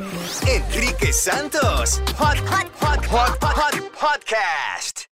Enrique 0.47 1.11
Santos. 1.11 2.01
Hot, 2.17 2.37
hot, 2.37 2.71
hot, 2.79 3.05
hot, 3.05 3.37
hot, 3.41 3.55
hot 3.55 3.91
podcast. 3.91 5.12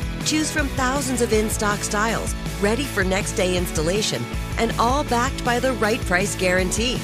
Choose 0.25 0.51
from 0.51 0.67
thousands 0.69 1.21
of 1.21 1.33
in 1.33 1.49
stock 1.49 1.79
styles, 1.79 2.33
ready 2.61 2.83
for 2.83 3.03
next 3.03 3.33
day 3.33 3.57
installation, 3.57 4.23
and 4.57 4.71
all 4.79 5.03
backed 5.03 5.43
by 5.43 5.59
the 5.59 5.73
right 5.73 5.99
price 6.01 6.35
guarantee. 6.35 6.95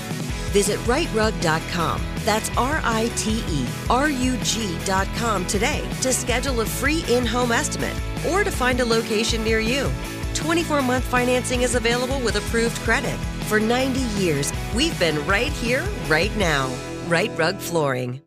Visit 0.52 0.80
rightrug.com. 0.82 2.02
That's 2.24 2.50
R 2.58 2.82
I 2.84 3.12
T 3.16 3.44
E 3.50 3.66
R 3.90 4.10
U 4.10 4.38
G.com 4.44 5.46
today 5.48 5.88
to 6.02 6.14
schedule 6.14 6.62
a 6.62 6.66
free 6.66 7.04
in 7.10 7.26
home 7.26 7.52
estimate 7.52 7.96
or 8.30 8.44
to 8.44 8.52
find 8.52 8.80
a 8.80 8.86
location 8.86 9.44
near 9.44 9.60
you. 9.60 9.90
24 10.34 10.82
month 10.82 11.04
financing 11.04 11.64
is 11.64 11.76
available 11.76 12.20
with 12.20 12.36
approved 12.36 12.78
credit. 12.80 13.18
For 13.48 13.60
90 13.60 14.00
years, 14.22 14.52
we've 14.76 14.98
been 15.00 15.26
right 15.26 15.52
here, 15.52 15.84
right 16.08 16.36
now. 16.38 16.74
Right 17.08 17.32
Rug 17.38 17.58
Flooring. 17.58 18.27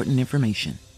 important 0.01 0.19
information. 0.19 0.90